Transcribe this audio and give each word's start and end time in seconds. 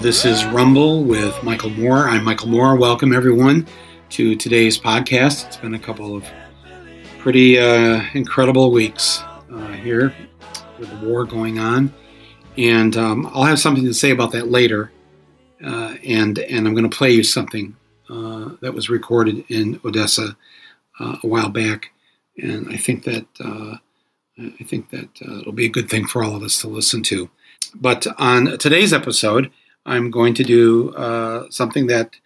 This 0.00 0.24
is 0.24 0.44
Rumble 0.44 1.04
with 1.04 1.40
Michael 1.42 1.70
Moore. 1.70 2.08
I'm 2.08 2.24
Michael 2.24 2.48
Moore. 2.48 2.76
Welcome, 2.76 3.14
everyone, 3.14 3.66
to 4.10 4.34
today's 4.34 4.76
podcast. 4.78 5.46
It's 5.46 5.56
been 5.56 5.74
a 5.74 5.78
couple 5.78 6.16
of 6.16 6.26
pretty 7.20 7.58
uh, 7.58 8.02
incredible 8.12 8.70
weeks 8.70 9.22
uh, 9.52 9.72
here 9.72 10.14
with 10.78 10.90
the 10.90 11.06
war 11.06 11.24
going 11.24 11.58
on. 11.58 11.94
And 12.58 12.96
um, 12.96 13.30
I'll 13.32 13.44
have 13.44 13.60
something 13.60 13.84
to 13.84 13.94
say 13.94 14.10
about 14.10 14.32
that 14.32 14.50
later. 14.50 14.90
Uh, 15.64 15.96
and, 16.04 16.38
and 16.40 16.66
I'm 16.66 16.74
going 16.74 16.90
to 16.90 16.94
play 16.94 17.12
you 17.12 17.22
something 17.22 17.76
uh, 18.10 18.50
that 18.60 18.74
was 18.74 18.90
recorded 18.90 19.44
in 19.48 19.80
Odessa 19.84 20.36
uh, 20.98 21.16
a 21.22 21.26
while 21.26 21.48
back. 21.48 21.92
And 22.36 22.68
I 22.68 22.76
think 22.76 23.04
that 23.04 23.26
uh, 23.42 23.76
I 24.38 24.64
think 24.64 24.90
that 24.90 25.08
it'll 25.22 25.52
be 25.52 25.66
a 25.66 25.70
good 25.70 25.88
thing 25.88 26.06
for 26.06 26.24
all 26.24 26.34
of 26.34 26.42
us 26.42 26.60
to 26.62 26.68
listen 26.68 27.02
to. 27.04 27.30
But 27.74 28.06
on 28.18 28.58
today's 28.58 28.92
episode, 28.92 29.50
I'm 29.86 30.10
going 30.10 30.34
to 30.34 30.44
do 30.44 30.94
uh, 30.94 31.46
something 31.50 31.86
that 31.88 32.16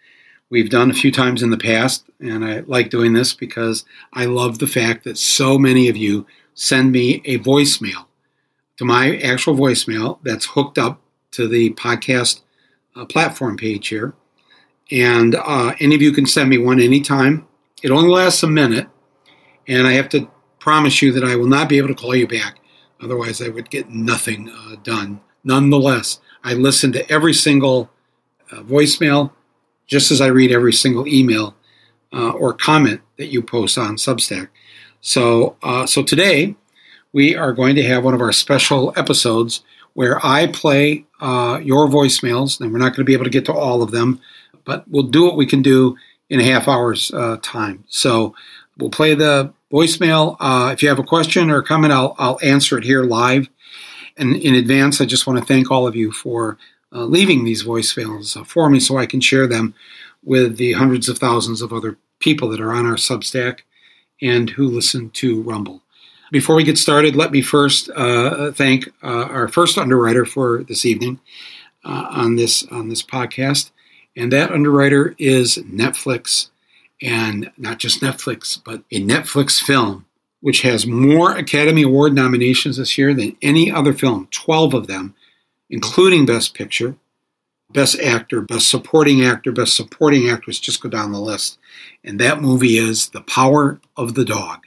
we've 0.49 0.69
done 0.69 0.89
a 0.89 0.95
few 0.95 1.11
times 1.11 1.43
in 1.43 1.49
the 1.49 1.57
past, 1.57 2.05
and 2.19 2.43
I 2.43 2.59
like 2.61 2.89
doing 2.89 3.13
this 3.13 3.33
because 3.33 3.85
I 4.13 4.25
love 4.25 4.59
the 4.59 4.67
fact 4.67 5.03
that 5.03 5.17
so 5.17 5.57
many 5.57 5.89
of 5.89 5.97
you 5.97 6.25
send 6.53 6.91
me 6.91 7.21
a 7.25 7.39
voicemail 7.39 8.05
to 8.77 8.85
my 8.85 9.17
actual 9.17 9.55
voicemail 9.55 10.19
that's 10.23 10.45
hooked 10.45 10.77
up 10.77 11.01
to 11.31 11.47
the 11.47 11.71
podcast 11.73 12.41
uh, 12.95 13.05
platform 13.05 13.57
page 13.57 13.89
here. 13.89 14.13
And 14.91 15.35
uh, 15.35 15.75
any 15.79 15.95
of 15.95 16.01
you 16.01 16.11
can 16.11 16.25
send 16.25 16.49
me 16.49 16.57
one 16.57 16.79
anytime. 16.79 17.47
It 17.83 17.91
only 17.91 18.09
lasts 18.09 18.41
a 18.43 18.47
minute, 18.47 18.87
and 19.67 19.85
I 19.85 19.93
have 19.93 20.09
to 20.09 20.29
promise 20.59 21.01
you 21.01 21.11
that 21.13 21.23
I 21.23 21.35
will 21.35 21.47
not 21.47 21.69
be 21.69 21.77
able 21.77 21.89
to 21.89 21.93
call 21.93 22.15
you 22.15 22.27
back. 22.27 22.59
Otherwise, 23.01 23.41
I 23.41 23.49
would 23.49 23.69
get 23.69 23.89
nothing 23.89 24.49
uh, 24.49 24.75
done. 24.83 25.21
Nonetheless, 25.43 26.19
I 26.43 26.53
listen 26.53 26.91
to 26.93 27.11
every 27.11 27.33
single 27.33 27.89
uh, 28.51 28.61
voicemail, 28.61 29.31
just 29.87 30.11
as 30.11 30.21
I 30.21 30.27
read 30.27 30.51
every 30.51 30.73
single 30.73 31.07
email 31.07 31.55
uh, 32.13 32.31
or 32.31 32.53
comment 32.53 33.01
that 33.17 33.27
you 33.27 33.41
post 33.41 33.77
on 33.77 33.95
Substack. 33.95 34.49
So, 35.01 35.55
uh, 35.63 35.85
so 35.85 36.03
today 36.03 36.55
we 37.13 37.35
are 37.35 37.53
going 37.53 37.75
to 37.75 37.83
have 37.83 38.03
one 38.03 38.13
of 38.13 38.21
our 38.21 38.31
special 38.31 38.93
episodes 38.95 39.63
where 39.93 40.23
I 40.25 40.47
play 40.47 41.05
uh, 41.19 41.59
your 41.63 41.87
voicemails, 41.87 42.59
and 42.59 42.71
we're 42.71 42.79
not 42.79 42.89
going 42.89 42.97
to 42.97 43.03
be 43.03 43.13
able 43.13 43.25
to 43.25 43.29
get 43.29 43.45
to 43.45 43.53
all 43.53 43.81
of 43.81 43.91
them, 43.91 44.21
but 44.63 44.85
we'll 44.87 45.03
do 45.03 45.23
what 45.23 45.35
we 45.35 45.45
can 45.45 45.61
do 45.61 45.97
in 46.29 46.39
a 46.39 46.43
half 46.43 46.67
hour's 46.67 47.11
uh, 47.13 47.37
time. 47.41 47.83
So, 47.87 48.35
we'll 48.77 48.89
play 48.89 49.13
the 49.13 49.53
voicemail. 49.71 50.37
Uh, 50.39 50.71
if 50.71 50.81
you 50.81 50.89
have 50.89 50.99
a 50.99 51.03
question 51.03 51.49
or 51.49 51.57
a 51.57 51.63
comment, 51.63 51.93
I'll, 51.93 52.15
I'll 52.17 52.39
answer 52.41 52.77
it 52.77 52.83
here 52.83 53.03
live. 53.03 53.49
And 54.19 54.35
in 54.35 54.53
advance, 54.53 55.01
I 55.01 55.05
just 55.05 55.25
want 55.25 55.39
to 55.39 55.45
thank 55.45 55.71
all 55.71 55.87
of 55.87 55.95
you 55.95 56.11
for 56.11 56.57
uh, 56.93 57.05
leaving 57.05 57.43
these 57.43 57.63
voicemails 57.63 58.35
uh, 58.35 58.43
for 58.43 58.69
me 58.69 58.79
so 58.79 58.97
I 58.97 59.05
can 59.05 59.21
share 59.21 59.47
them 59.47 59.73
with 60.23 60.57
the 60.57 60.73
hundreds 60.73 61.07
of 61.07 61.17
thousands 61.17 61.61
of 61.61 61.71
other 61.71 61.97
people 62.19 62.49
that 62.49 62.61
are 62.61 62.73
on 62.73 62.85
our 62.85 62.95
Substack 62.95 63.61
and 64.21 64.49
who 64.49 64.67
listen 64.67 65.09
to 65.11 65.41
Rumble. 65.41 65.81
Before 66.31 66.55
we 66.55 66.63
get 66.63 66.77
started, 66.77 67.15
let 67.15 67.31
me 67.31 67.41
first 67.41 67.89
uh, 67.95 68.51
thank 68.51 68.89
uh, 69.01 69.25
our 69.25 69.47
first 69.47 69.77
underwriter 69.77 70.25
for 70.25 70.63
this 70.63 70.85
evening 70.85 71.19
uh, 71.83 72.07
on 72.11 72.35
this 72.35 72.63
on 72.67 72.89
this 72.89 73.01
podcast, 73.01 73.71
and 74.15 74.31
that 74.31 74.51
underwriter 74.51 75.15
is 75.17 75.57
Netflix. 75.57 76.49
And 77.01 77.49
not 77.57 77.79
just 77.79 78.01
Netflix, 78.01 78.61
but 78.61 78.83
a 78.91 79.01
Netflix 79.01 79.61
film, 79.61 80.05
which 80.41 80.61
has 80.61 80.87
more 80.87 81.35
Academy 81.35 81.83
Award 81.83 82.13
nominations 82.13 82.77
this 82.77 82.97
year 82.97 83.13
than 83.13 83.35
any 83.41 83.71
other 83.71 83.93
film 83.93 84.27
12 84.31 84.73
of 84.73 84.87
them, 84.87 85.15
including 85.69 86.25
Best 86.25 86.53
Picture, 86.53 86.95
Best 87.71 87.99
Actor, 87.99 88.41
Best 88.41 88.69
Supporting 88.69 89.23
Actor, 89.23 89.51
Best 89.51 89.75
Supporting 89.75 90.29
Actress, 90.29 90.59
just 90.59 90.81
go 90.81 90.89
down 90.89 91.11
the 91.11 91.19
list. 91.19 91.59
And 92.03 92.19
that 92.19 92.41
movie 92.41 92.77
is 92.77 93.09
The 93.09 93.21
Power 93.21 93.79
of 93.95 94.15
the 94.15 94.25
Dog. 94.25 94.65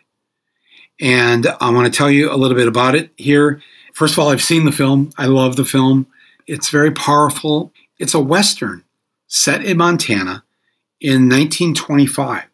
And 1.00 1.48
I 1.60 1.70
want 1.70 1.92
to 1.92 1.96
tell 1.96 2.10
you 2.10 2.32
a 2.32 2.36
little 2.36 2.56
bit 2.56 2.68
about 2.68 2.94
it 2.94 3.10
here. 3.16 3.60
First 3.92 4.14
of 4.14 4.20
all, 4.20 4.28
I've 4.28 4.42
seen 4.42 4.64
the 4.64 4.72
film. 4.72 5.10
I 5.18 5.26
love 5.26 5.56
the 5.56 5.64
film. 5.64 6.06
It's 6.46 6.68
very 6.68 6.92
powerful. 6.92 7.72
It's 7.98 8.14
a 8.14 8.20
Western 8.20 8.84
set 9.26 9.64
in 9.64 9.78
Montana 9.78 10.44
in 11.00 11.28
1925. 11.28 12.44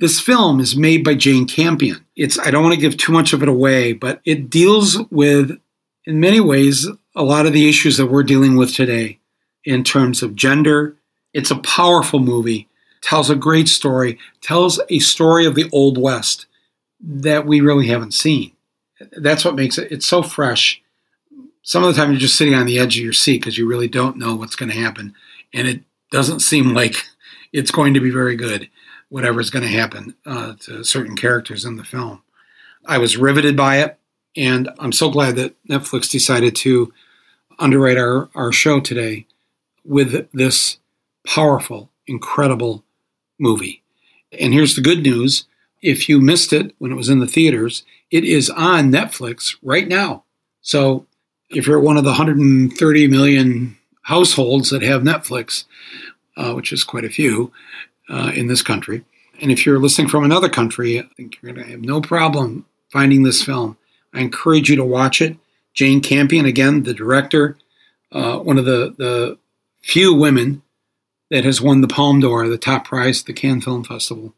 This 0.00 0.18
film 0.18 0.60
is 0.60 0.74
made 0.74 1.04
by 1.04 1.14
Jane 1.14 1.46
Campion. 1.46 2.04
It's 2.16 2.38
I 2.38 2.50
don't 2.50 2.62
want 2.62 2.74
to 2.74 2.80
give 2.80 2.96
too 2.96 3.12
much 3.12 3.34
of 3.34 3.42
it 3.42 3.48
away, 3.48 3.92
but 3.92 4.22
it 4.24 4.48
deals 4.48 4.98
with 5.10 5.60
in 6.06 6.20
many 6.20 6.40
ways 6.40 6.88
a 7.14 7.22
lot 7.22 7.44
of 7.44 7.52
the 7.52 7.68
issues 7.68 7.98
that 7.98 8.06
we're 8.06 8.22
dealing 8.22 8.56
with 8.56 8.74
today 8.74 9.18
in 9.62 9.84
terms 9.84 10.22
of 10.22 10.34
gender. 10.34 10.96
It's 11.34 11.50
a 11.50 11.56
powerful 11.56 12.18
movie, 12.18 12.66
tells 13.02 13.28
a 13.28 13.36
great 13.36 13.68
story, 13.68 14.18
tells 14.40 14.80
a 14.88 15.00
story 15.00 15.44
of 15.44 15.54
the 15.54 15.68
old 15.70 15.98
west 15.98 16.46
that 16.98 17.46
we 17.46 17.60
really 17.60 17.88
haven't 17.88 18.14
seen. 18.14 18.52
That's 19.12 19.44
what 19.44 19.54
makes 19.54 19.76
it 19.76 19.92
it's 19.92 20.06
so 20.06 20.22
fresh. 20.22 20.80
Some 21.60 21.84
of 21.84 21.94
the 21.94 22.00
time 22.00 22.10
you're 22.10 22.20
just 22.20 22.38
sitting 22.38 22.54
on 22.54 22.64
the 22.64 22.78
edge 22.78 22.96
of 22.96 23.04
your 23.04 23.12
seat 23.12 23.42
because 23.42 23.58
you 23.58 23.68
really 23.68 23.88
don't 23.88 24.16
know 24.16 24.34
what's 24.34 24.56
going 24.56 24.70
to 24.70 24.78
happen 24.78 25.14
and 25.52 25.68
it 25.68 25.82
doesn't 26.10 26.40
seem 26.40 26.72
like 26.72 26.96
it's 27.52 27.70
going 27.70 27.92
to 27.92 28.00
be 28.00 28.10
very 28.10 28.34
good, 28.34 28.70
whatever's 29.10 29.50
going 29.50 29.64
to 29.64 29.68
happen 29.68 30.14
uh, 30.24 30.54
to 30.60 30.82
certain 30.82 31.16
characters 31.16 31.64
in 31.64 31.76
the 31.76 31.84
film. 31.84 32.22
I 32.86 32.98
was 32.98 33.18
riveted 33.18 33.56
by 33.56 33.78
it, 33.78 33.98
and 34.36 34.70
I'm 34.78 34.92
so 34.92 35.10
glad 35.10 35.36
that 35.36 35.54
Netflix 35.68 36.10
decided 36.10 36.56
to 36.56 36.92
underwrite 37.58 37.98
our, 37.98 38.30
our 38.34 38.52
show 38.52 38.80
today 38.80 39.26
with 39.84 40.30
this 40.32 40.78
powerful, 41.26 41.90
incredible 42.06 42.84
movie. 43.38 43.82
And 44.38 44.54
here's 44.54 44.76
the 44.76 44.80
good 44.80 45.02
news 45.02 45.44
if 45.82 46.08
you 46.08 46.20
missed 46.20 46.52
it 46.52 46.74
when 46.78 46.92
it 46.92 46.96
was 46.96 47.08
in 47.08 47.20
the 47.20 47.26
theaters, 47.26 47.84
it 48.10 48.24
is 48.24 48.50
on 48.50 48.92
Netflix 48.92 49.56
right 49.62 49.88
now. 49.88 50.24
So 50.60 51.06
if 51.48 51.66
you're 51.66 51.80
one 51.80 51.96
of 51.96 52.04
the 52.04 52.10
130 52.10 53.08
million 53.08 53.76
households 54.02 54.70
that 54.70 54.82
have 54.82 55.02
Netflix, 55.02 55.64
uh, 56.36 56.52
which 56.52 56.72
is 56.72 56.84
quite 56.84 57.04
a 57.04 57.10
few 57.10 57.50
uh, 58.10 58.32
in 58.34 58.48
this 58.48 58.62
country. 58.62 59.04
And 59.40 59.50
if 59.50 59.64
you're 59.64 59.78
listening 59.78 60.08
from 60.08 60.24
another 60.24 60.48
country, 60.48 60.98
I 60.98 61.04
think 61.16 61.38
you're 61.40 61.52
going 61.52 61.64
to 61.64 61.70
have 61.70 61.80
no 61.80 62.00
problem 62.00 62.66
finding 62.90 63.22
this 63.22 63.42
film. 63.42 63.78
I 64.12 64.20
encourage 64.20 64.68
you 64.68 64.76
to 64.76 64.84
watch 64.84 65.22
it. 65.22 65.36
Jane 65.72 66.00
Campion, 66.00 66.44
again, 66.44 66.82
the 66.82 66.92
director, 66.92 67.56
uh, 68.12 68.38
one 68.38 68.58
of 68.58 68.64
the, 68.64 68.94
the 68.98 69.38
few 69.82 70.12
women 70.12 70.62
that 71.30 71.44
has 71.44 71.60
won 71.60 71.80
the 71.80 71.88
Palme 71.88 72.20
d'Or, 72.20 72.48
the 72.48 72.58
top 72.58 72.84
prize 72.84 73.20
at 73.20 73.26
the 73.26 73.32
Cannes 73.32 73.62
Film 73.62 73.84
Festival. 73.84 74.34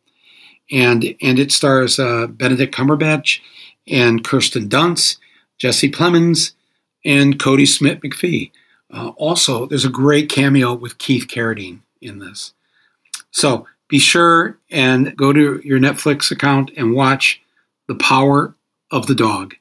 And, 0.70 1.16
and 1.20 1.38
it 1.38 1.50
stars 1.50 1.98
uh, 1.98 2.26
Benedict 2.26 2.74
Cumberbatch 2.74 3.40
and 3.88 4.22
Kirsten 4.22 4.68
Dunst, 4.68 5.16
Jesse 5.58 5.90
Plemons, 5.90 6.52
and 7.04 7.38
Kodi 7.38 7.66
Smit-McPhee. 7.66 8.52
Uh, 8.92 9.08
also, 9.16 9.66
there's 9.66 9.86
a 9.86 9.90
great 9.90 10.28
cameo 10.28 10.74
with 10.74 10.98
Keith 10.98 11.26
Carradine 11.26 11.80
in 12.00 12.18
this. 12.18 12.52
So 13.32 13.66
be 13.88 13.98
sure 13.98 14.58
and 14.70 15.16
go 15.16 15.32
to 15.32 15.60
your 15.64 15.78
Netflix 15.78 16.30
account 16.30 16.70
and 16.76 16.94
watch 16.94 17.42
The 17.88 17.94
Power 17.96 18.54
of 18.90 19.06
the 19.06 19.14
Dog. 19.14 19.54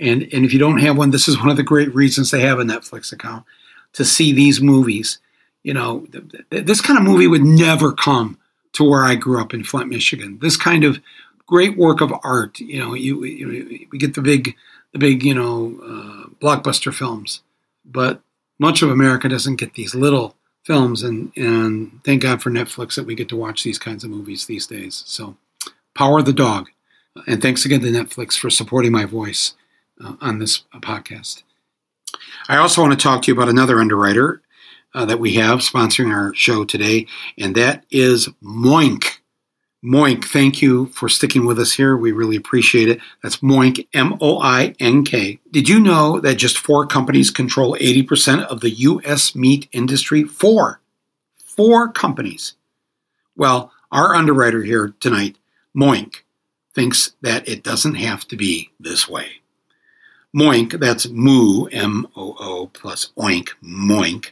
And, 0.00 0.22
and 0.32 0.44
if 0.44 0.52
you 0.52 0.58
don't 0.58 0.78
have 0.78 0.98
one, 0.98 1.10
this 1.10 1.28
is 1.28 1.38
one 1.38 1.48
of 1.48 1.56
the 1.56 1.62
great 1.62 1.94
reasons 1.94 2.30
they 2.30 2.40
have 2.40 2.58
a 2.58 2.64
Netflix 2.64 3.12
account 3.12 3.44
to 3.92 4.04
see 4.04 4.32
these 4.32 4.60
movies. 4.60 5.20
You 5.62 5.74
know, 5.74 6.00
th- 6.10 6.24
th- 6.50 6.64
this 6.64 6.80
kind 6.80 6.98
of 6.98 7.04
movie 7.04 7.28
would 7.28 7.44
never 7.44 7.92
come 7.92 8.38
to 8.72 8.84
where 8.84 9.04
I 9.04 9.14
grew 9.14 9.40
up 9.40 9.54
in 9.54 9.64
Flint, 9.64 9.90
Michigan. 9.90 10.38
This 10.40 10.56
kind 10.56 10.82
of 10.82 10.98
great 11.46 11.76
work 11.76 12.00
of 12.00 12.12
art. 12.24 12.58
You 12.58 12.80
know, 12.80 12.94
you, 12.94 13.24
you 13.24 13.86
we 13.92 13.98
get 13.98 14.14
the 14.14 14.22
big, 14.22 14.56
the 14.92 14.98
big, 14.98 15.22
you 15.22 15.34
know, 15.34 15.78
uh, 15.82 16.28
blockbuster 16.40 16.92
films, 16.92 17.42
but 17.84 18.20
much 18.58 18.82
of 18.82 18.90
America 18.90 19.28
doesn't 19.28 19.56
get 19.56 19.74
these 19.74 19.94
little 19.94 20.34
films, 20.64 21.02
and 21.02 21.32
and 21.36 22.00
thank 22.04 22.22
God 22.22 22.42
for 22.42 22.50
Netflix 22.50 22.94
that 22.94 23.06
we 23.06 23.14
get 23.14 23.28
to 23.30 23.36
watch 23.36 23.62
these 23.62 23.78
kinds 23.78 24.04
of 24.04 24.10
movies 24.10 24.46
these 24.46 24.66
days. 24.66 25.02
So, 25.06 25.36
Power 25.94 26.22
the 26.22 26.32
Dog, 26.32 26.68
And 27.26 27.42
thanks 27.42 27.64
again 27.64 27.80
to 27.80 27.88
Netflix 27.88 28.38
for 28.38 28.50
supporting 28.50 28.92
my 28.92 29.04
voice 29.04 29.54
uh, 30.02 30.14
on 30.20 30.38
this 30.38 30.64
uh, 30.72 30.80
podcast. 30.80 31.42
I 32.48 32.56
also 32.56 32.82
want 32.82 32.92
to 32.92 33.02
talk 33.02 33.22
to 33.22 33.30
you 33.30 33.34
about 33.34 33.48
another 33.48 33.80
underwriter 33.80 34.42
uh, 34.94 35.04
that 35.06 35.20
we 35.20 35.34
have 35.34 35.60
sponsoring 35.60 36.12
our 36.12 36.34
show 36.34 36.64
today, 36.64 37.06
and 37.38 37.54
that 37.54 37.84
is 37.90 38.28
Moink. 38.42 39.18
Moink, 39.84 40.26
thank 40.26 40.62
you 40.62 40.86
for 40.86 41.08
sticking 41.08 41.44
with 41.44 41.58
us 41.58 41.72
here. 41.72 41.96
We 41.96 42.12
really 42.12 42.36
appreciate 42.36 42.88
it. 42.88 43.00
That's 43.20 43.38
Moink, 43.38 43.88
M 43.92 44.16
O 44.20 44.40
I 44.40 44.76
N 44.78 45.04
K. 45.04 45.40
Did 45.50 45.68
you 45.68 45.80
know 45.80 46.20
that 46.20 46.36
just 46.36 46.56
four 46.56 46.86
companies 46.86 47.32
control 47.32 47.76
80% 47.80 48.46
of 48.46 48.60
the 48.60 48.70
U.S. 48.70 49.34
meat 49.34 49.68
industry? 49.72 50.22
Four. 50.22 50.80
Four 51.36 51.90
companies. 51.90 52.54
Well, 53.36 53.72
our 53.90 54.14
underwriter 54.14 54.62
here 54.62 54.94
tonight, 55.00 55.36
Moink, 55.76 56.22
thinks 56.74 57.14
that 57.20 57.48
it 57.48 57.64
doesn't 57.64 57.96
have 57.96 58.26
to 58.28 58.36
be 58.36 58.70
this 58.78 59.08
way. 59.08 59.42
Moink, 60.34 60.78
that's 60.78 61.08
Moo, 61.08 61.66
M 61.66 62.06
O 62.14 62.36
O 62.38 62.66
plus 62.68 63.10
Oink, 63.18 63.48
Moink, 63.60 64.30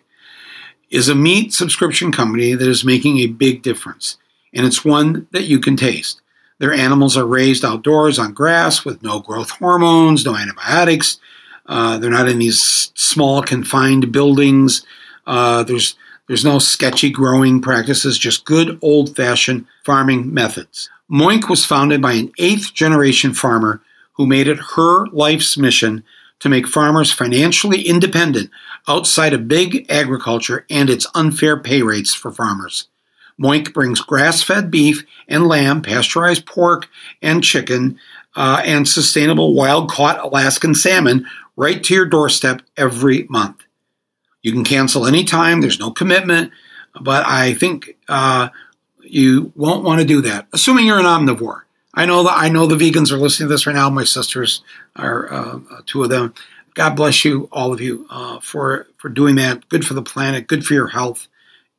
is 0.91 1.09
a 1.09 1.15
meat 1.17 1.53
subscription 1.53 2.13
company 2.13 2.55
that 2.55 2.69
is 2.69 2.85
making 2.85 3.19
a 3.19 3.27
big 3.27 3.63
difference 3.63 4.17
and 4.53 4.67
it's 4.67 4.85
one 4.85 5.27
that 5.33 5.45
you 5.45 5.61
can 5.61 5.77
taste. 5.77 6.21
Their 6.59 6.73
animals 6.73 7.17
are 7.17 7.27
raised 7.27 7.65
outdoors 7.65 8.19
on 8.19 8.35
grass 8.35 8.85
with 8.85 9.03
no 9.03 9.21
growth 9.21 9.51
hormones, 9.51 10.25
no 10.25 10.37
antibiotics. 10.37 11.19
Uh, 11.67 11.99
they're 11.99 12.11
not 12.11 12.29
in 12.29 12.39
these 12.39 12.93
small 12.95 13.43
confined 13.43 14.13
buildings. 14.13 14.85
Uh, 15.27 15.63
there's 15.63 15.97
there's 16.27 16.45
no 16.45 16.61
sketchy 16.61 17.11
growing 17.11 17.61
practices, 17.61 18.17
just 18.17 18.45
good 18.45 18.79
old 18.83 19.17
fashioned 19.17 19.67
farming 19.85 20.33
methods. 20.33 20.89
Moink 21.11 21.49
was 21.49 21.65
founded 21.65 22.01
by 22.01 22.13
an 22.13 22.31
eighth 22.39 22.73
generation 22.73 23.35
farmer 23.35 23.83
who 24.13 24.27
made 24.27 24.47
it 24.47 24.59
her 24.77 25.07
life's 25.09 25.57
mission 25.57 26.05
to 26.39 26.49
make 26.49 26.69
farmers 26.69 27.11
financially 27.11 27.83
independent 27.83 28.51
outside 28.87 29.33
of 29.33 29.49
big 29.49 29.87
agriculture 29.91 30.67
and 30.71 30.89
its 30.89 31.07
unfair 31.15 31.59
pay 31.59 31.83
rates 31.83 32.15
for 32.15 32.31
farmers. 32.31 32.87
Moink 33.41 33.73
brings 33.73 34.01
grass 34.01 34.43
fed 34.43 34.71
beef 34.71 35.05
and 35.29 35.47
lamb, 35.47 35.83
pasture-raised 35.83 36.47
pork 36.47 36.89
and 37.23 37.43
chicken, 37.43 37.99
uh, 38.37 38.63
and 38.65 38.87
sustainable 38.87 39.55
wild 39.55 39.91
caught 39.91 40.21
Alaskan 40.21 40.75
salmon 40.75 41.27
right 41.57 41.83
to 41.85 41.95
your 41.95 42.07
doorstep 42.07 42.63
every 42.77 43.27
month. 43.29 43.63
You 44.43 44.53
can 44.53 44.65
cancel 44.65 45.07
anytime, 45.07 45.61
there's 45.61 45.81
no 45.81 45.91
commitment, 45.91 46.53
but 47.01 47.27
I 47.27 47.55
think 47.55 47.97
uh, 48.09 48.49
you 49.03 49.53
won't 49.57 49.85
want 49.85 50.01
to 50.01 50.07
do 50.07 50.21
that, 50.23 50.47
assuming 50.53 50.87
you're 50.87 50.99
an 50.99 51.05
omnivore. 51.05 51.63
I 51.95 52.07
know 52.07 52.23
that 52.23 52.37
I 52.37 52.49
know 52.49 52.67
the 52.67 52.77
vegans 52.77 53.11
are 53.11 53.19
listening 53.19 53.49
to 53.49 53.55
this 53.55 53.67
right 53.67 53.75
now. 53.75 53.91
My 53.91 54.05
sisters 54.05 54.63
are 54.97 55.33
uh, 55.33 55.61
uh 55.71 55.81
two 55.87 56.05
of 56.05 56.11
them. 56.11 56.35
God 56.75 56.95
bless 56.95 57.25
you, 57.25 57.49
all 57.51 57.73
of 57.73 57.81
you, 57.81 58.07
uh, 58.11 58.39
for 58.41 58.87
for 58.97 59.09
doing 59.09 59.35
that. 59.37 59.69
Good 59.69 59.85
for 59.85 59.95
the 59.95 60.03
planet, 60.03 60.47
good 60.47 60.65
for 60.65 60.75
your 60.75 60.87
health, 60.87 61.27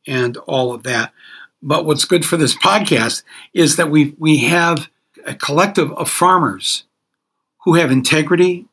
and 0.06 0.36
all 0.38 0.74
of 0.74 0.84
that. 0.84 1.14
But 1.62 1.86
what's 1.86 2.06
good 2.06 2.26
for 2.26 2.38
this 2.38 2.56
podcast 2.56 3.24
is 3.54 3.76
that 3.76 3.92
we 3.92 4.16
we 4.18 4.38
have 4.40 4.90
a 5.26 5.36
collective 5.36 5.92
of 5.94 6.10
farmers 6.10 6.86
who 7.64 7.76
have 7.76 7.92
integrity, 7.92 8.66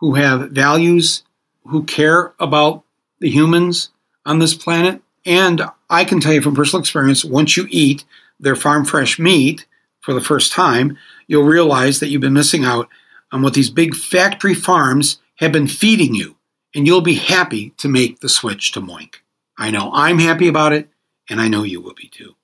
who 0.00 0.14
have 0.14 0.50
values, 0.50 1.22
who 1.64 1.84
care 1.84 2.32
about 2.40 2.82
the 3.20 3.30
humans 3.30 3.90
on 4.26 4.38
this 4.38 4.54
planet. 4.54 5.00
And 5.24 5.62
I 5.88 6.04
can 6.04 6.20
tell 6.20 6.32
you 6.32 6.42
from 6.42 6.56
personal 6.56 6.80
experience, 6.80 7.24
once 7.24 7.56
you 7.56 7.66
eat 7.70 8.04
their 8.40 8.56
farm 8.56 8.84
fresh 8.84 9.18
meat 9.18 9.66
for 10.00 10.12
the 10.12 10.20
first 10.20 10.52
time, 10.52 10.98
you'll 11.28 11.44
realize 11.44 12.00
that 12.00 12.08
you've 12.08 12.20
been 12.20 12.32
missing 12.32 12.64
out 12.64 12.88
on 13.30 13.42
what 13.42 13.54
these 13.54 13.70
big 13.70 13.94
factory 13.94 14.54
farms 14.54 15.20
have 15.36 15.52
been 15.52 15.68
feeding 15.68 16.14
you. 16.14 16.36
And 16.74 16.86
you'll 16.86 17.02
be 17.02 17.14
happy 17.14 17.70
to 17.78 17.88
make 17.88 18.20
the 18.20 18.28
switch 18.28 18.72
to 18.72 18.80
Moink. 18.80 19.16
I 19.56 19.70
know 19.70 19.90
I'm 19.94 20.18
happy 20.18 20.48
about 20.48 20.72
it 20.72 20.88
and 21.32 21.40
I 21.40 21.48
know 21.48 21.62
you 21.62 21.80
will 21.80 21.94
be 21.94 22.08
too. 22.08 22.34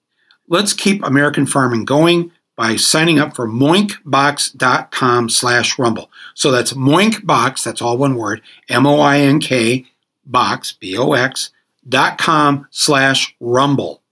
Let's 0.48 0.72
keep 0.72 1.04
American 1.04 1.44
farming 1.44 1.84
going 1.84 2.32
by 2.56 2.76
signing 2.76 3.18
up 3.18 3.36
for 3.36 3.46
moinkbox.com 3.46 5.28
slash 5.28 5.78
rumble. 5.78 6.10
So 6.34 6.50
that's 6.50 6.72
moinkbox, 6.72 7.62
that's 7.62 7.82
all 7.82 7.98
one 7.98 8.16
word, 8.16 8.40
M-O-I-N-K 8.70 9.86
box, 10.24 10.72
B-O-X, 10.72 11.50
dot 11.86 12.18
com 12.18 12.66
slash 12.70 13.36
rumble. 13.40 14.02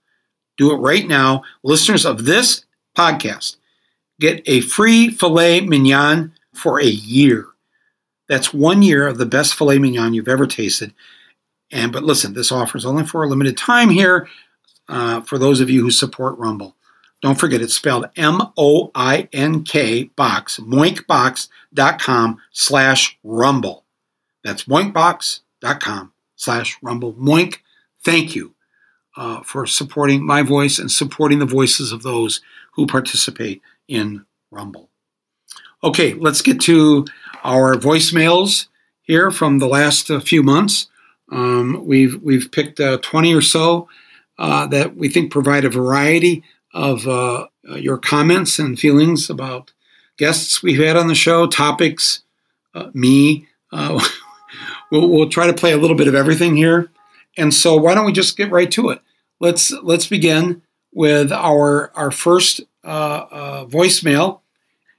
Do 0.57 0.71
it 0.71 0.77
right 0.77 1.07
now. 1.07 1.43
Listeners 1.63 2.05
of 2.05 2.25
this 2.25 2.65
podcast 2.95 3.57
get 4.19 4.41
a 4.45 4.61
free 4.61 5.09
filet 5.09 5.61
mignon 5.61 6.33
for 6.53 6.79
a 6.79 6.85
year. 6.85 7.47
That's 8.29 8.53
one 8.53 8.83
year 8.83 9.07
of 9.07 9.17
the 9.17 9.25
best 9.25 9.55
filet 9.55 9.79
mignon 9.79 10.13
you've 10.13 10.27
ever 10.27 10.45
tasted. 10.45 10.93
And 11.71 11.91
but 11.91 12.03
listen, 12.03 12.33
this 12.33 12.51
offer 12.51 12.77
is 12.77 12.85
only 12.85 13.05
for 13.05 13.23
a 13.23 13.27
limited 13.27 13.57
time 13.57 13.89
here 13.89 14.27
uh, 14.89 15.21
for 15.21 15.37
those 15.37 15.61
of 15.61 15.69
you 15.69 15.81
who 15.81 15.91
support 15.91 16.37
Rumble. 16.37 16.75
Don't 17.21 17.39
forget, 17.39 17.61
it's 17.61 17.75
spelled 17.75 18.05
M 18.15 18.41
O 18.57 18.91
I 18.93 19.27
N 19.33 19.63
K 19.63 20.05
box, 20.15 20.59
moinkbox.com 20.59 22.37
slash 22.51 23.17
rumble. 23.23 23.83
That's 24.43 24.65
moinkbox.com 24.65 26.13
slash 26.35 26.77
rumble. 26.81 27.13
Moink, 27.13 27.57
thank 28.03 28.35
you 28.35 28.53
uh, 29.17 29.41
for 29.41 29.65
supporting 29.65 30.25
my 30.25 30.43
voice 30.43 30.77
and 30.77 30.91
supporting 30.91 31.39
the 31.39 31.45
voices 31.45 31.91
of 31.91 32.03
those 32.03 32.41
who 32.73 32.85
participate 32.85 33.61
in 33.87 34.25
Rumble. 34.51 34.89
Okay, 35.83 36.13
let's 36.13 36.41
get 36.41 36.61
to 36.61 37.05
our 37.43 37.75
voicemails 37.75 38.67
here 39.01 39.31
from 39.31 39.59
the 39.59 39.67
last 39.67 40.09
uh, 40.09 40.19
few 40.19 40.43
months. 40.43 40.87
Um, 41.31 41.85
we've 41.85 42.21
we've 42.21 42.51
picked 42.51 42.79
uh, 42.79 42.99
20 42.99 43.33
or 43.33 43.41
so 43.41 43.89
uh, 44.37 44.67
that 44.67 44.95
we 44.95 45.09
think 45.09 45.31
provide 45.31 45.65
a 45.65 45.69
variety 45.69 46.43
of 46.73 47.07
uh, 47.07 47.47
your 47.63 47.97
comments 47.97 48.59
and 48.59 48.79
feelings 48.79 49.29
about 49.29 49.73
guests 50.17 50.61
we've 50.61 50.83
had 50.83 50.97
on 50.97 51.07
the 51.07 51.15
show, 51.15 51.47
topics, 51.47 52.23
uh, 52.75 52.89
me. 52.93 53.47
Uh, 53.71 53.99
we'll, 54.91 55.09
we'll 55.09 55.29
try 55.29 55.47
to 55.47 55.53
play 55.53 55.71
a 55.71 55.77
little 55.77 55.97
bit 55.97 56.07
of 56.07 56.15
everything 56.15 56.55
here. 56.55 56.91
And 57.37 57.53
so, 57.53 57.77
why 57.77 57.93
don't 57.93 58.05
we 58.05 58.11
just 58.11 58.37
get 58.37 58.51
right 58.51 58.69
to 58.71 58.89
it? 58.89 59.01
Let's 59.39 59.71
let's 59.83 60.07
begin 60.07 60.63
with 60.91 61.31
our 61.31 61.91
our 61.95 62.09
first 62.09 62.61
uh, 62.83 63.65
voicemail. 63.65 64.39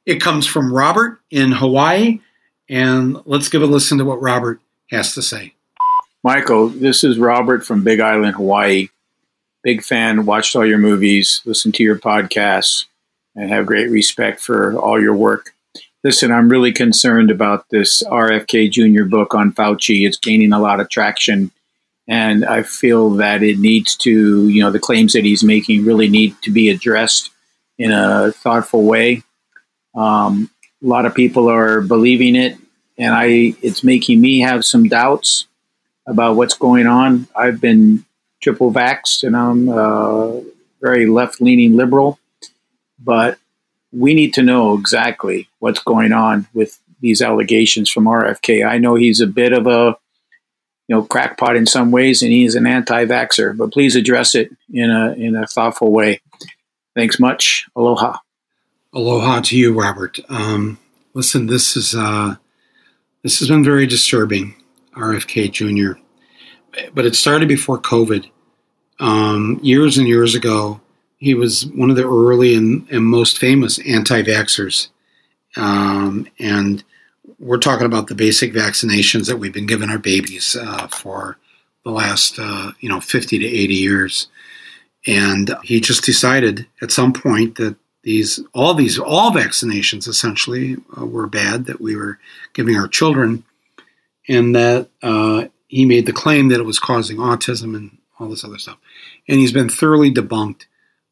It 0.07 0.21
comes 0.21 0.47
from 0.47 0.73
Robert 0.73 1.21
in 1.31 1.51
Hawaii, 1.51 2.21
and 2.69 3.21
let's 3.25 3.49
give 3.49 3.63
a 3.63 3.67
listen 3.67 3.99
to 3.99 4.05
what 4.05 4.23
Robert 4.23 4.61
has 4.91 5.15
to 5.15 5.23
say. 5.23 5.55
Michael, 6.23 6.69
this 6.69 7.03
is 7.03 7.19
Robert 7.19 7.67
from 7.67 7.83
Big 7.83 7.99
Island, 7.99 8.37
Hawaii 8.37 8.89
big 9.63 9.83
fan, 9.83 10.27
watched 10.27 10.55
all 10.57 10.67
your 10.67 10.79
movies, 10.79 11.43
listened 11.45 11.75
to 11.75 11.83
your 11.83 11.99
podcasts, 11.99 12.85
and 13.35 13.51
have 13.51 13.67
great 13.67 13.91
respect 13.91 14.41
for 14.41 14.77
all 14.77 15.01
your 15.01 15.15
work. 15.15 15.53
Listen, 16.05 16.31
I'm 16.31 16.49
really 16.49 16.73
concerned 16.73 17.31
about 17.31 17.67
this 17.71 18.03
RFK 18.05 18.71
Jr. 18.71 19.05
book 19.05 19.35
on 19.35 19.53
Fauci. 19.53 20.07
It's 20.07 20.17
gaining 20.17 20.53
a 20.53 20.61
lot 20.61 20.81
of 20.81 20.89
traction, 20.89 21.51
and 22.07 22.45
I 22.45 22.63
feel 22.63 23.11
that 23.11 23.43
it 23.43 23.59
needs 23.59 23.97
to, 23.99 24.49
you 24.49 24.63
know, 24.63 24.71
the 24.71 24.79
claims 24.79 25.13
that 25.13 25.25
he's 25.25 25.43
making 25.43 25.85
really 25.85 26.09
need 26.09 26.37
to 26.43 26.51
be 26.51 26.71
addressed 26.71 27.31
in 27.79 27.93
a 27.93 28.33
thoughtful 28.33 28.85
way. 28.85 29.23
Um, 29.95 30.51
a 30.83 30.87
lot 30.87 31.07
of 31.07 31.15
people 31.15 31.51
are 31.51 31.81
believing 31.81 32.37
it, 32.37 32.57
and 32.97 33.15
I 33.15 33.55
it's 33.63 33.83
making 33.83 34.21
me 34.21 34.41
have 34.41 34.65
some 34.65 34.89
doubts 34.89 35.47
about 36.07 36.37
what's 36.37 36.55
going 36.55 36.87
on. 36.87 37.27
I've 37.37 37.61
been 37.61 38.05
triple 38.41 38.73
vaxxed 38.73 39.25
and 39.25 39.37
I'm 39.37 39.69
uh, 39.69 40.41
very 40.81 41.07
left 41.07 41.41
leaning 41.41 41.77
liberal. 41.77 42.19
But 42.99 43.39
we 43.93 44.15
need 44.15 44.35
to 44.35 44.43
know 44.43 44.77
exactly 44.77 45.49
what's 45.61 45.81
going 45.81 46.13
on 46.13 46.47
with 46.53 46.79
these 47.01 47.23
allegations 47.23 47.91
from 47.91 48.05
RFK. 48.05 48.67
I 48.67 48.79
know 48.79 48.95
he's 48.95 49.21
a 49.21 49.27
bit 49.27 49.53
of 49.53 49.67
a 49.67 49.97
you 50.89 50.97
know 50.97 51.03
crackpot 51.03 51.57
in 51.57 51.67
some 51.67 51.91
ways, 51.91 52.23
and 52.23 52.33
he's 52.33 52.55
an 52.55 52.67
anti-vaxer. 52.67 53.57
But 53.57 53.73
please 53.73 53.95
address 53.95 54.35
it 54.35 54.51
in 54.73 54.91
a 54.91 55.13
in 55.13 55.37
a 55.37 55.47
thoughtful 55.47 55.93
way. 55.93 56.21
Thanks 56.97 57.21
much. 57.21 57.67
Aloha. 57.77 58.19
Aloha 58.93 59.41
to 59.43 59.57
you, 59.57 59.79
Robert. 59.79 60.19
Um, 60.29 60.79
listen, 61.15 61.47
this 61.47 61.77
is 61.77 61.95
uh, 61.95 62.37
this 63.23 63.39
has 63.39 63.49
been 63.49 63.65
very 63.65 63.87
disturbing. 63.87 64.55
RFK 64.97 65.53
Jr 65.53 66.01
but 66.95 67.07
it 67.07 67.15
started 67.15 67.49
before 67.49 67.79
COVID. 67.79 68.29
Um, 69.01 69.61
years 69.63 69.99
and 69.99 70.09
years 70.09 70.35
ago, 70.35 70.81
he 71.19 71.35
was 71.35 71.67
one 71.67 71.91
of 71.91 71.97
the 71.97 72.09
early 72.09 72.55
and, 72.55 72.89
and 72.91 73.05
most 73.05 73.39
famous 73.39 73.79
anti-vaxxers. 73.81 74.89
Um, 75.57 76.27
and 76.39 76.83
we're 77.39 77.59
talking 77.59 77.87
about 77.87 78.09
the 78.09 78.15
basic 78.15 78.53
vaccinations 78.53 79.27
that 79.27 79.37
we've 79.39 79.53
been 79.53 79.67
giving 79.67 79.91
our 79.91 79.99
babies 79.99 80.57
uh, 80.57 80.89
for 80.89 81.39
the 81.85 81.91
last, 81.91 82.39
uh, 82.39 82.73
you 82.81 82.89
know, 82.89 83.01
50 83.01 83.39
to 83.39 83.47
80 83.47 83.75
years. 83.75 84.29
And 85.07 85.55
he 85.63 85.81
just 85.81 86.05
decided 86.05 86.67
at 86.83 86.91
some 86.91 87.13
point 87.13 87.57
that 87.57 87.77
these 88.03 88.41
all 88.55 88.75
these 88.75 88.99
all 88.99 89.33
vaccinations 89.33 90.09
essentially 90.09 90.77
uh, 90.97 91.05
were 91.05 91.27
bad 91.27 91.67
that 91.67 91.81
we 91.81 91.97
were 91.97 92.19
giving 92.55 92.77
our 92.77 92.89
children, 92.89 93.45
and 94.29 94.55
that 94.55 94.89
uh, 95.03 95.47
he 95.69 95.85
made 95.85 96.07
the 96.07 96.13
claim 96.13 96.49
that 96.49 96.61
it 96.61 96.67
was 96.67 96.79
causing 96.79 97.19
autism 97.19 97.77
and 97.77 97.97
all 98.19 98.29
this 98.29 98.45
other 98.45 98.59
stuff, 98.59 98.79
and 99.29 99.39
he's 99.39 99.53
been 99.53 99.69
thoroughly 99.69 100.13
debunked 100.13 100.67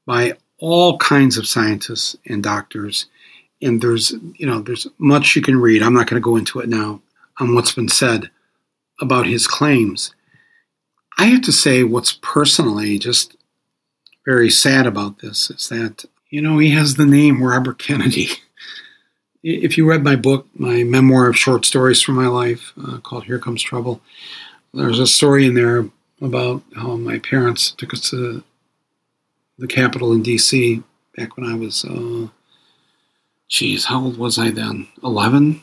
by 0.04 0.34
all 0.58 0.98
kinds 0.98 1.38
of 1.38 1.46
scientists 1.46 2.16
and 2.26 2.42
doctors. 2.42 3.06
And 3.62 3.80
there's 3.80 4.14
you 4.34 4.46
know 4.46 4.60
there's 4.60 4.86
much 4.98 5.36
you 5.36 5.42
can 5.42 5.58
read. 5.58 5.82
I'm 5.82 5.94
not 5.94 6.08
going 6.08 6.20
to 6.20 6.24
go 6.24 6.36
into 6.36 6.60
it 6.60 6.68
now 6.68 7.00
on 7.38 7.54
what's 7.54 7.72
been 7.72 7.88
said 7.88 8.30
about 9.00 9.26
his 9.26 9.46
claims. 9.46 10.14
I 11.18 11.26
have 11.26 11.42
to 11.42 11.52
say, 11.52 11.82
what's 11.82 12.18
personally 12.22 12.98
just 12.98 13.36
very 14.24 14.50
sad 14.50 14.86
about 14.86 15.20
this 15.20 15.50
is 15.50 15.68
that, 15.68 16.04
you 16.30 16.42
know, 16.42 16.58
he 16.58 16.70
has 16.70 16.94
the 16.94 17.06
name 17.06 17.42
Robert 17.42 17.78
Kennedy. 17.78 18.28
if 19.42 19.78
you 19.78 19.88
read 19.88 20.02
my 20.02 20.16
book, 20.16 20.46
my 20.54 20.82
memoir 20.84 21.28
of 21.28 21.38
short 21.38 21.64
stories 21.64 22.02
from 22.02 22.16
my 22.16 22.26
life 22.26 22.72
uh, 22.86 22.98
called 22.98 23.24
Here 23.24 23.38
Comes 23.38 23.62
Trouble, 23.62 24.02
there's 24.76 24.98
a 24.98 25.06
story 25.06 25.46
in 25.46 25.54
there 25.54 25.88
about 26.20 26.62
how 26.76 26.96
my 26.96 27.18
parents 27.18 27.72
took 27.72 27.92
us 27.92 28.10
to 28.10 28.42
the 29.58 29.66
Capitol 29.66 30.12
in 30.12 30.22
D.C. 30.22 30.82
back 31.16 31.36
when 31.36 31.50
I 31.50 31.54
was, 31.54 31.84
uh, 31.84 32.28
geez, 33.48 33.86
how 33.86 34.04
old 34.04 34.18
was 34.18 34.38
I 34.38 34.50
then? 34.50 34.86
11? 35.02 35.62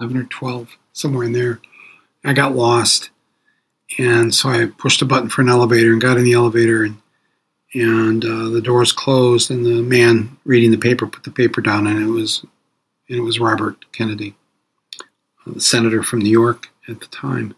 11 0.00 0.16
or 0.16 0.24
12, 0.24 0.76
somewhere 0.92 1.24
in 1.24 1.32
there. 1.32 1.60
I 2.24 2.32
got 2.32 2.54
lost. 2.54 3.10
And 3.98 4.34
so 4.34 4.48
I 4.48 4.66
pushed 4.66 5.02
a 5.02 5.06
button 5.06 5.28
for 5.28 5.42
an 5.42 5.48
elevator 5.48 5.92
and 5.92 6.00
got 6.00 6.18
in 6.18 6.24
the 6.24 6.34
elevator 6.34 6.84
and 6.84 6.98
and 7.74 8.24
uh, 8.24 8.48
the 8.48 8.62
doors 8.62 8.92
closed 8.92 9.50
and 9.50 9.64
the 9.64 9.82
man 9.82 10.38
reading 10.46 10.70
the 10.70 10.78
paper 10.78 11.06
put 11.06 11.24
the 11.24 11.30
paper 11.30 11.60
down 11.60 11.86
and 11.86 12.02
it 12.02 12.06
was 12.06 12.42
and 13.10 13.18
it 13.18 13.20
was 13.20 13.38
Robert 13.38 13.84
Kennedy, 13.92 14.34
uh, 15.46 15.52
the 15.52 15.60
senator 15.60 16.02
from 16.02 16.20
New 16.20 16.30
York 16.30 16.68
at 16.88 17.00
the 17.00 17.06
time. 17.06 17.54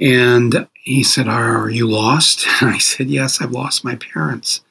And 0.00 0.66
he 0.82 1.04
said, 1.04 1.28
Are 1.28 1.68
you 1.70 1.88
lost? 1.88 2.46
And 2.60 2.70
I 2.70 2.78
said, 2.78 3.08
Yes, 3.08 3.40
I've 3.40 3.50
lost 3.50 3.84
my 3.84 3.96
parents. 3.96 4.62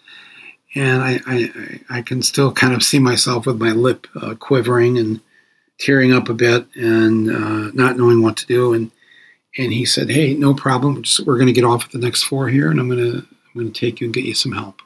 And 0.75 1.01
I, 1.01 1.19
I, 1.25 1.79
I 1.89 2.01
can 2.01 2.21
still 2.21 2.51
kind 2.51 2.73
of 2.73 2.83
see 2.83 2.99
myself 2.99 3.45
with 3.45 3.59
my 3.59 3.71
lip 3.71 4.07
uh, 4.21 4.35
quivering 4.35 4.97
and 4.97 5.19
tearing 5.79 6.13
up 6.13 6.29
a 6.29 6.33
bit 6.33 6.67
and 6.75 7.29
uh, 7.29 7.71
not 7.73 7.97
knowing 7.97 8.21
what 8.21 8.37
to 8.37 8.45
do. 8.45 8.73
And 8.73 8.91
and 9.57 9.73
he 9.73 9.83
said, 9.85 10.09
"Hey, 10.09 10.35
no 10.35 10.53
problem. 10.53 10.95
We're, 10.95 11.01
just, 11.01 11.19
we're 11.21 11.37
going 11.37 11.47
to 11.47 11.53
get 11.53 11.63
off 11.65 11.85
at 11.85 11.91
the 11.91 11.97
next 11.97 12.23
floor 12.23 12.47
here, 12.47 12.69
and 12.69 12.79
I'm 12.79 12.87
going 12.87 13.11
to 13.11 13.17
I'm 13.17 13.53
going 13.61 13.71
to 13.71 13.79
take 13.79 13.99
you 13.99 14.05
and 14.05 14.13
get 14.13 14.25
you 14.25 14.35
some 14.35 14.51
help." 14.51 14.81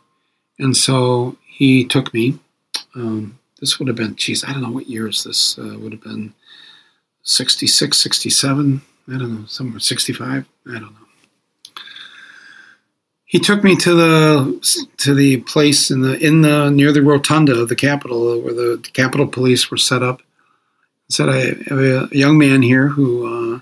And 0.57 0.75
so 0.75 1.37
he 1.45 1.85
took 1.85 2.13
me. 2.13 2.39
Um, 2.95 3.39
this 3.59 3.79
would 3.79 3.87
have 3.87 3.97
been, 3.97 4.15
geez, 4.15 4.43
I 4.43 4.51
don't 4.51 4.61
know 4.61 4.71
what 4.71 4.89
years 4.89 5.23
this 5.23 5.57
uh, 5.57 5.77
would 5.79 5.93
have 5.93 6.03
been. 6.03 6.33
66, 7.23 7.97
67, 7.97 8.81
I 9.07 9.17
don't 9.17 9.41
know, 9.41 9.45
somewhere 9.45 9.79
65, 9.79 10.45
I 10.67 10.71
don't 10.71 10.81
know. 10.81 10.89
He 13.25 13.39
took 13.39 13.63
me 13.63 13.75
to 13.77 13.95
the 13.95 14.87
to 14.97 15.15
the 15.15 15.37
place 15.37 15.89
in 15.89 16.01
the 16.01 16.23
in 16.23 16.41
the 16.41 16.69
near 16.69 16.91
the 16.91 17.01
rotunda 17.01 17.59
of 17.59 17.67
the 17.67 17.75
Capitol 17.75 18.39
where 18.39 18.53
the 18.53 18.79
Capitol 18.93 19.25
Police 19.25 19.71
were 19.71 19.77
set 19.77 20.03
up. 20.03 20.21
said, 21.09 21.29
"I 21.29 21.39
have 21.67 21.79
a 21.79 22.09
young 22.11 22.37
man 22.37 22.61
here 22.61 22.89
who 22.89 23.25
uh, 23.25 23.59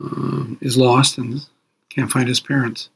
uh, 0.00 0.44
is 0.60 0.78
lost 0.78 1.18
and 1.18 1.44
can't 1.90 2.12
find 2.12 2.28
his 2.28 2.38
parents. 2.38 2.88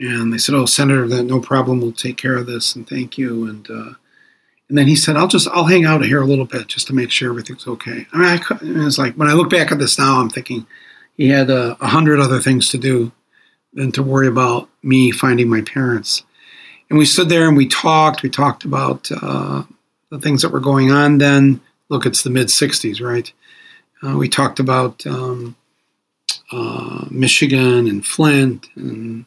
And 0.00 0.32
they 0.32 0.38
said, 0.38 0.56
"Oh, 0.56 0.66
Senator, 0.66 1.06
that 1.06 1.22
no 1.22 1.38
problem. 1.38 1.80
We'll 1.80 1.92
take 1.92 2.16
care 2.16 2.34
of 2.34 2.46
this, 2.46 2.74
and 2.74 2.84
thank 2.88 3.16
you." 3.16 3.46
And 3.46 3.70
uh, 3.70 3.92
and 4.68 4.76
then 4.76 4.86
he 4.86 4.96
said, 4.96 5.16
"I'll 5.16 5.28
just 5.28 5.48
I'll 5.48 5.64
hang 5.64 5.84
out 5.84 6.04
here 6.04 6.20
a 6.20 6.26
little 6.26 6.44
bit 6.44 6.66
just 6.66 6.86
to 6.88 6.94
make 6.94 7.10
sure 7.10 7.30
everything's 7.30 7.66
okay." 7.66 8.06
I 8.12 8.18
mean, 8.18 8.26
I, 8.26 8.86
it's 8.86 8.98
like 8.98 9.14
when 9.14 9.28
I 9.28 9.34
look 9.34 9.50
back 9.50 9.70
at 9.70 9.78
this 9.78 9.98
now, 9.98 10.20
I'm 10.20 10.30
thinking 10.30 10.66
he 11.16 11.28
had 11.28 11.50
uh, 11.50 11.76
a 11.80 11.86
hundred 11.86 12.20
other 12.20 12.40
things 12.40 12.70
to 12.70 12.78
do 12.78 13.12
than 13.72 13.92
to 13.92 14.02
worry 14.02 14.26
about 14.26 14.68
me 14.82 15.10
finding 15.12 15.48
my 15.48 15.60
parents. 15.60 16.24
And 16.88 16.98
we 16.98 17.04
stood 17.04 17.28
there 17.28 17.46
and 17.46 17.56
we 17.56 17.68
talked. 17.68 18.22
We 18.22 18.30
talked 18.30 18.64
about 18.64 19.08
uh, 19.10 19.64
the 20.10 20.20
things 20.20 20.42
that 20.42 20.52
were 20.52 20.60
going 20.60 20.90
on 20.90 21.18
then. 21.18 21.60
Look, 21.88 22.06
it's 22.06 22.22
the 22.22 22.30
mid 22.30 22.48
'60s, 22.48 23.00
right? 23.00 23.32
Uh, 24.02 24.16
we 24.16 24.28
talked 24.28 24.58
about 24.58 25.06
um, 25.06 25.56
uh, 26.52 27.06
Michigan 27.10 27.86
and 27.86 28.04
Flint, 28.04 28.66
and 28.74 29.26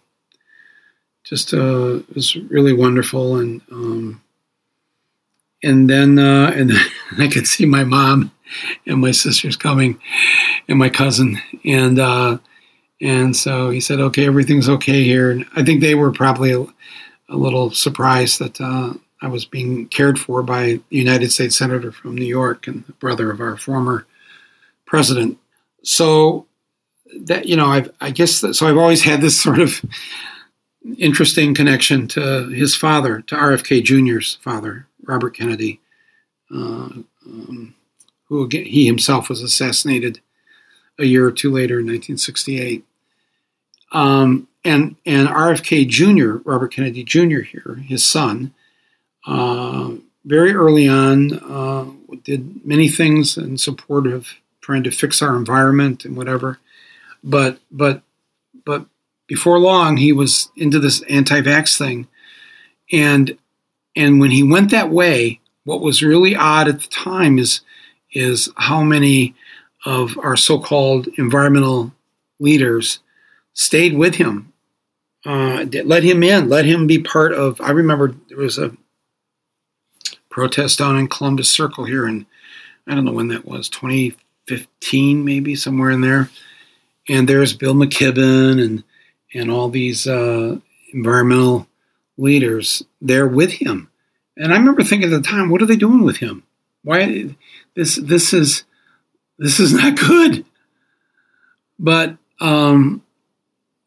just 1.23 1.53
uh, 1.53 1.95
it 1.95 2.15
was 2.15 2.35
really 2.35 2.73
wonderful. 2.73 3.37
And 3.37 3.61
um, 3.71 4.21
and 5.63 5.89
then 5.89 6.19
uh, 6.19 6.51
and 6.55 6.69
then 6.71 6.87
I 7.17 7.27
could 7.27 7.47
see 7.47 7.65
my 7.65 7.83
mom 7.83 8.31
and 8.85 8.99
my 8.99 9.11
sisters 9.11 9.55
coming, 9.55 9.99
and 10.67 10.79
my 10.79 10.89
cousin, 10.89 11.39
and 11.63 11.99
uh, 11.99 12.37
and 13.01 13.35
so 13.35 13.69
he 13.69 13.79
said, 13.79 13.99
"Okay, 13.99 14.25
everything's 14.25 14.69
okay 14.69 15.03
here." 15.03 15.31
And 15.31 15.45
I 15.55 15.63
think 15.63 15.81
they 15.81 15.95
were 15.95 16.11
probably 16.11 16.51
a, 16.51 16.61
a 17.29 17.37
little 17.37 17.71
surprised 17.71 18.39
that 18.39 18.59
uh, 18.59 18.93
I 19.21 19.27
was 19.27 19.45
being 19.45 19.87
cared 19.87 20.19
for 20.19 20.43
by 20.43 20.63
a 20.63 20.79
United 20.89 21.31
States 21.31 21.57
senator 21.57 21.91
from 21.91 22.15
New 22.15 22.25
York 22.25 22.67
and 22.67 22.85
the 22.85 22.93
brother 22.93 23.31
of 23.31 23.41
our 23.41 23.57
former 23.57 24.05
president. 24.85 25.37
So 25.83 26.45
that 27.21 27.47
you 27.47 27.55
know, 27.55 27.67
I've, 27.67 27.91
I 28.01 28.11
guess 28.11 28.41
that, 28.41 28.53
so. 28.53 28.67
I've 28.67 28.77
always 28.77 29.03
had 29.03 29.21
this 29.21 29.39
sort 29.39 29.59
of 29.59 29.81
interesting 30.97 31.53
connection 31.53 32.07
to 32.09 32.47
his 32.49 32.75
father, 32.75 33.21
to 33.21 33.35
RFK 33.35 33.83
Jr.'s 33.83 34.35
father, 34.41 34.87
Robert 35.09 35.35
Kennedy, 35.35 35.79
uh, 36.51 36.89
um, 37.25 37.73
who 38.25 38.43
again, 38.43 38.65
he 38.65 38.85
himself 38.85 39.27
was 39.27 39.41
assassinated 39.41 40.21
a 40.99 41.05
year 41.05 41.25
or 41.25 41.31
two 41.31 41.51
later 41.51 41.79
in 41.79 41.87
1968. 41.87 42.85
Um, 43.91 44.47
and 44.63 44.95
and 45.05 45.27
RFK 45.27 45.87
Jr., 45.87 46.47
Robert 46.47 46.71
Kennedy 46.73 47.03
Jr. 47.03 47.39
here, 47.39 47.81
his 47.87 48.03
son, 48.03 48.53
uh, 49.25 49.91
very 50.25 50.53
early 50.53 50.87
on 50.87 51.33
uh, 51.33 51.85
did 52.23 52.65
many 52.65 52.87
things 52.87 53.37
in 53.37 53.57
support 53.57 54.05
of 54.05 54.27
trying 54.61 54.83
to 54.83 54.91
fix 54.91 55.21
our 55.21 55.35
environment 55.35 56.05
and 56.05 56.15
whatever. 56.15 56.59
But 57.23 57.59
but 57.71 58.03
but 58.65 58.85
before 59.27 59.59
long, 59.59 59.97
he 59.97 60.13
was 60.13 60.49
into 60.55 60.77
this 60.77 61.01
anti-vax 61.03 61.77
thing, 61.77 62.07
and 62.91 63.37
and 63.99 64.19
when 64.19 64.31
he 64.31 64.43
went 64.43 64.71
that 64.71 64.89
way, 64.89 65.39
what 65.63 65.81
was 65.81 66.01
really 66.01 66.35
odd 66.35 66.67
at 66.67 66.81
the 66.81 66.87
time 66.87 67.37
is 67.37 67.61
is 68.13 68.49
how 68.57 68.83
many 68.83 69.35
of 69.85 70.17
our 70.17 70.35
so-called 70.35 71.07
environmental 71.17 71.93
leaders 72.39 72.99
stayed 73.53 73.95
with 73.95 74.15
him, 74.15 74.51
uh, 75.25 75.65
let 75.85 76.03
him 76.03 76.23
in, 76.23 76.49
let 76.49 76.65
him 76.65 76.87
be 76.87 76.99
part 76.99 77.33
of. 77.33 77.61
I 77.61 77.71
remember 77.71 78.15
there 78.29 78.37
was 78.37 78.57
a 78.57 78.75
protest 80.29 80.79
down 80.79 80.97
in 80.97 81.07
Columbus 81.07 81.49
Circle 81.49 81.85
here, 81.85 82.05
and 82.07 82.25
I 82.87 82.95
don't 82.95 83.05
know 83.05 83.11
when 83.11 83.27
that 83.27 83.45
was, 83.45 83.69
2015 83.69 85.23
maybe 85.23 85.55
somewhere 85.55 85.91
in 85.91 86.01
there 86.01 86.29
and 87.09 87.27
there's 87.27 87.53
Bill 87.53 87.73
McKibben 87.73 88.63
and 88.63 88.83
and 89.33 89.51
all 89.51 89.69
these 89.69 90.07
uh, 90.07 90.57
environmental 90.93 91.67
leaders 92.17 92.83
there 93.01 93.27
with 93.27 93.51
him. 93.51 93.88
And 94.39 94.53
I 94.53 94.57
remember 94.57 94.83
thinking 94.83 95.13
at 95.13 95.21
the 95.21 95.29
time, 95.29 95.49
what 95.49 95.61
are 95.61 95.65
they 95.65 95.75
doing 95.75 96.03
with 96.03 96.17
him? 96.17 96.43
Why 96.83 97.35
this 97.75 97.97
this 97.97 98.33
is 98.33 98.63
this 99.37 99.59
is 99.59 99.73
not 99.81 99.97
good. 99.97 100.45
But 101.77 102.17
um, 102.39 103.03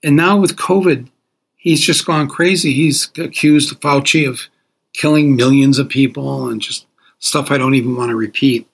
and 0.02 0.14
now 0.14 0.36
with 0.36 0.56
COVID, 0.56 1.08
he's 1.56 1.80
just 1.80 2.06
gone 2.06 2.28
crazy. 2.28 2.72
He's 2.72 3.10
accused 3.18 3.80
Fauci 3.80 4.28
of 4.28 4.48
killing 4.92 5.34
millions 5.34 5.78
of 5.78 5.88
people 5.88 6.48
and 6.48 6.60
just 6.60 6.86
stuff 7.18 7.50
I 7.50 7.56
don't 7.56 7.74
even 7.74 7.96
want 7.96 8.10
to 8.10 8.16
repeat. 8.16 8.68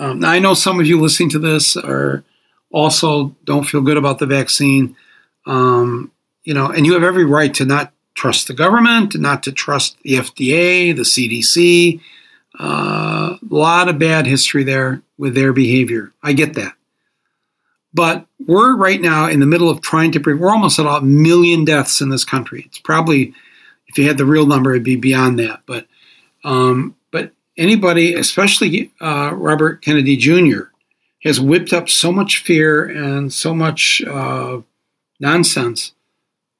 Um, 0.00 0.20
now 0.20 0.30
I 0.30 0.38
know 0.38 0.54
some 0.54 0.80
of 0.80 0.86
you 0.86 0.98
listening 1.00 1.30
to 1.30 1.38
this 1.38 1.76
are 1.76 2.24
also 2.70 3.34
don't 3.44 3.64
feel 3.64 3.82
good 3.82 3.96
about 3.96 4.20
the 4.20 4.26
vaccine. 4.26 4.96
Um, 5.44 6.12
you 6.44 6.54
know, 6.54 6.70
and 6.70 6.86
you 6.86 6.94
have 6.94 7.02
every 7.02 7.24
right 7.24 7.52
to 7.54 7.66
not 7.66 7.92
trust 8.18 8.48
the 8.48 8.54
government, 8.54 9.16
not 9.16 9.44
to 9.44 9.52
trust 9.52 9.96
the 10.02 10.14
FDA, 10.14 10.94
the 10.94 11.02
CDC. 11.02 12.00
Uh, 12.58 13.36
a 13.40 13.54
lot 13.54 13.88
of 13.88 13.98
bad 13.98 14.26
history 14.26 14.64
there 14.64 15.00
with 15.16 15.34
their 15.34 15.52
behavior. 15.52 16.12
I 16.22 16.32
get 16.32 16.54
that. 16.54 16.74
But 17.94 18.26
we're 18.46 18.76
right 18.76 19.00
now 19.00 19.28
in 19.28 19.38
the 19.38 19.46
middle 19.46 19.70
of 19.70 19.80
trying 19.80 20.10
to 20.12 20.20
bring, 20.20 20.38
we're 20.38 20.50
almost 20.50 20.80
at 20.80 20.86
a 20.86 21.00
million 21.00 21.64
deaths 21.64 22.00
in 22.00 22.08
this 22.08 22.24
country. 22.24 22.64
It's 22.66 22.80
probably, 22.80 23.32
if 23.86 23.96
you 23.96 24.06
had 24.08 24.18
the 24.18 24.26
real 24.26 24.46
number, 24.46 24.72
it'd 24.72 24.82
be 24.82 24.96
beyond 24.96 25.38
that. 25.38 25.60
But, 25.64 25.86
um, 26.44 26.96
but 27.12 27.30
anybody, 27.56 28.14
especially 28.14 28.92
uh, 29.00 29.30
Robert 29.32 29.80
Kennedy 29.82 30.16
Jr., 30.16 30.62
has 31.22 31.40
whipped 31.40 31.72
up 31.72 31.88
so 31.88 32.10
much 32.10 32.42
fear 32.42 32.84
and 32.84 33.32
so 33.32 33.54
much 33.54 34.02
uh, 34.02 34.60
nonsense 35.20 35.92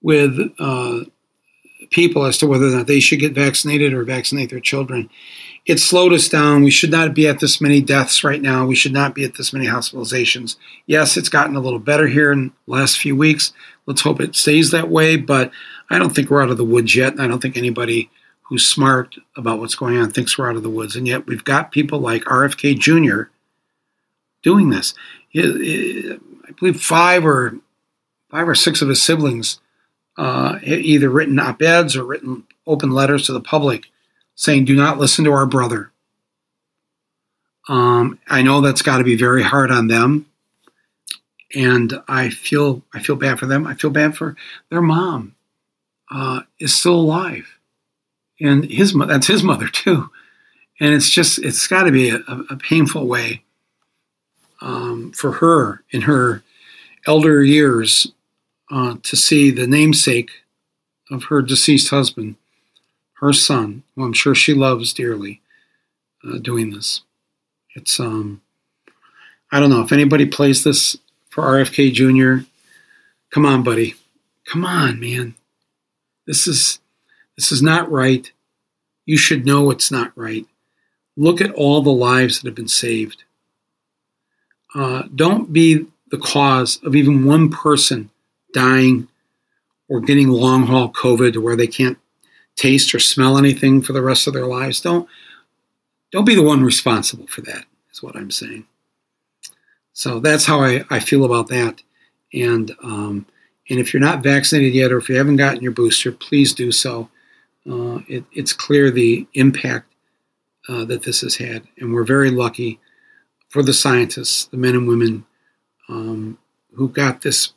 with 0.03 0.39
uh, 0.59 1.01
people 1.91 2.25
as 2.25 2.39
to 2.39 2.47
whether 2.47 2.67
or 2.67 2.71
not 2.71 2.87
they 2.87 3.01
should 3.01 3.21
get 3.21 3.33
vaccinated 3.33 3.93
or 3.93 4.05
vaccinate 4.05 4.51
their 4.51 4.61
children. 4.61 5.09
It 5.67 5.79
slowed 5.79 6.13
us 6.13 6.29
down. 6.29 6.63
We 6.63 6.71
should 6.71 6.91
not 6.91 7.15
be 7.15 7.27
at 7.29 7.41
this 7.41 7.61
many 7.61 7.81
deaths 7.81 8.25
right 8.25 8.41
now. 8.41 8.67
We 8.67 8.75
should 8.75 8.93
not 8.93 9.15
be 9.15 9.25
at 9.25 9.37
this 9.37 9.53
many 9.53 9.67
hospitalizations. 9.67 10.57
Yes, 10.87 11.17
it's 11.17 11.29
gotten 11.29 11.57
a 11.57 11.61
little 11.61 11.79
better 11.79 12.07
here 12.07 12.33
in 12.33 12.53
the 12.67 12.73
last 12.73 12.99
few 12.99 13.15
weeks. 13.15 13.53
Let's 13.87 14.03
hope 14.03 14.21
it 14.21 14.35
stays 14.35 14.71
that 14.71 14.89
way, 14.89 15.17
but 15.17 15.51
I 15.91 15.99
don't 15.99 16.15
think 16.15 16.31
we're 16.31 16.43
out 16.43 16.51
of 16.51 16.57
the 16.57 16.65
woods 16.65 16.95
yet. 16.95 17.21
I 17.21 17.27
don't 17.27 17.41
think 17.41 17.57
anybody 17.57 18.11
who's 18.43 18.67
smart 18.67 19.17
about 19.37 19.59
what's 19.59 19.75
going 19.75 19.99
on 19.99 20.11
thinks 20.11 20.39
we're 20.39 20.49
out 20.49 20.57
of 20.57 20.63
the 20.63 20.71
woods. 20.71 20.97
And 20.97 21.07
yet 21.07 21.27
we've 21.27 21.45
got 21.45 21.71
people 21.71 21.99
like 21.99 22.25
RFK 22.25 22.79
Jr. 22.79 23.31
doing 24.43 24.71
this. 24.71 24.95
I 25.35 26.19
believe 26.59 26.81
five 26.81 27.27
or 27.27 27.59
five 28.31 28.49
or 28.49 28.55
six 28.55 28.81
of 28.81 28.89
his 28.89 29.03
siblings 29.03 29.61
uh, 30.19 30.59
either 30.65 31.09
written 31.09 31.39
op 31.39 31.63
eds 31.63 31.97
or 31.97 32.05
written 32.05 32.45
open 32.67 32.91
letters 32.91 33.27
to 33.27 33.33
the 33.33 33.41
public 33.41 33.87
saying, 34.35 34.65
"Do 34.65 34.75
not 34.75 34.99
listen 34.99 35.25
to 35.25 35.33
our 35.33 35.47
brother." 35.47 35.93
Um, 37.69 38.19
I 38.27 38.43
know 38.43 38.61
that's 38.61 38.83
got 38.83 38.99
to 38.99 39.05
be 39.05 39.17
very 39.17 39.43
hard 39.43 39.71
on 39.71 39.87
them, 39.87 40.27
and 41.55 42.03
I 42.09 42.31
feel 42.31 42.83
I 42.93 43.01
feel 43.01 43.17
bad 43.17 43.39
for 43.39 43.47
them. 43.47 43.67
I 43.67 43.75
feel 43.75 43.91
bad 43.91 44.17
for 44.17 44.37
their 44.71 44.83
mom 44.83 45.37
uh, 46.11 46.41
is 46.59 46.75
still 46.75 46.97
alive, 46.97 47.47
and 48.41 48.65
his 48.65 48.95
that's 48.95 49.29
his 49.29 49.45
mother 49.45 49.69
too, 49.69 50.11
and 50.81 50.95
it's 50.95 51.11
just 51.11 51.39
it's 51.39 51.69
got 51.69 51.85
to 51.85 51.93
be 51.93 52.11
a, 52.11 52.23
a, 52.51 52.57
painful 52.57 53.07
way 53.07 53.45
um, 54.61 55.13
for 55.13 55.33
her 55.33 55.85
in 55.91 56.03
her 56.03 56.43
elder 57.07 57.45
years 57.45 58.13
uh, 58.71 58.97
to 59.03 59.17
see 59.17 59.51
the 59.51 59.67
namesake 59.67 60.31
of 61.11 61.25
her 61.25 61.43
deceased 61.43 61.91
husband, 61.91 62.37
her 63.15 63.33
son, 63.33 63.83
who 63.95 64.05
I'm 64.05 64.13
sure 64.13 64.35
she 64.35 64.55
loves 64.55 64.93
dearly, 64.93 65.41
uh, 66.25 66.39
doing 66.39 66.71
this. 66.71 67.03
It's 67.75 67.99
um, 67.99 68.43
I 69.51 69.61
don't 69.61 69.71
know 69.71 69.83
if 69.83 69.93
anybody 69.93 70.27
plays 70.27 70.65
this 70.65 70.97
for 71.31 71.45
RFK 71.45 71.93
Jr. 71.93 72.45
Come 73.31 73.47
on, 73.47 73.63
buddy. 73.63 73.95
Come 74.45 74.65
on, 74.65 75.01
man. 75.01 75.35
This 76.27 76.47
is 76.47 76.81
this 77.37 77.53
is 77.53 77.63
not 77.63 77.91
right. 77.91 78.31
You 79.07 79.17
should 79.17 79.47
know 79.47 79.71
it's 79.71 79.91
not 79.91 80.13
right. 80.17 80.47
Look 81.17 81.41
at 81.41 81.53
all 81.53 81.81
the 81.81 81.91
lives 81.91 82.41
that 82.41 82.49
have 82.49 82.55
been 82.55 82.69
saved. 82.69 83.25
Uh, 84.75 85.05
don't 85.15 85.53
be 85.53 85.87
the 86.11 86.19
cause 86.19 86.79
of 86.83 86.95
even 86.95 87.25
one 87.25 87.51
person 87.51 88.11
dying 88.53 89.09
or 89.89 90.01
getting 90.01 90.29
long 90.29 90.67
haul 90.67 90.93
COVID 90.93 91.37
where 91.43 91.57
they 91.57 91.67
can't 91.67 91.99
taste 92.57 92.95
or 92.95 92.99
smell 92.99 93.39
anything 93.39 93.81
for 93.81 93.93
the 93.93 94.03
rest 94.03 94.27
of 94.27 94.35
their 94.35 94.47
lives. 94.47 94.81
Don't 94.81 95.09
don't 96.11 96.25
be 96.25 96.35
the 96.35 96.43
one 96.43 96.63
responsible 96.63 97.27
for 97.27 97.43
that, 97.43 97.65
is 97.93 98.03
what 98.03 98.17
I'm 98.17 98.31
saying. 98.31 98.67
So 99.93 100.21
that's 100.21 100.47
how 100.47 100.61
I, 100.61 100.85
I 100.91 101.01
feel 101.01 101.25
about 101.25 101.49
that. 101.49 101.83
And 102.33 102.75
um, 102.83 103.27
and 103.71 103.79
if 103.79 103.93
you're 103.93 104.01
not 104.01 104.23
vaccinated 104.23 104.75
yet, 104.75 104.93
or 104.93 104.99
if 104.99 105.09
you 105.09 105.17
haven't 105.17 105.37
gotten 105.37 105.63
your 105.63 105.73
booster, 105.73 106.13
please 106.13 106.55
do 106.55 106.73
so. 106.73 107.11
Uh, 107.69 108.01
it, 108.09 108.25
it's 108.33 108.53
clear 108.53 108.91
the 108.91 109.27
impact 109.35 109.93
uh, 110.69 110.85
that 110.87 111.03
this 111.03 111.21
has 111.21 111.37
had, 111.37 111.65
and 111.79 111.93
we're 111.93 112.05
very 112.05 112.31
lucky 112.31 112.81
for 113.49 113.63
the 113.63 113.75
scientists, 113.75 114.47
the 114.47 114.57
men 114.57 114.75
and 114.75 114.89
women 114.89 115.25
um, 115.89 116.39
who 116.75 116.89
got 116.89 117.23
this 117.23 117.53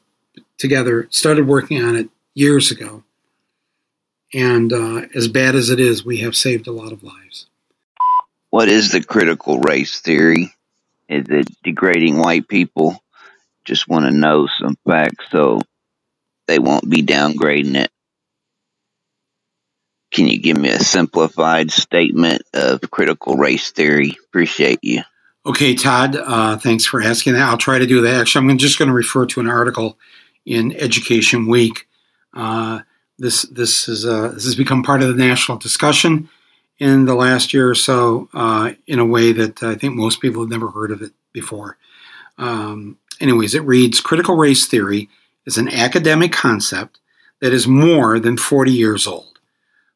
together, 0.62 1.08
started 1.10 1.48
working 1.48 1.84
on 1.84 1.96
it 1.96 2.10
years 2.34 2.72
ago. 2.72 3.04
And 4.34 4.72
uh, 4.72 5.08
as 5.14 5.28
bad 5.28 5.56
as 5.56 5.70
it 5.70 5.80
is, 5.80 6.06
we 6.06 6.18
have 6.20 6.36
saved 6.36 6.68
a 6.68 6.72
lot 6.72 6.94
of 6.94 7.04
lives. 7.04 7.48
What 8.50 8.70
is 8.70 8.92
the 8.92 9.04
critical 9.04 9.60
race 9.60 10.00
theory? 10.00 10.54
Is 11.10 11.26
it 11.30 11.50
degrading 11.64 12.18
white 12.18 12.48
people? 12.48 13.04
Just 13.66 13.90
want 13.90 14.06
to 14.06 14.12
know 14.12 14.48
some 14.60 14.78
facts 14.88 15.26
so 15.32 15.62
they 16.48 16.60
won't 16.60 16.90
be 16.90 17.04
downgrading 17.04 17.76
it. 17.76 17.92
Can 20.12 20.28
you 20.28 20.40
give 20.40 20.58
me 20.58 20.70
a 20.70 20.80
simplified 20.80 21.72
statement 21.72 22.42
of 22.54 22.82
critical 22.92 23.36
race 23.36 23.72
theory? 23.72 24.18
Appreciate 24.26 24.80
you. 24.82 25.04
Okay, 25.46 25.74
Todd, 25.74 26.16
uh, 26.16 26.58
thanks 26.58 26.86
for 26.86 27.02
asking 27.02 27.34
that. 27.34 27.48
I'll 27.50 27.58
try 27.58 27.80
to 27.80 27.88
do 27.88 28.02
that. 28.02 28.22
Actually, 28.22 28.50
I'm 28.50 28.58
just 28.58 28.78
going 28.78 28.90
to 28.90 28.94
refer 28.94 29.26
to 29.28 29.40
an 29.40 29.48
article 29.48 29.98
in 30.46 30.74
Education 30.74 31.48
Week. 31.48 31.88
Uh, 32.34 32.80
this 33.18 33.44
this 33.44 33.88
is 33.88 34.06
uh, 34.06 34.30
this 34.30 34.46
has 34.46 34.56
become 34.56 34.84
part 34.84 35.02
of 35.02 35.10
the 35.10 35.28
national 35.28 35.58
discussion 35.58 36.30
in 36.80 37.06
the 37.06 37.16
last 37.16 37.54
year 37.54 37.70
or 37.70 37.76
so 37.76 38.30
uh, 38.34 38.72
in 38.88 39.00
a 39.00 39.06
way 39.06 39.32
that 39.32 39.62
I 39.62 39.76
think 39.76 39.96
most 39.96 40.22
people 40.22 40.42
have 40.42 40.50
never 40.50 40.72
heard 40.72 40.92
of 40.92 41.02
it 41.02 41.12
before. 41.32 41.78
Um, 42.38 42.98
anyways, 43.20 43.54
it 43.54 43.64
reads: 43.64 44.02
Critical 44.02 44.36
race 44.36 44.66
theory 44.66 45.10
is 45.46 45.58
an 45.58 45.70
academic 45.70 46.32
concept 46.32 47.00
that 47.42 47.54
is 47.54 47.68
more 47.68 48.20
than 48.20 48.38
40 48.38 48.72
years 48.72 49.08
old. 49.08 49.40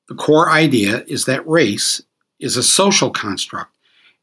The 0.08 0.16
core 0.16 0.52
idea 0.52 1.04
is 1.08 1.26
that 1.26 1.48
race 1.48 2.02
is 2.40 2.58
a 2.58 2.64
social 2.64 3.10
construct 3.10 3.72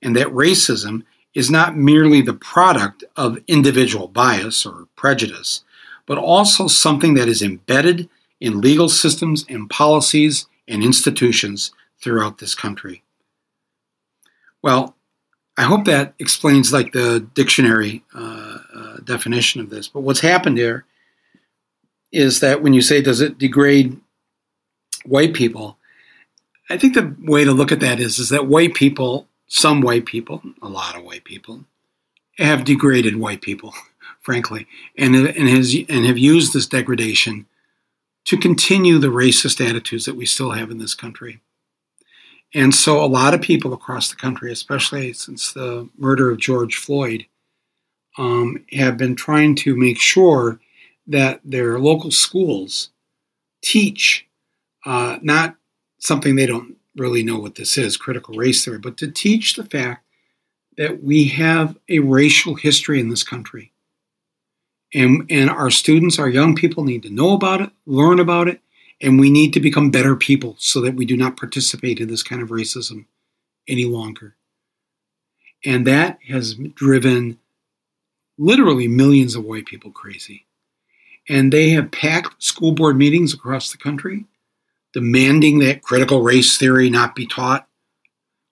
and 0.02 0.14
that 0.16 0.28
racism 0.28 1.04
is 1.34 1.50
not 1.50 1.76
merely 1.76 2.20
the 2.20 2.34
product 2.34 3.04
of 3.16 3.38
individual 3.48 4.08
bias 4.08 4.66
or 4.66 4.86
prejudice, 4.96 5.62
but 6.12 6.18
also 6.18 6.66
something 6.66 7.14
that 7.14 7.26
is 7.26 7.40
embedded 7.40 8.06
in 8.38 8.60
legal 8.60 8.86
systems 8.86 9.46
and 9.48 9.70
policies 9.70 10.46
and 10.68 10.82
institutions 10.82 11.72
throughout 12.02 12.36
this 12.36 12.54
country. 12.54 13.02
Well, 14.60 14.94
I 15.56 15.62
hope 15.62 15.86
that 15.86 16.12
explains 16.18 16.70
like 16.70 16.92
the 16.92 17.26
dictionary 17.32 18.04
uh, 18.14 18.58
uh, 18.74 18.96
definition 18.98 19.62
of 19.62 19.70
this. 19.70 19.88
But 19.88 20.00
what's 20.00 20.20
happened 20.20 20.58
here 20.58 20.84
is 22.12 22.40
that 22.40 22.62
when 22.62 22.74
you 22.74 22.82
say, 22.82 23.00
does 23.00 23.22
it 23.22 23.38
degrade 23.38 23.98
white 25.06 25.32
people? 25.32 25.78
I 26.68 26.76
think 26.76 26.92
the 26.92 27.16
way 27.20 27.44
to 27.44 27.52
look 27.52 27.72
at 27.72 27.80
that 27.80 28.00
is, 28.00 28.18
is 28.18 28.28
that 28.28 28.46
white 28.46 28.74
people 28.74 29.26
some 29.54 29.82
white 29.82 30.06
people, 30.06 30.42
a 30.62 30.68
lot 30.68 30.96
of 30.96 31.04
white 31.04 31.24
people, 31.24 31.66
have 32.38 32.64
degraded 32.64 33.16
white 33.16 33.42
people, 33.42 33.74
frankly, 34.22 34.66
and, 34.96 35.14
and, 35.14 35.48
has, 35.48 35.74
and 35.88 36.06
have 36.06 36.18
used 36.18 36.52
this 36.52 36.66
degradation 36.66 37.46
to 38.24 38.36
continue 38.36 38.98
the 38.98 39.08
racist 39.08 39.66
attitudes 39.66 40.04
that 40.04 40.16
we 40.16 40.26
still 40.26 40.52
have 40.52 40.70
in 40.70 40.78
this 40.78 40.94
country. 40.94 41.40
And 42.54 42.74
so, 42.74 43.02
a 43.02 43.06
lot 43.06 43.34
of 43.34 43.40
people 43.40 43.72
across 43.72 44.10
the 44.10 44.16
country, 44.16 44.52
especially 44.52 45.12
since 45.14 45.52
the 45.52 45.88
murder 45.96 46.30
of 46.30 46.38
George 46.38 46.76
Floyd, 46.76 47.26
um, 48.18 48.64
have 48.72 48.98
been 48.98 49.16
trying 49.16 49.56
to 49.56 49.74
make 49.74 49.98
sure 49.98 50.60
that 51.06 51.40
their 51.44 51.78
local 51.78 52.10
schools 52.10 52.90
teach 53.62 54.26
uh, 54.84 55.18
not 55.22 55.56
something 55.98 56.36
they 56.36 56.46
don't 56.46 56.76
really 56.96 57.22
know 57.22 57.38
what 57.38 57.54
this 57.54 57.78
is, 57.78 57.96
critical 57.96 58.34
race 58.34 58.64
theory, 58.64 58.78
but 58.78 58.98
to 58.98 59.10
teach 59.10 59.54
the 59.54 59.64
fact 59.64 60.04
that 60.76 61.02
we 61.02 61.28
have 61.28 61.76
a 61.88 62.00
racial 62.00 62.54
history 62.54 63.00
in 63.00 63.08
this 63.08 63.22
country. 63.22 63.71
And, 64.94 65.26
and 65.30 65.48
our 65.48 65.70
students, 65.70 66.18
our 66.18 66.28
young 66.28 66.54
people 66.54 66.84
need 66.84 67.02
to 67.04 67.10
know 67.10 67.32
about 67.32 67.60
it, 67.60 67.70
learn 67.86 68.20
about 68.20 68.48
it, 68.48 68.60
and 69.00 69.18
we 69.18 69.30
need 69.30 69.52
to 69.54 69.60
become 69.60 69.90
better 69.90 70.14
people 70.14 70.56
so 70.58 70.80
that 70.82 70.94
we 70.94 71.04
do 71.06 71.16
not 71.16 71.36
participate 71.36 71.98
in 71.98 72.08
this 72.08 72.22
kind 72.22 72.42
of 72.42 72.50
racism 72.50 73.06
any 73.66 73.84
longer. 73.84 74.36
And 75.64 75.86
that 75.86 76.18
has 76.28 76.54
driven 76.54 77.38
literally 78.38 78.88
millions 78.88 79.34
of 79.34 79.44
white 79.44 79.66
people 79.66 79.90
crazy. 79.90 80.46
And 81.28 81.52
they 81.52 81.70
have 81.70 81.90
packed 81.90 82.42
school 82.42 82.72
board 82.72 82.96
meetings 82.96 83.32
across 83.32 83.70
the 83.70 83.78
country 83.78 84.26
demanding 84.92 85.60
that 85.60 85.82
critical 85.82 86.22
race 86.22 86.58
theory 86.58 86.90
not 86.90 87.14
be 87.14 87.26
taught, 87.26 87.66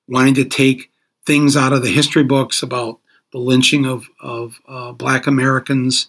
wanting 0.09 0.35
to 0.35 0.45
take 0.45 0.91
things 1.27 1.57
out 1.57 1.73
of 1.73 1.83
the 1.83 1.93
history 1.93 2.25
books 2.25 2.63
about 2.63 2.99
the 3.33 3.39
lynching 3.39 3.87
of, 3.87 4.09
of 4.21 4.59
uh, 4.67 4.93
black 4.93 5.27
Americans, 5.27 6.09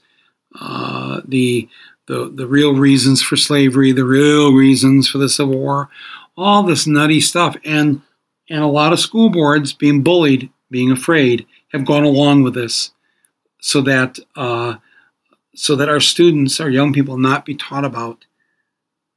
uh, 0.60 1.22
the, 1.26 1.68
the, 2.08 2.32
the 2.34 2.48
real 2.48 2.76
reasons 2.76 3.22
for 3.22 3.38
slavery, 3.38 3.92
the 3.92 4.06
real 4.06 4.54
reasons 4.54 5.08
for 5.08 5.18
the 5.18 5.30
Civil 5.30 5.58
War, 5.58 5.90
all 6.38 6.64
this 6.64 6.88
nutty 6.88 7.22
stuff. 7.22 7.56
And, 7.66 8.02
and 8.50 8.64
a 8.64 8.68
lot 8.68 8.94
of 8.94 9.00
school 9.00 9.30
boards 9.30 9.74
being 9.74 10.04
bullied, 10.04 10.50
being 10.70 10.92
afraid, 10.92 11.46
have 11.72 11.86
gone 11.86 12.04
along 12.04 12.44
with 12.44 12.54
this 12.54 12.92
so 13.62 13.82
that, 13.82 14.20
uh, 14.36 14.76
so 15.56 15.76
that 15.76 15.90
our 15.90 16.00
students, 16.00 16.60
our 16.60 16.70
young 16.70 16.94
people, 16.94 17.18
not 17.18 17.46
be 17.46 17.56
taught 17.56 17.86
about 17.86 18.26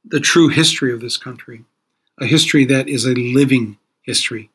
the 0.05 0.19
true 0.19 0.49
history 0.49 0.93
of 0.93 1.01
this 1.01 1.17
country, 1.17 1.65
a 2.19 2.25
history 2.25 2.63
that 2.65 2.87
is 2.87 3.05
a 3.05 3.15
living 3.15 3.77
history 4.03 4.49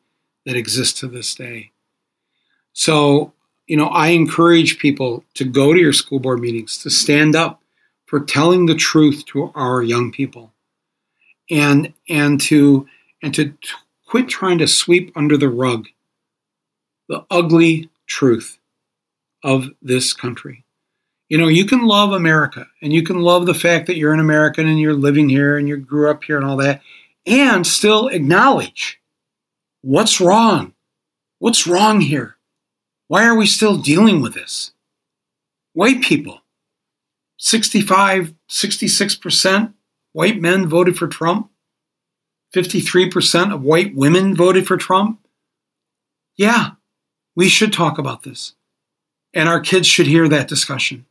that 0.45 0.55
exists 0.55 0.99
to 0.99 1.07
this 1.07 1.35
day. 1.35 1.71
So, 2.73 3.33
you 3.71 3.77
know, 3.77 3.87
I 3.87 4.09
encourage 4.09 4.79
people 4.79 5.23
to 5.35 5.45
go 5.45 5.71
to 5.71 5.79
your 5.79 5.93
school 5.93 6.19
board 6.19 6.41
meetings, 6.41 6.77
to 6.79 6.89
stand 6.89 7.37
up 7.37 7.61
for 8.03 8.19
telling 8.19 8.65
the 8.65 8.75
truth 8.75 9.23
to 9.27 9.49
our 9.55 9.81
young 9.81 10.11
people, 10.11 10.51
and 11.49 11.93
and 12.09 12.41
to 12.41 12.85
and 13.23 13.33
to 13.33 13.53
quit 14.05 14.27
trying 14.27 14.57
to 14.57 14.67
sweep 14.67 15.13
under 15.15 15.37
the 15.37 15.47
rug 15.47 15.87
the 17.07 17.25
ugly 17.31 17.89
truth 18.07 18.59
of 19.41 19.69
this 19.81 20.11
country. 20.11 20.65
You 21.29 21.37
know, 21.37 21.47
you 21.47 21.63
can 21.63 21.85
love 21.85 22.11
America 22.11 22.67
and 22.81 22.91
you 22.91 23.03
can 23.03 23.21
love 23.21 23.45
the 23.45 23.53
fact 23.53 23.87
that 23.87 23.95
you're 23.95 24.13
an 24.13 24.19
American 24.19 24.67
and 24.67 24.81
you're 24.81 24.93
living 24.93 25.29
here 25.29 25.57
and 25.57 25.69
you 25.69 25.77
grew 25.77 26.09
up 26.09 26.25
here 26.25 26.35
and 26.35 26.45
all 26.45 26.57
that, 26.57 26.81
and 27.25 27.65
still 27.65 28.09
acknowledge 28.09 28.99
what's 29.79 30.19
wrong. 30.19 30.73
What's 31.39 31.65
wrong 31.65 32.01
here? 32.01 32.35
Why 33.11 33.25
are 33.25 33.35
we 33.35 33.45
still 33.45 33.75
dealing 33.75 34.21
with 34.21 34.35
this? 34.35 34.71
White 35.73 36.01
people, 36.01 36.43
65, 37.35 38.33
66% 38.49 39.73
white 40.13 40.39
men 40.39 40.65
voted 40.65 40.97
for 40.97 41.09
Trump. 41.09 41.51
53% 42.55 43.53
of 43.53 43.63
white 43.63 43.93
women 43.93 44.33
voted 44.33 44.65
for 44.65 44.77
Trump. 44.77 45.19
Yeah, 46.37 46.75
we 47.35 47.49
should 47.49 47.73
talk 47.73 47.97
about 47.97 48.23
this. 48.23 48.53
And 49.33 49.49
our 49.49 49.59
kids 49.59 49.87
should 49.87 50.07
hear 50.07 50.29
that 50.29 50.47
discussion. 50.47 51.05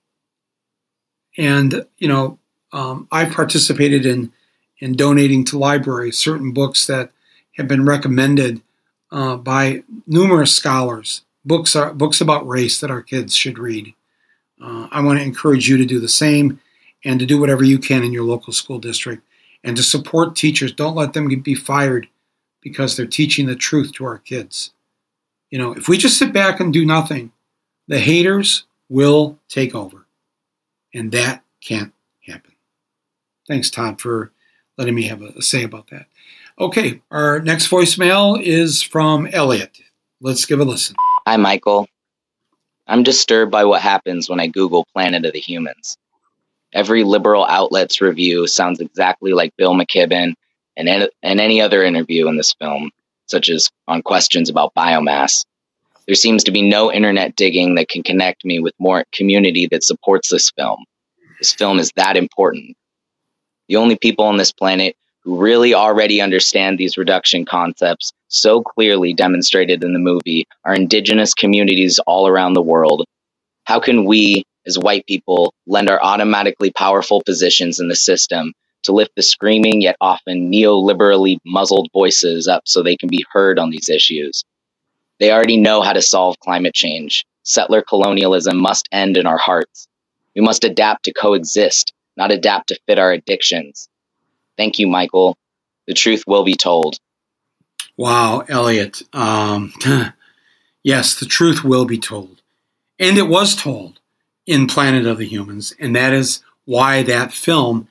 And, 1.36 1.84
you 1.98 2.08
know, 2.08 2.38
um, 2.72 3.08
I've 3.12 3.34
participated 3.34 4.06
in, 4.06 4.32
in 4.78 4.94
donating 4.94 5.44
to 5.44 5.58
libraries 5.58 6.16
certain 6.16 6.52
books 6.52 6.86
that 6.86 7.12
have 7.56 7.68
been 7.68 7.84
recommended 7.84 8.62
uh, 9.12 9.36
by 9.36 9.82
numerous 10.06 10.56
scholars, 10.56 11.26
books, 11.44 11.76
are, 11.76 11.92
books 11.92 12.20
about 12.20 12.46
race 12.46 12.81
that 12.81 12.90
our 12.90 13.03
kids 13.03 13.35
should 13.35 13.59
read. 13.59 13.94
Uh, 14.61 14.88
I 14.90 15.00
want 15.00 15.18
to 15.18 15.24
encourage 15.24 15.68
you 15.68 15.76
to 15.76 15.87
do 15.87 16.00
the 16.00 16.09
same 16.09 16.61
and 17.05 17.18
to 17.18 17.26
do 17.26 17.40
whatever 17.40 17.64
you 17.64 17.79
can 17.79 18.05
in 18.05 18.12
your 18.12 18.24
local 18.24 18.53
school 18.53 18.79
district 18.79 19.22
and 19.64 19.76
to 19.76 19.83
support 19.83 20.37
teachers. 20.37 20.72
Don't 20.72 20.96
let 20.96 21.12
them 21.12 21.29
be 21.40 21.55
fired 21.55 22.09
because 22.61 22.96
they're 22.96 23.07
teaching 23.07 23.46
the 23.46 23.57
truth 23.57 23.92
to 23.94 24.05
our 24.05 24.18
kids. 24.18 24.72
You 25.50 25.59
know, 25.59 25.72
if 25.72 25.88
we 25.88 25.96
just 25.98 26.18
sit 26.18 26.33
back 26.33 26.61
and 26.61 26.72
do 26.72 26.85
nothing, 26.85 27.33
the 27.88 27.98
haters 27.98 28.64
will 28.88 29.38
take 29.48 29.74
over. 29.74 30.07
And 30.94 31.11
that 31.12 31.42
can't 31.61 31.92
happen. 32.26 32.53
Thanks, 33.48 33.70
Todd, 33.70 34.00
for 34.00 34.33
letting 34.76 34.94
me 34.94 35.05
have 35.05 35.22
a, 35.22 35.42
say 35.42 35.62
about 35.62 35.88
that. 35.90 36.07
Okay, 36.59 37.00
our 37.11 37.40
next 37.40 37.70
voicemail 37.70 38.40
is 38.40 38.83
from 38.83 39.26
Elliot. 39.29 39.81
Let's 40.20 40.44
give 40.44 40.61
a 40.61 40.64
listen. 40.64 40.96
Hi, 41.30 41.36
Michael. 41.36 41.86
I'm 42.88 43.04
disturbed 43.04 43.52
by 43.52 43.64
what 43.64 43.80
happens 43.80 44.28
when 44.28 44.40
I 44.40 44.48
Google 44.48 44.84
Planet 44.92 45.24
of 45.24 45.32
the 45.32 45.38
Humans. 45.38 45.96
Every 46.72 47.04
liberal 47.04 47.44
outlet's 47.44 48.00
review 48.00 48.48
sounds 48.48 48.80
exactly 48.80 49.32
like 49.32 49.56
Bill 49.56 49.74
McKibben 49.74 50.34
and, 50.76 51.08
and 51.22 51.40
any 51.40 51.60
other 51.60 51.84
interview 51.84 52.26
in 52.26 52.36
this 52.36 52.52
film, 52.54 52.90
such 53.26 53.48
as 53.48 53.70
on 53.86 54.02
questions 54.02 54.50
about 54.50 54.74
biomass. 54.74 55.44
There 56.06 56.16
seems 56.16 56.42
to 56.42 56.50
be 56.50 56.62
no 56.62 56.92
internet 56.92 57.36
digging 57.36 57.76
that 57.76 57.88
can 57.88 58.02
connect 58.02 58.44
me 58.44 58.58
with 58.58 58.74
more 58.80 59.04
community 59.12 59.68
that 59.70 59.84
supports 59.84 60.30
this 60.30 60.50
film. 60.50 60.84
This 61.38 61.54
film 61.54 61.78
is 61.78 61.92
that 61.94 62.16
important. 62.16 62.76
The 63.68 63.76
only 63.76 63.94
people 63.94 64.24
on 64.24 64.36
this 64.36 64.50
planet 64.50 64.96
who 65.22 65.36
really 65.36 65.74
already 65.74 66.20
understand 66.20 66.76
these 66.76 66.98
reduction 66.98 67.44
concepts 67.44 68.12
so 68.30 68.62
clearly 68.62 69.12
demonstrated 69.12 69.84
in 69.84 69.92
the 69.92 69.98
movie 69.98 70.46
are 70.64 70.74
indigenous 70.74 71.34
communities 71.34 71.98
all 72.06 72.26
around 72.26 72.54
the 72.54 72.62
world. 72.62 73.04
How 73.64 73.80
can 73.80 74.04
we, 74.04 74.44
as 74.66 74.78
white 74.78 75.06
people, 75.06 75.52
lend 75.66 75.90
our 75.90 76.02
automatically 76.02 76.70
powerful 76.72 77.22
positions 77.26 77.80
in 77.80 77.88
the 77.88 77.96
system 77.96 78.52
to 78.84 78.92
lift 78.92 79.12
the 79.16 79.22
screaming 79.22 79.82
yet 79.82 79.96
often 80.00 80.50
neoliberally 80.50 81.38
muzzled 81.44 81.88
voices 81.92 82.48
up 82.48 82.62
so 82.66 82.82
they 82.82 82.96
can 82.96 83.08
be 83.08 83.24
heard 83.32 83.58
on 83.58 83.70
these 83.70 83.88
issues? 83.90 84.44
They 85.18 85.32
already 85.32 85.58
know 85.58 85.82
how 85.82 85.92
to 85.92 86.02
solve 86.02 86.38
climate 86.40 86.74
change. 86.74 87.26
Settler 87.42 87.82
colonialism 87.82 88.56
must 88.56 88.88
end 88.92 89.16
in 89.16 89.26
our 89.26 89.38
hearts. 89.38 89.88
We 90.36 90.42
must 90.42 90.64
adapt 90.64 91.04
to 91.04 91.12
coexist, 91.12 91.92
not 92.16 92.32
adapt 92.32 92.68
to 92.68 92.78
fit 92.86 92.98
our 92.98 93.12
addictions. 93.12 93.88
Thank 94.56 94.78
you, 94.78 94.86
Michael. 94.86 95.36
The 95.86 95.94
truth 95.94 96.24
will 96.26 96.44
be 96.44 96.54
told. 96.54 96.98
Wow, 98.00 98.44
Elliot. 98.48 99.02
Um, 99.12 99.74
yes, 100.82 101.20
the 101.20 101.26
truth 101.26 101.62
will 101.62 101.84
be 101.84 101.98
told. 101.98 102.40
And 102.98 103.18
it 103.18 103.28
was 103.28 103.54
told 103.54 104.00
in 104.46 104.66
Planet 104.66 105.04
of 105.06 105.18
the 105.18 105.26
Humans. 105.26 105.74
And 105.78 105.94
that 105.94 106.14
is 106.14 106.42
why 106.64 107.02
that 107.02 107.30
film 107.30 107.88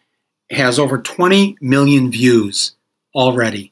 has 0.49 0.79
over 0.79 0.97
20 0.97 1.57
million 1.61 2.09
views 2.09 2.71
already. 3.13 3.71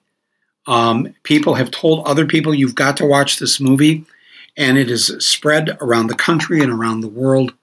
Um, 0.68 1.16
people 1.24 1.56
have 1.56 1.72
told 1.72 2.06
other 2.06 2.28
people, 2.28 2.54
you've 2.54 2.76
got 2.76 2.98
to 2.98 3.06
watch 3.08 3.40
this 3.40 3.60
movie. 3.60 4.06
And 4.56 4.78
it 4.78 4.92
is 4.92 5.08
spread 5.18 5.76
around 5.82 6.06
the 6.06 6.14
country 6.14 6.62
and 6.62 6.72
around 6.72 7.02
the 7.02 7.08
world. 7.08 7.56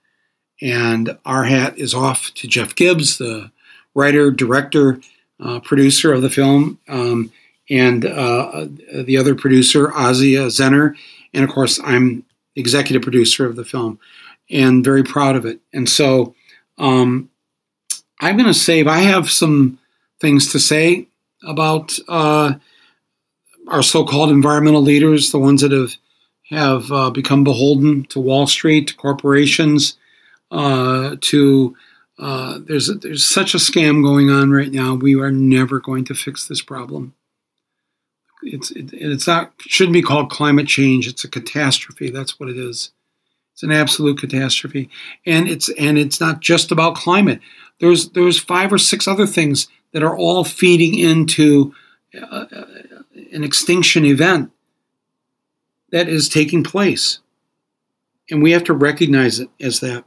And 0.61 1.17
our 1.25 1.45
hat 1.45 1.79
is 1.79 1.95
off 1.95 2.35
to 2.35 2.49
Jeff 2.49 2.75
Gibbs, 2.75 3.19
the 3.19 3.53
writer, 3.95 4.33
director, 4.33 5.01
uh, 5.39 5.61
producer 5.61 6.13
of 6.13 6.23
the 6.23 6.31
film, 6.31 6.81
um, 6.89 7.31
and 7.71 8.05
uh, 8.05 8.67
the 8.93 9.17
other 9.17 9.35
producer, 9.35 9.93
Ozzie 9.95 10.35
Zehner. 10.35 10.95
And 11.33 11.45
of 11.45 11.51
course, 11.51 11.81
I'm 11.83 12.25
executive 12.57 13.03
producer 13.03 13.47
of 13.47 13.57
the 13.57 13.65
film 13.65 13.99
and 14.51 14.85
very 14.85 15.03
proud 15.03 15.37
of 15.37 15.47
it. 15.47 15.61
And 15.73 15.89
so 15.89 16.35
um, 16.79 17.31
I'm 18.21 18.37
going 18.37 18.49
to 18.49 18.55
save, 18.55 18.87
I 18.87 18.99
have 18.99 19.31
some 19.31 19.79
things 20.21 20.53
to 20.53 20.61
say 20.61 21.09
about 21.47 21.99
uh, 22.09 22.55
our 23.69 23.83
so 23.83 24.05
called 24.05 24.31
environmental 24.31 24.83
leaders, 24.83 25.31
the 25.31 25.39
ones 25.39 25.63
that 25.63 25.73
have, 25.73 25.95
have 26.51 26.93
uh, 26.93 27.11
become 27.11 27.45
beholden 27.45 28.05
to 28.05 28.21
Wall 28.21 28.47
Street, 28.47 28.89
to 28.89 28.95
corporations, 28.95 29.97
uh, 30.51 31.17
to 31.21 31.77
uh, 32.19 32.61
there's 32.67 32.87
there's 33.01 33.25
such 33.25 33.55
a 33.55 33.59
scam 33.59 34.03
going 34.03 34.31
on 34.31 34.51
right 34.53 34.71
now. 34.71 34.95
We 34.95 35.19
are 35.19 35.33
never 35.33 35.81
going 35.81 36.05
to 36.05 36.15
fix 36.15 36.47
this 36.47 36.63
problem. 36.63 37.15
It's 38.45 38.71
it, 38.73 38.93
it's 38.93 39.27
not 39.27 39.53
shouldn't 39.59 39.95
be 39.95 40.03
called 40.03 40.31
climate 40.31 40.67
change. 40.67 41.09
It's 41.09 41.25
a 41.25 41.29
catastrophe. 41.29 42.11
That's 42.11 42.39
what 42.39 42.49
it 42.49 42.57
is. 42.57 42.91
It's 43.53 43.63
an 43.63 43.73
absolute 43.73 44.19
catastrophe, 44.19 44.91
and 45.25 45.49
it's 45.49 45.69
and 45.71 45.97
it's 45.99 46.21
not 46.21 46.41
just 46.41 46.73
about 46.73 46.97
climate. 46.97 47.41
There's 47.81 48.11
there's 48.11 48.39
five 48.39 48.73
or 48.73 48.79
six 48.79 49.07
other 49.07 49.27
things 49.27 49.69
that 49.93 50.03
are 50.03 50.17
all 50.17 50.45
feeding 50.45 50.99
into 50.99 51.75
uh, 52.21 52.47
uh 52.53 52.65
an 53.33 53.45
extinction 53.45 54.05
event 54.05 54.51
that 55.91 56.09
is 56.09 56.29
taking 56.29 56.65
place, 56.65 57.21
and 58.31 58.43
we 58.43 58.51
have 58.53 58.65
to 58.65 58.73
recognize 58.73 59.39
it 59.39 59.49
as 59.61 59.81
that. 59.81 60.05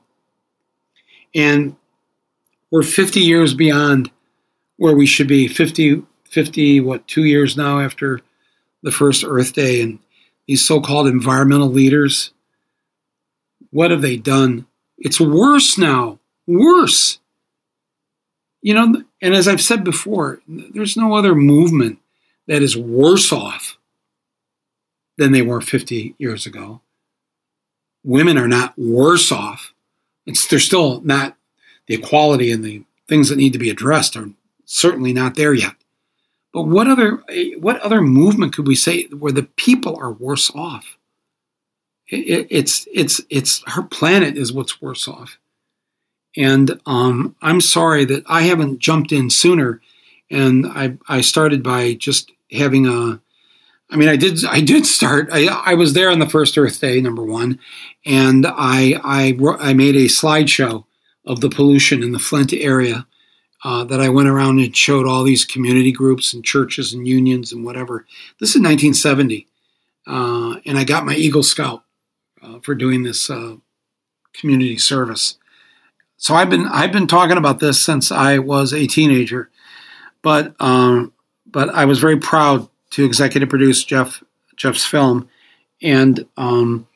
And 1.34 1.76
we're 2.72 2.84
50 2.84 3.20
years 3.20 3.54
beyond 3.54 4.12
where 4.78 4.96
we 4.96 5.06
should 5.06 5.28
be 5.28 5.48
50 5.48 6.04
50 6.30 6.82
what 6.82 7.08
two 7.08 7.24
years 7.24 7.56
now 7.56 7.80
after 7.80 8.20
the 8.84 8.92
first 8.92 9.24
earth 9.26 9.54
day 9.54 9.82
and 9.82 10.00
these 10.48 10.66
so-called 10.66 11.08
environmental 11.08 11.70
leaders 11.70 12.32
what 13.72 13.92
have 13.92 14.02
they 14.02 14.18
done? 14.18 14.66
It's 14.98 15.20
worse 15.20 15.78
now 15.78 16.20
worse. 16.46 17.20
You 18.62 18.74
know 18.74 19.04
and 19.22 19.34
as 19.36 19.48
i've 19.48 19.62
said 19.62 19.84
before 19.84 20.42
there's 20.48 20.98
no 20.98 21.16
other 21.16 21.36
movement 21.36 22.00
that 22.48 22.62
is 22.62 22.76
worse 22.76 23.32
off 23.32 23.78
than 25.18 25.32
they 25.32 25.42
were 25.42 25.62
50 25.62 26.16
years 26.18 26.46
ago. 26.46 26.82
Women 28.04 28.38
are 28.38 28.48
not 28.48 28.78
worse 28.78 29.32
off. 29.32 29.74
It's 30.26 30.48
they're 30.48 30.60
still 30.60 31.02
not 31.02 31.38
the 31.88 31.96
equality 31.96 32.52
and 32.52 32.64
the 32.64 32.84
things 33.08 33.30
that 33.30 33.38
need 33.38 33.54
to 33.54 33.60
be 33.60 33.70
addressed 33.70 34.18
are 34.18 34.30
certainly 34.66 35.14
not 35.14 35.36
there 35.36 35.54
yet. 35.54 35.76
But 36.58 36.70
what 36.70 36.88
other 36.88 37.24
what 37.60 37.80
other 37.82 38.02
movement 38.02 38.56
could 38.56 38.66
we 38.66 38.74
say 38.74 39.04
where 39.10 39.32
the 39.32 39.44
people 39.44 39.96
are 39.96 40.12
worse 40.12 40.50
off? 40.56 40.98
It, 42.08 42.48
it's 42.50 42.88
it's 42.92 43.22
it's 43.30 43.64
our 43.76 43.84
planet 43.84 44.36
is 44.36 44.52
what's 44.52 44.82
worse 44.82 45.08
off, 45.08 45.38
and 46.36 46.82
um, 46.88 47.36
I'm 47.44 47.62
sorry 47.62 48.06
that 48.06 48.24
I 48.26 48.42
haven't 48.42 48.80
jumped 48.80 49.12
in 49.12 49.30
sooner, 49.30 49.82
and 50.32 50.66
I 50.66 50.98
I 51.08 51.22
started 51.22 51.62
by 51.62 51.94
just 51.94 52.32
having 52.52 52.88
a. 52.88 53.22
I 53.92 53.96
mean, 53.96 54.10
I 54.10 54.16
did. 54.16 54.44
I 54.44 54.62
did 54.62 54.88
start. 54.88 55.30
I, 55.32 55.50
I 55.50 55.76
was 55.76 55.94
there 55.94 56.10
on 56.10 56.18
the 56.18 56.28
first 56.28 56.58
Earth 56.58 56.82
Day, 56.82 57.00
number 57.02 57.24
one, 57.24 57.60
and 58.04 58.48
I 58.48 59.00
I 59.04 59.38
I 59.60 59.74
made 59.76 59.96
a 59.96 60.06
slideshow 60.06 60.86
of 61.24 61.42
the 61.42 61.52
pollution 61.52 62.02
in 62.02 62.14
the 62.14 62.20
Flint 62.20 62.52
area 62.52 63.06
uh, 63.64 63.84
that 63.86 64.00
I 64.00 64.10
went 64.10 64.30
around 64.30 64.60
and 64.60 64.76
showed 64.76 65.08
all 65.08 65.24
these 65.24 65.46
community 65.46 65.92
groups 65.92 66.34
and 66.34 66.44
churches 66.44 66.94
and 66.94 67.08
unions 67.08 67.52
and 67.52 67.66
whatever. 67.66 68.06
This 68.40 68.52
is 68.52 68.62
1970. 68.62 69.48
Uh, 70.06 70.56
and 70.66 70.78
I 70.78 70.84
got 70.84 71.06
my 71.06 71.16
Eagle 71.16 71.44
Scout 71.44 71.84
uh, 72.42 72.60
for 72.60 72.76
doing 72.76 73.04
this 73.04 73.30
uh, 73.30 73.56
community 74.34 74.78
service. 74.78 75.38
So 76.18 76.34
I've 76.34 76.50
been 76.50 76.68
I've 76.68 76.92
been 76.92 77.08
talking 77.08 77.38
about 77.38 77.60
this 77.60 77.82
since 77.82 78.12
I 78.12 78.40
was 78.40 78.74
a 78.74 78.88
teenager. 78.88 79.50
but 80.22 80.56
um, 80.60 81.14
but 81.46 81.70
I 81.70 81.86
was 81.86 82.00
very 82.00 82.18
proud 82.18 82.68
to 82.92 83.06
executive 83.06 83.50
produce 83.50 83.84
Jeff 83.84 84.24
Jeff's 84.56 84.86
film, 84.86 85.30
and 85.82 86.26
um, 86.38 86.88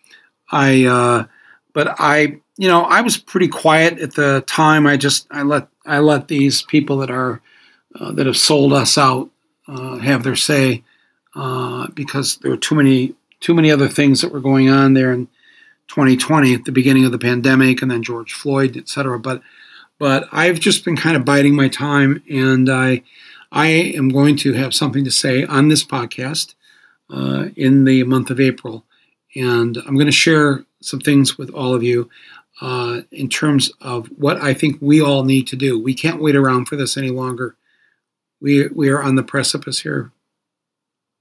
I 0.51 0.85
uh, 0.85 1.25
but 1.73 1.95
I 1.99 2.39
you 2.57 2.67
know 2.67 2.83
I 2.83 3.01
was 3.01 3.17
pretty 3.17 3.47
quiet 3.47 3.99
at 3.99 4.15
the 4.15 4.43
time. 4.47 4.87
I 4.87 4.97
just 4.97 5.27
I 5.31 5.43
let 5.43 5.67
I 5.85 5.99
let 5.99 6.27
these 6.27 6.61
people 6.61 6.97
that 6.97 7.11
are 7.11 7.41
uh, 7.99 8.11
that 8.13 8.25
have 8.25 8.37
sold 8.37 8.73
us 8.73 8.97
out 8.97 9.29
uh, 9.67 9.97
have 9.97 10.23
their 10.23 10.35
say 10.35 10.83
uh, 11.35 11.87
because 11.93 12.37
there 12.37 12.51
were 12.51 12.57
too 12.57 12.75
many 12.75 13.15
too 13.39 13.53
many 13.53 13.71
other 13.71 13.87
things 13.87 14.21
that 14.21 14.31
were 14.31 14.39
going 14.39 14.69
on 14.69 14.93
there 14.93 15.11
in 15.11 15.27
2020 15.87 16.53
at 16.53 16.65
the 16.65 16.71
beginning 16.71 17.05
of 17.05 17.11
the 17.11 17.17
pandemic, 17.19 17.81
and 17.81 17.91
then 17.91 18.03
George 18.03 18.33
Floyd, 18.33 18.77
et 18.77 18.87
cetera. 18.87 19.19
But 19.19 19.41
but 19.99 20.27
I've 20.31 20.59
just 20.59 20.85
been 20.85 20.95
kind 20.95 21.15
of 21.15 21.25
biding 21.25 21.55
my 21.55 21.67
time, 21.67 22.23
and 22.29 22.69
I 22.69 23.03
I 23.51 23.67
am 23.67 24.09
going 24.09 24.37
to 24.37 24.53
have 24.53 24.73
something 24.73 25.03
to 25.03 25.11
say 25.11 25.43
on 25.43 25.67
this 25.67 25.83
podcast 25.83 26.55
uh, 27.09 27.49
in 27.55 27.83
the 27.83 28.03
month 28.03 28.29
of 28.29 28.39
April, 28.39 28.85
and 29.35 29.77
I'm 29.85 29.95
going 29.95 30.05
to 30.05 30.11
share 30.11 30.63
some 30.81 30.99
things 30.99 31.37
with 31.37 31.49
all 31.51 31.73
of 31.73 31.83
you. 31.83 32.09
Uh, 32.61 33.01
in 33.11 33.27
terms 33.27 33.71
of 33.81 34.07
what 34.17 34.39
I 34.39 34.53
think 34.53 34.77
we 34.79 35.01
all 35.01 35.23
need 35.23 35.47
to 35.47 35.55
do, 35.55 35.81
we 35.81 35.95
can't 35.95 36.21
wait 36.21 36.35
around 36.35 36.65
for 36.65 36.75
this 36.75 36.95
any 36.95 37.09
longer. 37.09 37.55
We 38.39 38.67
we 38.67 38.89
are 38.89 39.01
on 39.01 39.15
the 39.15 39.23
precipice 39.23 39.79
here. 39.79 40.11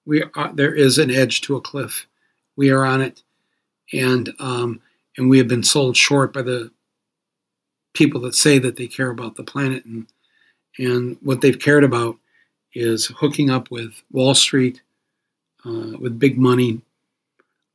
We 0.05 0.23
are, 0.35 0.53
there 0.53 0.75
is 0.75 0.99
an 0.99 1.11
edge 1.11 1.41
to 1.43 1.57
a 1.57 1.61
cliff. 1.61 2.07
We 2.57 2.71
are 2.71 2.85
on 2.85 3.01
it, 3.01 3.23
and 3.93 4.35
um, 4.39 4.81
and 5.17 5.31
we 5.31 5.39
have 5.39 5.49
been 5.49 5.63
sold 5.63 5.97
short 5.97 6.35
by 6.35 6.43
the 6.43 6.71
people 7.95 8.21
that 8.21 8.35
say 8.35 8.59
that 8.59 8.77
they 8.77 8.87
care 8.87 9.11
about 9.11 9.37
the 9.37 9.43
planet 9.43 9.85
and 9.87 10.07
and 10.79 11.17
what 11.23 11.41
they've 11.41 11.59
cared 11.59 11.85
about 11.85 12.17
is 12.75 13.07
hooking 13.07 13.51
up 13.51 13.71
with 13.71 14.03
Wall 14.13 14.35
Street, 14.35 14.83
uh, 15.65 15.99
with 15.99 16.19
big 16.19 16.39
money, 16.39 16.81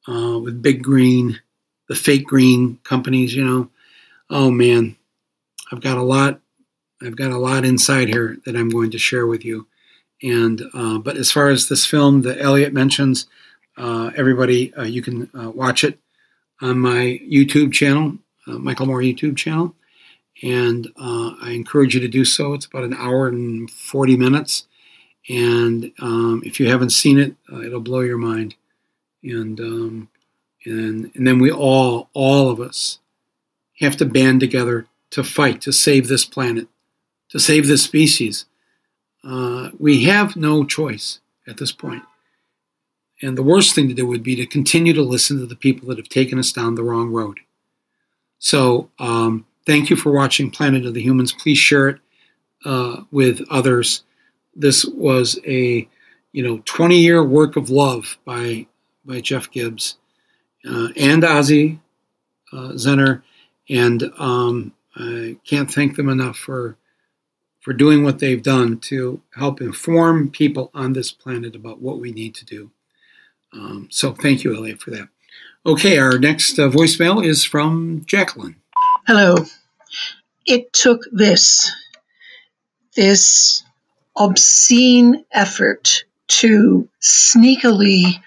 uh, 0.08 0.40
with 0.40 0.62
big 0.62 0.82
green, 0.82 1.40
the 1.88 1.96
fake 1.96 2.26
green 2.26 2.80
companies. 2.84 3.36
You 3.36 3.46
know, 3.46 3.70
oh 4.30 4.52
man, 4.52 4.96
I've 5.72 5.82
got 5.82 5.98
a 5.98 6.04
lot 6.04 6.40
I've 7.02 7.16
got 7.16 7.32
a 7.32 7.38
lot 7.38 7.66
inside 7.66 8.08
here 8.08 8.38
that 8.46 8.56
I'm 8.56 8.70
going 8.70 8.92
to 8.92 8.98
share 8.98 9.28
with 9.28 9.44
you. 9.44 9.68
And 10.24 10.62
uh, 10.74 10.98
but 10.98 11.18
as 11.18 11.32
far 11.32 11.50
as 11.50 11.68
this 11.68 11.86
film 11.86 12.22
that 12.22 12.42
Elliot 12.42 12.74
mentions, 12.74 13.28
uh, 13.78 14.12
everybody 14.16 14.74
uh, 14.74 14.84
you 14.84 15.02
can 15.02 15.30
uh, 15.38 15.50
watch 15.52 15.84
it 15.84 16.00
on 16.62 16.80
my 16.80 17.20
YouTube 17.30 17.74
channel, 17.74 18.18
uh, 18.48 18.54
Michael 18.54 18.86
Moore 18.86 19.02
YouTube 19.02 19.36
channel, 19.36 19.76
and 20.42 20.88
uh, 20.96 21.36
I 21.42 21.52
encourage 21.52 21.94
you 21.94 22.00
to 22.02 22.08
do 22.08 22.24
so. 22.24 22.54
It's 22.54 22.66
about 22.66 22.86
an 22.86 22.94
hour 22.94 23.28
and 23.28 23.70
forty 23.70 24.16
minutes, 24.16 24.66
and 25.30 25.92
um, 26.00 26.42
if 26.46 26.62
you 26.62 26.70
haven't 26.70 26.92
seen 26.92 27.20
it, 27.20 27.36
it'll 27.52 27.82
blow 27.82 28.00
your 28.00 28.18
mind. 28.18 28.56
And 29.22 29.60
um, 29.60 30.10
and 30.66 31.12
and 31.16 31.28
then 31.28 31.40
we 31.40 31.52
all, 31.52 32.10
all 32.14 32.50
of 32.50 32.60
us, 32.60 33.00
have 33.80 33.98
to 33.98 34.06
band 34.06 34.40
together 34.40 34.88
to 35.12 35.24
fight 35.24 35.62
to 35.62 35.72
save 35.72 36.08
this 36.08 36.26
planet 36.26 36.68
to 37.30 37.40
save 37.40 37.68
this 37.68 37.84
species. 37.84 38.46
Uh, 39.24 39.70
we 39.80 40.04
have 40.04 40.36
no 40.36 40.64
choice 40.64 41.20
at 41.48 41.58
this 41.58 41.72
point. 41.72 42.04
And 43.22 43.38
the 43.38 43.44
worst 43.44 43.74
thing 43.74 43.88
to 43.88 43.94
do 43.94 44.06
would 44.06 44.24
be 44.24 44.36
to 44.36 44.46
continue 44.46 44.94
to 44.94 45.02
listen 45.02 45.40
to 45.40 45.46
the 45.46 45.56
people 45.56 45.88
that 45.90 45.98
have 45.98 46.10
taken 46.10 46.38
us 46.38 46.52
down 46.52 46.76
the 46.76 46.84
wrong 46.84 47.12
road. 47.12 47.40
So, 48.40 48.90
um, 49.00 49.46
thank 49.66 49.90
you 49.90 49.96
for 49.96 50.12
watching 50.12 50.52
Planet 50.52 50.86
of 50.86 50.94
the 50.94 51.02
Humans. 51.02 51.34
Please 51.34 51.58
share 51.58 51.90
it 51.90 52.00
uh, 52.66 53.04
with 53.12 53.42
others. 53.50 54.04
This 54.56 54.86
was 54.86 55.40
a 55.46 55.88
you 56.34 56.44
know 56.44 56.62
20 56.66 56.98
year 56.98 57.24
work 57.24 57.56
of 57.56 57.70
love 57.70 58.18
by 58.26 58.68
by 59.06 59.22
Jeff 59.22 59.50
Gibbs 59.52 59.96
uh, 60.68 60.90
and 60.96 61.24
Ozzie 61.24 61.80
uh, 62.52 62.74
Zehner, 62.74 63.22
and 63.70 64.12
um, 64.18 64.74
I 64.96 65.38
can't 65.46 65.72
thank 65.72 65.96
them 65.96 66.10
enough 66.10 66.38
for 66.38 66.78
for 67.66 67.74
doing 67.74 68.04
what 68.04 68.20
they've 68.20 68.44
done 68.44 68.78
to 68.78 69.20
help 69.36 69.60
inform 69.60 70.30
people 70.30 70.70
on 70.76 70.94
this 70.94 71.12
planet 71.12 71.56
about 71.56 71.82
what 71.82 72.00
we 72.00 72.12
need 72.12 72.36
to 72.36 72.46
do. 72.46 72.70
Um, 73.54 73.88
so 73.90 74.14
thank 74.14 74.44
you, 74.44 74.56
Elliot, 74.56 74.80
for 74.80 74.92
that. 74.92 75.10
Okay, 75.66 75.98
our 75.98 76.20
next 76.20 76.60
uh, 76.60 76.70
voicemail 76.70 77.26
is 77.26 77.44
from 77.44 78.04
Jacqueline. 78.06 78.58
Hello. 79.08 79.36
It 80.46 80.74
took 80.74 81.02
this, 81.12 81.72
this 82.96 83.64
obscene 84.16 85.26
effort 85.32 86.06
to 86.28 86.88
sneakily 87.02 88.22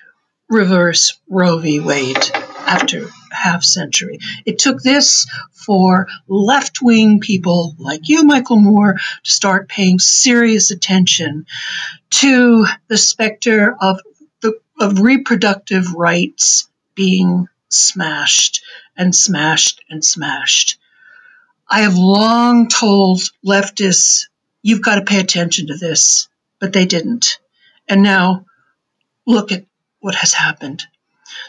reverse 0.48 1.18
Roe 1.28 1.58
v. 1.58 1.80
Wade 1.80 2.30
after 2.34 3.08
half 3.30 3.62
century. 3.62 4.18
It 4.44 4.58
took 4.58 4.82
this 4.82 5.26
for 5.52 6.08
left 6.26 6.80
wing 6.82 7.20
people 7.20 7.74
like 7.78 8.08
you, 8.08 8.24
Michael 8.24 8.58
Moore, 8.58 8.94
to 8.94 9.30
start 9.30 9.68
paying 9.68 9.98
serious 9.98 10.70
attention 10.70 11.46
to 12.10 12.66
the 12.88 12.98
specter 12.98 13.76
of, 13.80 14.00
the, 14.40 14.58
of 14.80 15.00
reproductive 15.00 15.94
rights 15.94 16.68
being 16.94 17.48
smashed 17.68 18.62
and 18.96 19.14
smashed 19.14 19.82
and 19.88 20.04
smashed. 20.04 20.78
I 21.68 21.80
have 21.80 21.96
long 21.96 22.68
told 22.68 23.20
leftists, 23.44 24.28
you've 24.62 24.82
got 24.82 24.96
to 24.96 25.04
pay 25.04 25.20
attention 25.20 25.66
to 25.68 25.76
this, 25.76 26.28
but 26.58 26.72
they 26.72 26.86
didn't. 26.86 27.38
And 27.86 28.02
now 28.02 28.46
look 29.26 29.52
at 29.52 29.67
what 30.00 30.14
has 30.14 30.32
happened. 30.32 30.86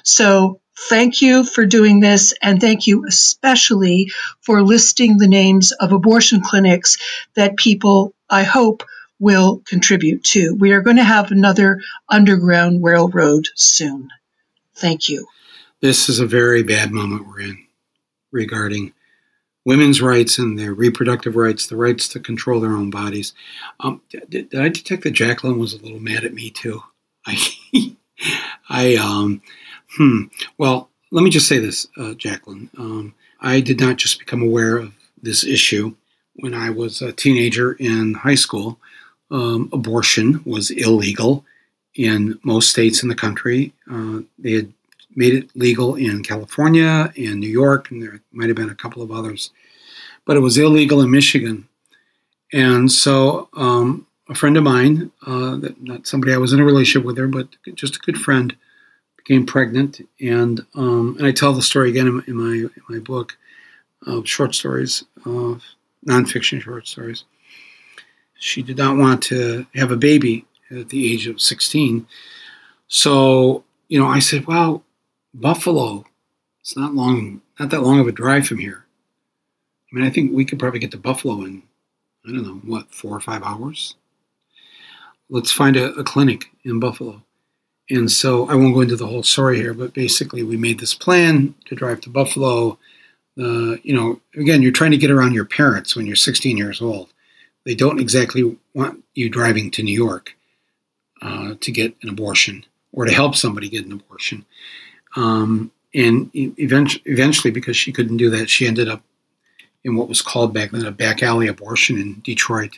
So 0.04 0.60
Thank 0.88 1.22
you 1.22 1.44
for 1.44 1.66
doing 1.66 2.00
this, 2.00 2.34
and 2.42 2.62
thank 2.62 2.88
you 2.88 3.06
especially 3.06 4.12
for 4.40 4.64
listing 4.64 5.18
the 5.18 5.28
names 5.28 5.74
of 5.74 5.92
abortion 5.92 6.42
clinics 6.42 6.98
that 7.34 7.58
people, 7.58 8.14
I 8.30 8.44
hope, 8.44 8.84
will 9.20 9.62
contribute 9.66 10.24
to. 10.24 10.56
We 10.56 10.72
are 10.72 10.82
going 10.82 10.96
to 10.96 11.04
have 11.04 11.32
another 11.32 11.82
Underground 12.08 12.82
Railroad 12.82 13.48
soon. 13.56 14.10
Thank 14.74 15.10
you. 15.10 15.28
This 15.82 16.08
is 16.08 16.20
a 16.20 16.26
very 16.26 16.64
bad 16.64 16.92
moment 16.92 17.28
we're 17.28 17.42
in 17.42 17.66
regarding 18.32 18.94
women's 19.66 20.02
rights 20.02 20.38
and 20.38 20.58
their 20.58 20.74
reproductive 20.74 21.36
rights, 21.36 21.68
the 21.68 21.76
rights 21.76 22.08
to 22.10 22.22
control 22.22 22.62
their 22.62 22.72
own 22.72 22.90
bodies. 22.90 23.34
Um, 23.82 24.02
did, 24.10 24.30
did, 24.30 24.56
I 24.56 24.70
detect 24.70 25.04
that 25.04 25.12
Jacqueline 25.12 25.60
was 25.60 25.74
a 25.74 25.82
little 25.82 26.00
mad 26.00 26.24
at 26.24 26.34
me 26.34 26.50
too? 26.50 26.82
I, 27.28 27.38
I 28.70 28.96
um, 28.96 29.42
Hmm. 29.98 30.24
Well, 30.58 30.90
let 31.12 31.24
me 31.24 31.30
just 31.30 31.48
say 31.48 31.58
this, 31.58 31.88
uh, 31.98 32.14
Jacqueline. 32.14 32.70
Um, 32.78 33.16
I 33.42 33.60
did 33.60 33.80
not 33.80 33.98
just 33.98 34.20
become 34.20 34.42
aware 34.42 34.78
of 34.78 34.94
this 35.22 35.44
issue 35.44 35.96
when 36.36 36.54
I 36.54 36.70
was 36.70 37.02
a 37.02 37.12
teenager 37.12 37.74
in 37.74 38.14
high 38.14 38.36
school. 38.36 38.80
Um, 39.32 39.70
abortion 39.74 40.42
was 40.46 40.72
illegal 40.72 41.44
in 41.96 42.40
most 42.44 42.70
states 42.70 43.02
in 43.02 43.10
the 43.10 43.16
country. 43.16 43.74
Uh, 43.92 44.20
they 44.38 44.54
had 44.54 44.74
made 45.16 45.34
it 45.34 45.50
legal 45.56 45.96
in 45.96 46.24
California 46.24 47.12
and 47.18 47.40
New 47.40 47.50
York, 47.50 47.90
and 47.90 48.02
there 48.02 48.22
might 48.32 48.48
have 48.48 48.56
been 48.56 48.70
a 48.70 48.76
couple 48.76 49.02
of 49.02 49.12
others, 49.12 49.52
but 50.26 50.38
it 50.38 50.42
was 50.42 50.58
illegal 50.58 51.02
in 51.02 51.10
Michigan. 51.10 51.68
And 52.54 52.92
so, 52.92 53.50
um, 53.54 54.06
a 54.30 54.36
friend 54.36 54.58
of 54.58 54.64
mine, 54.64 55.12
uh, 55.26 55.58
not 55.82 56.08
somebody 56.08 56.34
I 56.34 56.38
was 56.38 56.54
in 56.54 56.60
a 56.60 56.66
relationship 56.66 57.06
with 57.06 57.18
her, 57.18 57.28
but 57.28 57.48
just 57.76 57.96
a 57.96 58.00
good 58.00 58.18
friend, 58.18 58.56
became 59.18 59.46
pregnant, 59.46 60.02
and 60.22 60.66
um, 60.76 61.16
and 61.18 61.28
I 61.28 61.32
tell 61.32 61.54
the 61.54 61.62
story 61.62 61.90
again 61.90 62.08
in, 62.08 62.24
in 62.28 62.36
my 62.36 62.54
in 62.54 62.84
my 62.88 63.00
book 63.00 63.38
of 64.06 64.28
short 64.28 64.56
stories, 64.56 65.04
of 65.26 65.64
nonfiction 66.06 66.62
short 66.62 66.88
stories. 66.88 67.26
She 68.36 68.64
did 68.64 68.78
not 68.78 68.98
want 68.98 69.22
to 69.24 69.66
have 69.76 69.92
a 69.92 69.98
baby 69.98 70.46
at 70.72 70.90
the 70.90 71.14
age 71.14 71.28
of 71.28 71.42
16. 71.42 72.08
So, 72.88 73.64
you 73.88 74.00
know, 74.00 74.08
I 74.08 74.20
said, 74.20 74.46
well, 74.48 74.84
Buffalo, 75.34 76.06
it's 76.62 76.78
not 76.78 76.94
long, 76.94 77.42
not 77.60 77.70
that 77.72 77.84
long 77.84 78.00
of 78.00 78.08
a 78.08 78.12
drive 78.12 78.48
from 78.48 78.60
here. 78.60 78.86
I 79.92 79.96
mean, 79.96 80.06
I 80.06 80.10
think 80.10 80.32
we 80.32 80.46
could 80.46 80.60
probably 80.60 80.80
get 80.80 80.92
to 80.92 80.98
Buffalo 80.98 81.44
in, 81.44 81.64
I 82.26 82.32
don't 82.32 82.44
know, 82.44 82.62
what, 82.64 82.94
four 82.94 83.16
or 83.16 83.20
five 83.20 83.44
hours? 83.44 83.96
Let's 85.30 85.52
find 85.52 85.76
a, 85.76 85.94
a 85.94 86.04
clinic 86.04 86.46
in 86.64 86.80
Buffalo. 86.80 87.22
And 87.90 88.12
so 88.12 88.48
I 88.48 88.56
won't 88.56 88.76
go 88.76 88.82
into 88.82 88.96
the 88.96 89.08
whole 89.08 89.24
story 89.24 89.58
here, 89.58 89.74
but 89.74 89.94
basically 89.94 90.44
we 90.44 90.58
made 90.58 90.80
this 90.80 90.94
plan 90.94 91.56
to 91.66 91.76
drive 91.76 92.02
to 92.02 92.10
Buffalo. 92.10 92.78
Uh, 93.38 93.78
you 93.84 93.94
know, 93.94 94.22
again, 94.36 94.62
you're 94.62 94.72
trying 94.72 94.92
to 94.92 94.98
get 94.98 95.12
around 95.12 95.34
your 95.34 95.46
parents 95.46 95.96
when 95.96 96.06
you're 96.06 96.16
16 96.16 96.56
years 96.56 96.82
old. 96.82 97.12
They 97.66 97.76
don't 97.76 98.00
exactly 98.00 98.58
want 98.74 99.04
you 99.16 99.30
driving 99.30 99.72
to 99.72 99.84
New 99.84 99.94
York 99.94 100.36
uh, 101.22 101.56
to 101.60 101.72
get 101.72 101.96
an 102.04 102.10
abortion 102.10 102.66
or 102.92 103.06
to 103.06 103.12
help 103.12 103.36
somebody 103.36 103.70
get 103.70 103.86
an 103.86 103.92
abortion. 103.92 104.46
Um, 105.16 105.72
and 105.94 106.30
eventually, 106.34 107.02
eventually, 107.06 107.52
because 107.52 107.76
she 107.76 107.92
couldn't 107.92 108.18
do 108.18 108.30
that, 108.30 108.50
she 108.50 108.68
ended 108.68 108.88
up 108.88 109.02
in 109.84 109.96
what 109.96 110.10
was 110.10 110.22
called 110.22 110.54
back 110.54 110.72
then 110.72 110.86
a 110.86 110.92
back 110.92 111.24
alley 111.24 111.48
abortion 111.48 111.98
in 111.98 112.20
Detroit. 112.22 112.78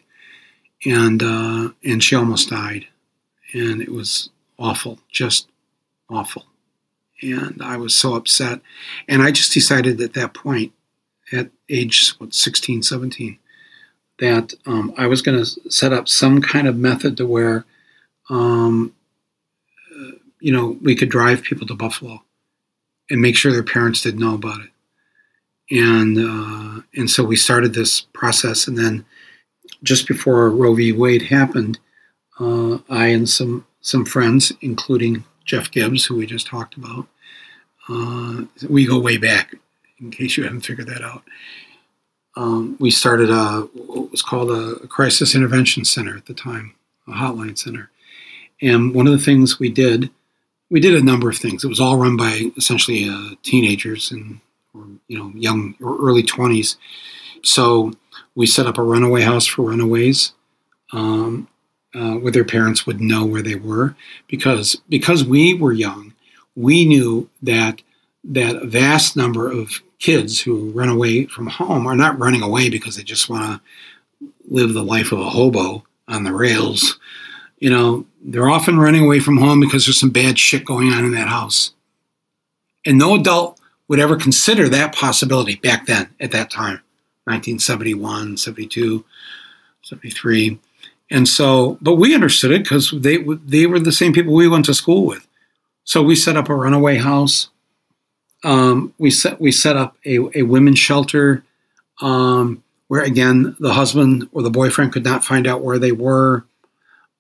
And 0.86 1.22
uh, 1.22 1.70
and 1.84 2.04
she 2.04 2.16
almost 2.16 2.50
died, 2.50 2.88
and 3.54 3.82
it 3.82 3.92
was 3.92 4.30
awful, 4.58 5.00
just 5.12 5.48
awful, 6.10 6.46
and 7.22 7.62
I 7.64 7.78
was 7.78 7.96
so 7.96 8.16
upset, 8.16 8.62
and 9.08 9.22
I 9.22 9.32
just 9.32 9.54
decided 9.54 10.02
at 10.02 10.14
that 10.14 10.34
point, 10.34 10.74
at 11.32 11.50
age 11.70 12.14
what 12.18 12.34
16, 12.34 12.84
17, 12.84 13.38
that 14.20 14.54
um, 14.66 14.94
I 14.98 15.08
was 15.08 15.22
going 15.22 15.44
to 15.44 15.72
set 15.72 15.94
up 15.94 16.08
some 16.08 16.42
kind 16.42 16.68
of 16.68 16.78
method 16.78 17.18
to 17.18 17.26
where, 17.26 17.66
um, 18.30 18.94
uh, 19.92 20.12
you 20.40 20.52
know, 20.52 20.78
we 20.82 20.96
could 20.96 21.10
drive 21.10 21.44
people 21.44 21.68
to 21.68 21.76
Buffalo, 21.76 22.24
and 23.10 23.22
make 23.22 23.36
sure 23.36 23.52
their 23.52 23.64
parents 23.64 24.02
didn't 24.02 24.20
know 24.20 24.36
about 24.36 24.62
it. 24.62 24.70
And 25.70 26.18
uh, 26.18 26.82
and 26.96 27.10
so 27.10 27.24
we 27.24 27.36
started 27.36 27.74
this 27.74 28.02
process, 28.14 28.68
and 28.68 28.78
then 28.78 29.06
just 29.84 30.08
before 30.08 30.50
Roe 30.50 30.74
v. 30.74 30.92
Wade 30.92 31.24
happened, 31.24 31.80
uh, 32.40 32.80
I 32.90 33.08
and 33.08 33.30
some 33.30 33.66
some 33.82 34.06
friends, 34.06 34.52
including 34.62 35.24
Jeff 35.46 35.72
Gibbs, 35.72 36.06
who 36.06 36.16
we 36.16 36.26
just 36.26 36.48
talked 36.48 36.78
about, 36.78 37.08
uh, 37.90 38.44
we 38.70 38.86
go 38.86 39.00
way 39.00 39.18
back. 39.18 39.56
In 40.00 40.12
case 40.12 40.38
you 40.38 40.44
haven't 40.44 40.62
figured 40.62 40.88
that 40.88 41.04
out, 41.04 41.24
um, 42.36 42.76
we 42.80 42.90
started 42.92 43.30
a 43.30 43.62
what 43.74 44.12
was 44.12 44.22
called 44.22 44.52
a 44.52 44.88
crisis 44.88 45.36
intervention 45.36 45.86
center 45.86 46.16
at 46.16 46.26
the 46.26 46.34
time, 46.34 46.76
a 47.08 47.12
hotline 47.12 47.58
center, 47.58 47.90
and 48.62 48.94
one 48.94 49.08
of 49.08 49.14
the 49.14 49.24
things 49.24 49.60
we 49.60 49.70
did, 49.70 50.10
we 50.70 50.80
did 50.80 50.96
a 50.96 51.04
number 51.04 51.30
of 51.30 51.38
things. 51.38 51.64
It 51.64 51.70
was 51.70 51.80
all 51.80 51.98
run 51.98 52.18
by 52.18 52.52
essentially 52.58 53.08
uh, 53.10 53.36
teenagers 53.44 54.12
and 54.12 54.40
or 54.74 54.86
you 55.08 55.18
know 55.18 55.32
young 55.36 55.76
or 55.82 55.98
early 55.98 56.24
20s 56.24 56.78
so 57.44 57.92
we 58.36 58.46
set 58.46 58.68
up 58.68 58.78
a 58.78 58.84
runaway 58.84 59.22
house 59.22 59.46
for 59.46 59.64
runaways 59.64 60.34
um, 60.94 61.48
uh, 61.94 62.16
where 62.16 62.32
their 62.32 62.46
parents 62.46 62.86
would 62.86 63.02
know 63.02 63.26
where 63.26 63.42
they 63.42 63.56
were. 63.56 63.96
Because 64.28 64.76
because 64.90 65.24
we 65.24 65.54
were 65.54 65.74
young 65.74 66.12
we 66.56 66.86
knew 66.86 67.30
that 67.42 67.82
that 68.24 68.64
vast 68.64 69.16
number 69.16 69.52
of 69.52 69.82
kids 70.00 70.40
who 70.40 70.72
run 70.72 70.90
away 70.90 71.26
from 71.26 71.48
home 71.48 71.88
are 71.88 71.96
not 71.96 72.20
running 72.20 72.42
away 72.42 72.70
because 72.70 72.96
they 72.96 73.04
just 73.04 73.30
want 73.30 73.62
to 74.20 74.28
live 74.50 74.74
the 74.74 74.84
life 74.84 75.12
of 75.12 75.20
a 75.20 75.30
hobo 75.30 75.84
on 76.08 76.24
the 76.24 76.34
rails. 76.34 77.00
You 77.60 77.70
know 77.70 78.06
they're 78.24 78.50
often 78.50 78.80
running 78.80 79.04
away 79.04 79.20
from 79.20 79.38
home 79.38 79.60
because 79.60 79.86
there's 79.86 80.00
some 80.00 80.12
bad 80.12 80.38
shit 80.38 80.66
going 80.66 80.92
on 80.92 81.06
in 81.06 81.12
that 81.14 81.28
house. 81.28 81.72
And 82.86 82.98
no 82.98 83.16
adult 83.16 83.60
would 83.88 84.00
ever 84.00 84.16
consider 84.16 84.70
that 84.70 84.96
possibility 84.96 85.56
back 85.56 85.86
then 85.86 86.10
at 86.20 86.32
that 86.32 86.50
time 86.50 86.82
1971 87.26 88.38
72 88.38 89.06
73 89.84 90.60
and 91.12 91.28
so 91.28 91.78
but 91.82 91.96
we 91.96 92.16
understood 92.16 92.52
it 92.52 92.64
because 92.64 92.92
they 92.92 93.18
they 93.18 93.68
were 93.68 93.80
the 93.80 93.92
same 93.92 94.14
people 94.14 94.34
we 94.34 94.48
went 94.48 94.66
to 94.66 94.74
school 94.74 95.06
with. 95.06 95.28
So 95.84 96.02
we 96.02 96.16
set 96.16 96.38
up 96.38 96.50
a 96.50 96.56
runaway 96.56 96.98
house. 96.98 97.50
Um, 98.44 98.94
we 98.98 99.12
set 99.12 99.40
we 99.40 99.52
set 99.52 99.76
up 99.76 99.98
a, 100.06 100.20
a 100.40 100.44
women's 100.44 100.80
shelter. 100.80 101.44
Um, 102.02 102.64
where 102.88 103.04
again 103.04 103.56
the 103.60 103.74
husband 103.74 104.28
or 104.32 104.42
the 104.42 104.50
boyfriend 104.50 104.94
could 104.94 105.04
not 105.04 105.24
find 105.24 105.46
out 105.46 105.62
where 105.62 105.78
they 105.78 105.92
were. 105.92 106.46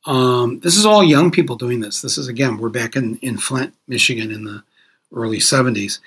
Um, 0.06 0.60
this 0.62 0.78
is 0.78 0.86
all 0.86 1.04
young 1.04 1.30
people 1.30 1.56
doing 1.58 1.82
this. 1.82 2.02
This 2.02 2.18
is 2.18 2.30
again 2.30 2.58
we're 2.58 2.70
back 2.70 2.96
in, 2.96 3.18
in 3.18 3.38
flint 3.38 3.74
michigan 3.88 4.32
in 4.32 4.46
the 4.46 4.64
early 5.14 5.40
70s 5.40 6.00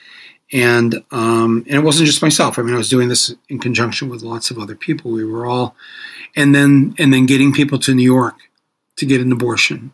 and 0.53 1.03
um, 1.11 1.65
and 1.67 1.77
it 1.77 1.85
wasn't 1.85 2.07
just 2.07 2.23
myself. 2.23 2.59
I 2.59 2.63
mean, 2.63 2.75
I 2.75 2.79
was 2.79 2.89
doing 2.89 3.09
this 3.09 3.35
in 3.49 3.59
conjunction 3.59 4.09
with 4.09 4.23
lots 4.23 4.51
of 4.51 4.59
other 4.59 4.77
people. 4.77 5.11
We 5.11 5.25
were 5.25 5.47
all, 5.47 5.75
and 6.37 6.55
then 6.55 6.95
and 6.99 7.13
then 7.13 7.27
getting 7.27 7.53
people 7.53 7.79
to 7.81 7.95
New 7.95 8.05
York 8.05 8.37
to 8.97 9.07
get 9.07 9.21
an 9.21 9.33
abortion. 9.33 9.93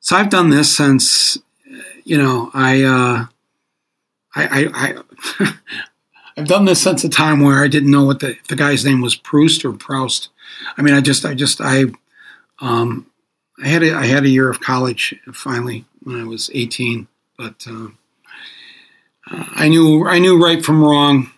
So 0.00 0.16
I've 0.16 0.30
done 0.30 0.50
this 0.50 0.76
since, 0.76 1.38
you 2.04 2.18
know, 2.18 2.50
I 2.54 2.82
uh, 2.82 3.26
I 4.34 4.68
I. 4.74 4.96
I 5.38 5.52
I've 6.34 6.48
done 6.48 6.64
this 6.64 6.80
since 6.82 7.04
a 7.04 7.10
time 7.10 7.40
where 7.40 7.62
I 7.62 7.68
didn't 7.68 7.90
know 7.90 8.06
what 8.06 8.20
the 8.20 8.38
the 8.48 8.56
guy's 8.56 8.86
name 8.86 9.02
was 9.02 9.14
Proust 9.14 9.66
or 9.66 9.72
Proust. 9.74 10.30
I 10.78 10.82
mean, 10.82 10.94
I 10.94 11.02
just 11.02 11.26
I 11.26 11.34
just 11.34 11.60
I 11.60 11.84
um, 12.58 13.06
I 13.62 13.68
had 13.68 13.82
a, 13.82 13.94
I 13.94 14.06
had 14.06 14.24
a 14.24 14.30
year 14.30 14.48
of 14.48 14.60
college 14.60 15.14
finally 15.34 15.84
when 16.02 16.18
I 16.18 16.24
was 16.24 16.50
18, 16.54 17.06
but. 17.36 17.66
Uh, 17.68 17.88
I 19.32 19.68
knew 19.68 20.06
I 20.06 20.18
knew 20.18 20.42
right 20.42 20.64
from 20.64 20.82
wrong, 20.82 21.30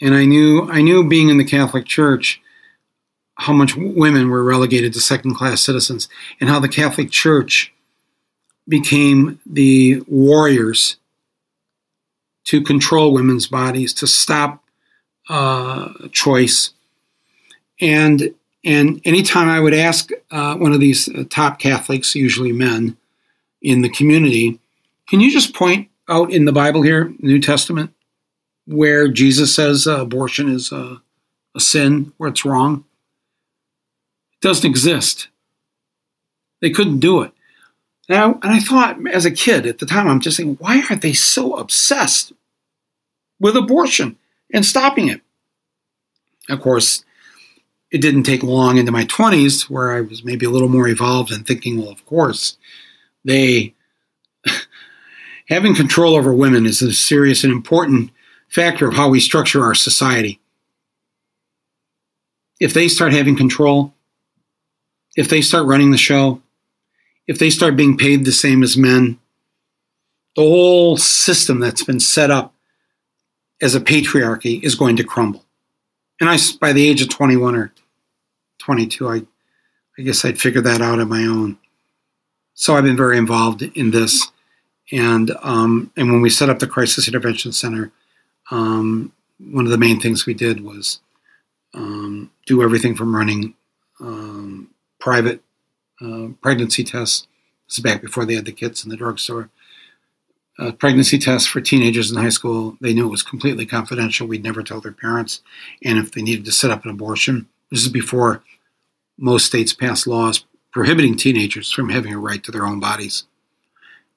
and 0.00 0.14
I 0.14 0.24
knew 0.24 0.68
I 0.70 0.82
knew 0.82 1.06
being 1.08 1.28
in 1.28 1.38
the 1.38 1.44
Catholic 1.44 1.86
Church 1.86 2.40
how 3.36 3.52
much 3.52 3.74
women 3.76 4.30
were 4.30 4.44
relegated 4.44 4.92
to 4.92 5.00
second 5.00 5.34
class 5.34 5.62
citizens, 5.62 6.08
and 6.40 6.48
how 6.48 6.60
the 6.60 6.68
Catholic 6.68 7.10
Church 7.10 7.72
became 8.68 9.40
the 9.44 10.02
warriors 10.06 10.96
to 12.44 12.62
control 12.62 13.12
women's 13.12 13.46
bodies, 13.46 13.92
to 13.94 14.06
stop 14.06 14.62
uh, 15.28 15.92
choice, 16.12 16.72
and 17.80 18.34
and 18.64 19.00
anytime 19.04 19.48
I 19.48 19.60
would 19.60 19.74
ask 19.74 20.10
uh, 20.30 20.56
one 20.56 20.72
of 20.72 20.80
these 20.80 21.08
uh, 21.08 21.24
top 21.28 21.58
Catholics, 21.58 22.14
usually 22.14 22.52
men, 22.52 22.96
in 23.60 23.82
the 23.82 23.90
community, 23.90 24.58
can 25.08 25.20
you 25.20 25.30
just 25.30 25.54
point 25.54 25.88
out 26.12 26.30
in 26.30 26.44
the 26.44 26.52
Bible 26.52 26.82
here, 26.82 27.12
New 27.20 27.40
Testament, 27.40 27.92
where 28.66 29.08
Jesus 29.08 29.54
says 29.54 29.86
uh, 29.86 30.02
abortion 30.02 30.48
is 30.48 30.70
a, 30.70 31.00
a 31.54 31.60
sin, 31.60 32.12
where 32.18 32.28
it's 32.28 32.44
wrong? 32.44 32.84
It 34.34 34.42
doesn't 34.42 34.68
exist. 34.68 35.28
They 36.60 36.70
couldn't 36.70 37.00
do 37.00 37.22
it. 37.22 37.32
I, 38.10 38.24
and 38.24 38.38
I 38.42 38.60
thought, 38.60 38.98
as 39.08 39.24
a 39.24 39.30
kid 39.30 39.66
at 39.66 39.78
the 39.78 39.86
time, 39.86 40.06
I'm 40.06 40.20
just 40.20 40.36
thinking, 40.36 40.56
why 40.56 40.84
are 40.90 40.96
they 40.96 41.14
so 41.14 41.56
obsessed 41.56 42.32
with 43.40 43.56
abortion 43.56 44.16
and 44.52 44.66
stopping 44.66 45.08
it? 45.08 45.22
Of 46.50 46.60
course, 46.60 47.04
it 47.90 48.02
didn't 48.02 48.24
take 48.24 48.42
long 48.42 48.76
into 48.76 48.92
my 48.92 49.04
20s 49.06 49.70
where 49.70 49.92
I 49.92 50.02
was 50.02 50.24
maybe 50.24 50.44
a 50.44 50.50
little 50.50 50.68
more 50.68 50.88
evolved 50.88 51.32
and 51.32 51.46
thinking, 51.46 51.78
well, 51.78 51.90
of 51.90 52.04
course, 52.04 52.58
they 53.24 53.74
having 55.48 55.74
control 55.74 56.16
over 56.16 56.32
women 56.32 56.66
is 56.66 56.82
a 56.82 56.92
serious 56.92 57.44
and 57.44 57.52
important 57.52 58.10
factor 58.48 58.88
of 58.88 58.94
how 58.94 59.08
we 59.08 59.20
structure 59.20 59.64
our 59.64 59.74
society. 59.74 60.40
If 62.60 62.74
they 62.74 62.88
start 62.88 63.12
having 63.12 63.36
control, 63.36 63.94
if 65.16 65.28
they 65.28 65.40
start 65.40 65.66
running 65.66 65.90
the 65.90 65.98
show, 65.98 66.42
if 67.26 67.38
they 67.38 67.50
start 67.50 67.76
being 67.76 67.96
paid 67.96 68.24
the 68.24 68.32
same 68.32 68.62
as 68.62 68.76
men, 68.76 69.18
the 70.36 70.42
whole 70.42 70.96
system 70.96 71.60
that's 71.60 71.84
been 71.84 72.00
set 72.00 72.30
up 72.30 72.54
as 73.60 73.74
a 73.74 73.80
patriarchy 73.80 74.62
is 74.62 74.74
going 74.74 74.96
to 74.96 75.04
crumble. 75.04 75.44
And 76.20 76.28
I, 76.28 76.38
by 76.60 76.72
the 76.72 76.88
age 76.88 77.02
of 77.02 77.08
21 77.08 77.54
or 77.54 77.72
22, 78.58 79.08
I, 79.08 79.22
I 79.98 80.02
guess 80.02 80.24
I'd 80.24 80.40
figured 80.40 80.64
that 80.64 80.80
out 80.80 80.98
on 80.98 81.08
my 81.08 81.24
own. 81.24 81.58
So 82.54 82.74
I've 82.74 82.84
been 82.84 82.96
very 82.96 83.18
involved 83.18 83.62
in 83.62 83.90
this 83.90 84.31
and 84.92 85.30
um, 85.42 85.90
and 85.96 86.12
when 86.12 86.20
we 86.20 86.30
set 86.30 86.50
up 86.50 86.58
the 86.58 86.66
crisis 86.66 87.08
intervention 87.08 87.52
center, 87.52 87.90
um, 88.50 89.12
one 89.38 89.64
of 89.64 89.70
the 89.70 89.78
main 89.78 89.98
things 89.98 90.26
we 90.26 90.34
did 90.34 90.62
was 90.62 91.00
um, 91.74 92.30
do 92.46 92.62
everything 92.62 92.94
from 92.94 93.16
running 93.16 93.54
um, 94.00 94.68
private 95.00 95.42
uh, 96.00 96.28
pregnancy 96.42 96.84
tests. 96.84 97.26
This 97.66 97.78
is 97.78 97.82
back 97.82 98.02
before 98.02 98.26
they 98.26 98.34
had 98.34 98.44
the 98.44 98.52
kits 98.52 98.84
in 98.84 98.90
the 98.90 98.96
drugstore. 98.96 99.48
Uh, 100.58 100.70
pregnancy 100.72 101.18
tests 101.18 101.48
for 101.48 101.62
teenagers 101.62 102.10
in 102.10 102.18
high 102.18 102.28
school. 102.28 102.76
They 102.82 102.92
knew 102.92 103.06
it 103.06 103.10
was 103.10 103.22
completely 103.22 103.64
confidential. 103.64 104.26
We'd 104.26 104.44
never 104.44 104.62
tell 104.62 104.82
their 104.82 104.92
parents. 104.92 105.40
And 105.82 105.98
if 105.98 106.12
they 106.12 106.20
needed 106.20 106.44
to 106.44 106.52
set 106.52 106.70
up 106.70 106.84
an 106.84 106.90
abortion, 106.90 107.48
this 107.70 107.82
is 107.82 107.88
before 107.88 108.42
most 109.16 109.46
states 109.46 109.72
passed 109.72 110.06
laws 110.06 110.44
prohibiting 110.70 111.16
teenagers 111.16 111.72
from 111.72 111.88
having 111.88 112.12
a 112.12 112.18
right 112.18 112.42
to 112.44 112.52
their 112.52 112.66
own 112.66 112.80
bodies. 112.80 113.24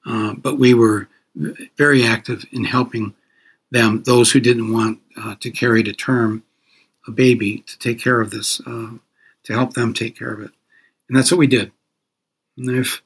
Uh, 0.06 0.34
but 0.34 0.58
we 0.58 0.72
were 0.72 1.08
very 1.76 2.04
active 2.04 2.44
in 2.52 2.64
helping 2.64 3.14
them, 3.70 4.02
those 4.04 4.30
who 4.30 4.40
didn't 4.40 4.72
want 4.72 5.00
uh, 5.16 5.34
to 5.40 5.50
carry 5.50 5.82
to 5.82 5.92
term 5.92 6.44
a 7.06 7.10
baby, 7.10 7.58
to 7.66 7.78
take 7.78 8.00
care 8.00 8.20
of 8.20 8.30
this, 8.30 8.60
uh, 8.66 8.90
to 9.42 9.52
help 9.52 9.74
them 9.74 9.92
take 9.92 10.16
care 10.16 10.32
of 10.32 10.40
it. 10.40 10.50
And 11.08 11.16
that's 11.16 11.30
what 11.30 11.38
we 11.38 11.46
did. 11.46 11.72
And 12.56 12.78
I've, 12.78 13.02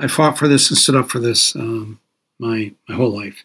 I 0.00 0.06
fought 0.06 0.38
for 0.38 0.48
this 0.48 0.70
and 0.70 0.78
stood 0.78 0.96
up 0.96 1.10
for 1.10 1.18
this 1.18 1.54
um, 1.56 2.00
my, 2.38 2.72
my 2.88 2.94
whole 2.94 3.16
life, 3.16 3.44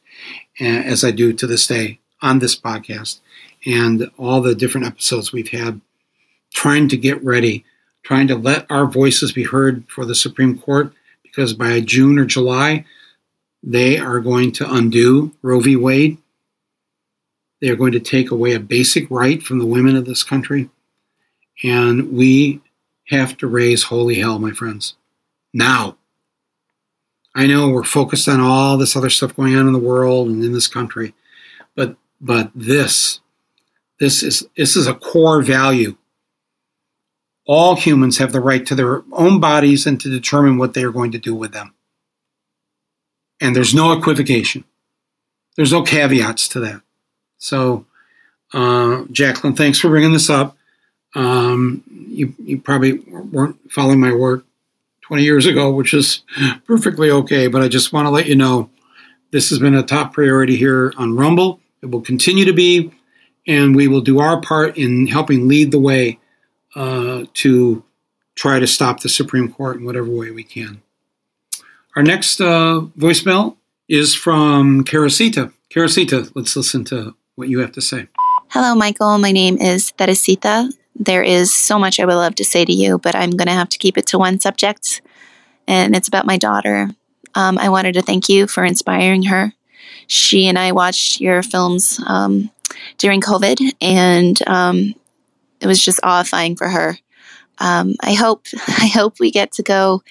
as 0.60 1.04
I 1.04 1.12
do 1.12 1.34
to 1.34 1.48
this 1.48 1.68
day 1.68 2.00
on 2.22 2.40
this 2.40 2.60
podcast 2.60 3.20
and 3.66 4.10
all 4.18 4.42
the 4.42 4.56
different 4.56 4.88
episodes 4.88 5.32
we've 5.32 5.50
had, 5.50 5.82
trying 6.54 6.88
to 6.90 6.98
get 6.98 7.24
ready, 7.24 7.64
trying 8.04 8.28
to 8.28 8.36
let 8.36 8.70
our 8.70 8.86
voices 8.86 9.32
be 9.32 9.44
heard 9.44 9.86
for 9.88 10.06
the 10.06 10.16
Supreme 10.16 10.58
Court 10.58 10.94
because 11.32 11.54
by 11.54 11.80
June 11.80 12.20
or 12.20 12.26
July, 12.26 12.86
they 13.64 13.98
are 13.98 14.20
going 14.20 14.52
to 14.54 14.72
undo 14.72 15.32
Roe 15.42 15.62
v. 15.62 15.76
Wade. 15.76 16.18
They 17.62 17.70
are 17.70 17.76
going 17.76 17.94
to 17.94 18.00
take 18.00 18.32
away 18.32 18.54
a 18.54 18.60
basic 18.60 19.10
right 19.10 19.42
from 19.42 19.60
the 19.60 19.66
women 19.66 19.96
of 19.96 20.06
this 20.06 20.24
country. 20.24 20.70
And 21.64 22.12
we 22.12 22.62
have 23.08 23.38
to 23.38 23.48
raise 23.48 23.84
holy 23.84 24.16
hell, 24.16 24.40
my 24.40 24.52
friends. 24.52 24.96
Now. 25.54 25.98
I 27.34 27.48
know 27.48 27.70
we're 27.70 27.84
focused 27.84 28.28
on 28.28 28.42
all 28.42 28.78
this 28.78 28.96
other 28.96 29.10
stuff 29.10 29.36
going 29.36 29.56
on 29.56 29.66
in 29.68 29.72
the 29.72 29.80
world 29.80 30.28
and 30.28 30.44
in 30.44 30.52
this 30.52 30.68
country, 30.68 31.14
but 31.76 31.96
but 32.20 32.52
this 32.54 33.22
this 34.02 34.22
is 34.22 34.46
this 34.58 34.76
is 34.76 34.88
a 34.88 34.94
core 34.94 35.42
value. 35.42 35.96
All 37.54 37.76
humans 37.76 38.18
have 38.20 38.32
the 38.32 38.40
right 38.40 38.66
to 38.66 38.76
their 38.76 39.04
own 39.12 39.42
bodies 39.42 39.86
and 39.86 40.00
to 40.00 40.10
determine 40.10 40.58
what 40.58 40.74
they 40.74 40.86
are 40.86 40.92
going 40.92 41.12
to 41.12 41.18
do 41.18 41.36
with 41.36 41.52
them. 41.52 41.74
And 43.42 43.54
there's 43.54 43.74
no 43.74 43.92
equivocation. 43.92 44.64
There's 45.58 45.74
no 45.74 45.82
caveats 45.82 46.48
to 46.48 46.62
that. 46.62 46.82
So, 47.40 47.86
uh, 48.54 49.04
Jacqueline, 49.12 49.58
thanks 49.58 49.80
for 49.80 49.90
bringing 49.90 50.14
this 50.14 50.30
up. 50.30 50.56
Um, 51.14 51.84
you, 51.90 52.34
you 52.42 52.58
probably 52.58 53.00
weren't 53.00 53.58
following 53.70 54.00
my 54.00 54.14
work 54.14 54.46
20 55.02 55.22
years 55.22 55.46
ago, 55.46 55.72
which 55.72 55.94
is 55.94 56.24
perfectly 56.66 57.12
okay, 57.12 57.48
but 57.48 57.62
I 57.62 57.68
just 57.68 57.92
want 57.92 58.06
to 58.06 58.12
let 58.12 58.28
you 58.28 58.36
know 58.38 58.70
this 59.32 59.50
has 59.50 59.60
been 59.60 59.76
a 59.76 59.84
top 59.84 60.14
priority 60.14 60.56
here 60.56 60.94
on 60.96 61.18
Rumble. 61.18 61.60
It 61.82 61.88
will 61.92 62.00
continue 62.00 62.46
to 62.46 62.54
be, 62.54 62.94
and 63.46 63.76
we 63.76 63.90
will 63.90 64.00
do 64.00 64.22
our 64.22 64.40
part 64.40 64.78
in 64.78 65.08
helping 65.08 65.50
lead 65.50 65.72
the 65.72 65.80
way 65.82 66.18
uh, 66.76 67.26
to 67.34 67.84
try 68.36 68.60
to 68.60 68.68
stop 68.68 69.02
the 69.02 69.10
Supreme 69.10 69.52
Court 69.52 69.78
in 69.78 69.86
whatever 69.86 70.10
way 70.10 70.32
we 70.32 70.44
can. 70.44 70.82
Our 71.96 72.04
next 72.04 72.40
uh, 72.40 72.82
voicemail 72.98 73.58
is 73.90 74.16
from 74.16 74.84
Carosita. 74.84 75.52
Carosita, 75.70 76.32
let's 76.36 76.56
listen 76.56 76.86
to 76.86 77.16
what 77.36 77.50
you 77.50 77.60
have 77.60 77.74
to 77.74 77.82
say. 77.82 78.08
Hello, 78.50 78.76
Michael. 78.76 79.18
My 79.18 79.32
name 79.32 79.58
is 79.58 79.92
Teresita. 79.92 80.72
There 80.96 81.24
is 81.24 81.54
so 81.54 81.80
much 81.80 82.00
I 82.00 82.06
would 82.06 82.16
love 82.16 82.36
to 82.36 82.46
say 82.46 82.66
to 82.66 82.74
you, 82.74 82.98
but 82.98 83.16
I'm 83.16 83.32
going 83.32 83.48
to 83.48 83.54
have 83.54 83.70
to 83.70 83.78
keep 83.78 83.98
it 83.98 84.08
to 84.08 84.20
one 84.20 84.40
subject, 84.40 85.02
and 85.68 85.96
it's 85.96 86.08
about 86.08 86.26
my 86.26 86.38
daughter. 86.38 86.90
Um, 87.34 87.58
I 87.58 87.70
wanted 87.70 87.94
to 87.94 88.02
thank 88.02 88.30
you 88.30 88.48
for 88.48 88.64
inspiring 88.66 89.24
her. 89.24 89.54
She 90.08 90.48
and 90.48 90.60
I 90.60 90.74
watched 90.74 91.22
your 91.22 91.44
films 91.44 92.02
um, 92.06 92.52
during 92.98 93.22
COVID, 93.22 93.74
and 93.82 94.48
um, 94.48 94.96
it 95.62 95.68
was 95.68 95.84
just 95.84 96.00
awifying 96.04 96.56
for 96.56 96.68
her. 96.68 96.98
Um, 97.60 97.96
I 98.02 98.14
hope 98.14 98.48
I 98.68 98.88
hope 98.88 99.20
we 99.20 99.32
get 99.32 99.54
to 99.54 99.64
go 99.64 100.04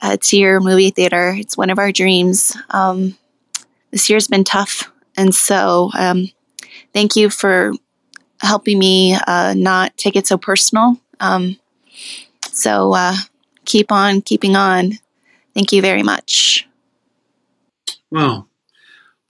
uh, 0.00 0.16
to 0.20 0.36
your 0.36 0.60
movie 0.60 0.90
theater. 0.90 1.34
It's 1.36 1.56
one 1.56 1.70
of 1.70 1.78
our 1.78 1.92
dreams. 1.92 2.56
Um, 2.70 3.16
this 3.90 4.10
year's 4.10 4.28
been 4.28 4.44
tough, 4.44 4.90
and 5.16 5.34
so 5.34 5.90
um, 5.94 6.30
thank 6.92 7.16
you 7.16 7.30
for 7.30 7.72
helping 8.40 8.78
me 8.78 9.16
uh, 9.26 9.54
not 9.56 9.96
take 9.96 10.16
it 10.16 10.26
so 10.26 10.36
personal. 10.36 11.00
Um, 11.20 11.58
so 12.52 12.92
uh, 12.92 13.16
keep 13.64 13.90
on 13.90 14.20
keeping 14.20 14.56
on. 14.56 14.98
Thank 15.54 15.72
you 15.72 15.82
very 15.82 16.02
much. 16.02 16.68
Wow. 18.10 18.46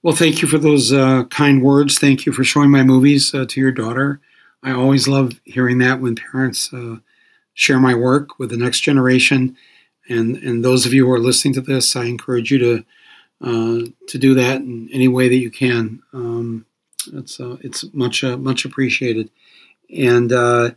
Well, 0.03 0.15
thank 0.15 0.43
you 0.43 0.49
for 0.49 0.59
those 0.59 0.93
uh, 0.93 1.25
kind 1.25 1.63
words. 1.63 1.99
Thank 1.99 2.25
you 2.25 2.33
for 2.33 2.45
showing 2.45 2.71
my 2.71 2.83
movies 2.83 3.35
uh, 3.35 3.47
to 3.49 3.61
your 3.61 3.73
daughter. 3.73 4.21
I 4.63 4.73
always 4.73 5.07
love 5.07 5.41
hearing 5.45 5.79
that 5.79 6.01
when 6.01 6.17
parents 6.17 6.73
uh, 6.73 6.97
share 7.55 7.79
my 7.79 7.95
work 7.95 8.39
with 8.39 8.51
the 8.51 8.57
next 8.57 8.81
generation. 8.81 9.57
And 10.09 10.37
and 10.37 10.65
those 10.65 10.87
of 10.87 10.95
you 10.95 11.07
who 11.07 11.13
are 11.13 11.19
listening 11.19 11.55
to 11.55 11.61
this, 11.61 11.95
I 11.95 12.05
encourage 12.05 12.51
you 12.51 12.59
to 12.59 12.85
uh, 13.41 13.87
to 14.09 14.19
do 14.19 14.35
that 14.35 14.61
in 14.61 14.89
any 14.93 15.09
way 15.09 15.29
that 15.29 15.37
you 15.37 15.51
can. 15.51 16.03
Um, 16.13 16.67
it's 17.13 17.41
uh, 17.41 17.57
it's 17.61 17.85
much 17.93 18.25
uh, 18.25 18.37
much 18.37 18.65
appreciated. 18.65 19.31
And 19.95 20.33
uh, 20.33 20.71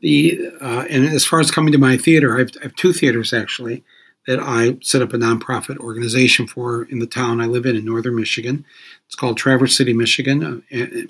the 0.00 0.50
uh, 0.60 0.84
and 0.88 1.06
as 1.06 1.24
far 1.24 1.40
as 1.40 1.50
coming 1.50 1.72
to 1.72 1.78
my 1.78 1.96
theater, 1.96 2.36
I 2.36 2.40
have, 2.40 2.50
I 2.60 2.64
have, 2.64 2.74
two 2.76 2.92
theaters 2.92 3.32
actually 3.32 3.84
that 4.26 4.40
I 4.40 4.76
set 4.82 5.02
up 5.02 5.12
a 5.12 5.18
nonprofit 5.18 5.78
organization 5.78 6.46
for 6.46 6.84
in 6.84 6.98
the 6.98 7.06
town 7.06 7.40
I 7.40 7.46
live 7.46 7.64
in 7.64 7.76
in 7.76 7.84
northern 7.84 8.16
Michigan. 8.16 8.64
It's 9.06 9.14
called 9.14 9.36
Traverse 9.36 9.76
City, 9.76 9.92
Michigan. 9.92 10.62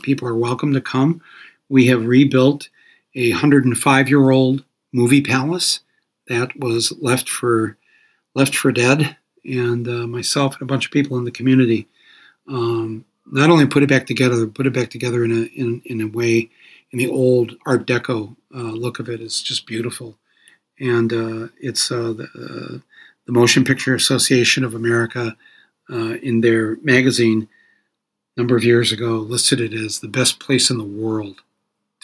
People 0.03 0.29
are 0.29 0.37
welcome 0.37 0.74
to 0.74 0.83
come. 0.83 1.22
We 1.69 1.87
have 1.87 2.07
rebuilt 2.07 2.69
a 3.14 3.31
105 3.31 4.09
year 4.09 4.31
old 4.31 4.64
movie 4.93 5.23
palace 5.23 5.81
that 6.29 6.57
was 6.59 6.93
left 7.01 7.29
for 7.29 7.77
left 8.35 8.55
for 8.55 8.73
dead, 8.73 9.17
and 9.45 9.89
uh, 9.89 10.07
myself 10.07 10.55
and 10.55 10.62
a 10.62 10.73
bunch 10.73 10.87
of 10.87 10.93
people 10.93 11.17
in 11.19 11.25
the 11.25 11.31
community 11.31 11.89
um, 12.49 13.05
not 13.27 13.51
only 13.51 13.67
put 13.67 13.83
it 13.83 13.89
back 13.89 14.07
together, 14.07 14.47
put 14.47 14.67
it 14.67 14.73
back 14.73 14.91
together 14.91 15.25
in 15.25 15.33
a 15.33 15.43
in, 15.61 15.83
in 15.87 16.01
a 16.01 16.07
way 16.07 16.49
in 16.93 16.99
the 16.99 17.09
old 17.09 17.57
Art 17.67 17.87
Deco 17.87 18.37
uh, 18.55 18.59
look 18.59 18.99
of 18.99 19.09
it. 19.09 19.21
it 19.21 19.23
is 19.23 19.43
just 19.43 19.67
beautiful, 19.67 20.17
and 20.79 21.12
uh, 21.12 21.49
it's 21.61 21.91
uh, 21.91 22.12
the, 22.12 22.25
uh, 22.25 22.79
the 23.27 23.33
Motion 23.33 23.64
Picture 23.64 23.95
Association 23.95 24.64
of 24.64 24.75
America 24.75 25.37
uh, 25.91 26.14
in 26.23 26.41
their 26.41 26.77
magazine 26.83 27.49
a 28.37 28.41
number 28.41 28.57
of 28.57 28.64
years 28.64 28.93
ago 28.93 29.17
listed 29.17 29.61
it 29.61 29.73
as 29.73 30.01
the 30.01 30.09
best 30.09 30.39
place 30.39 30.71
in 30.71 30.79
the 30.79 30.85
world 30.85 31.41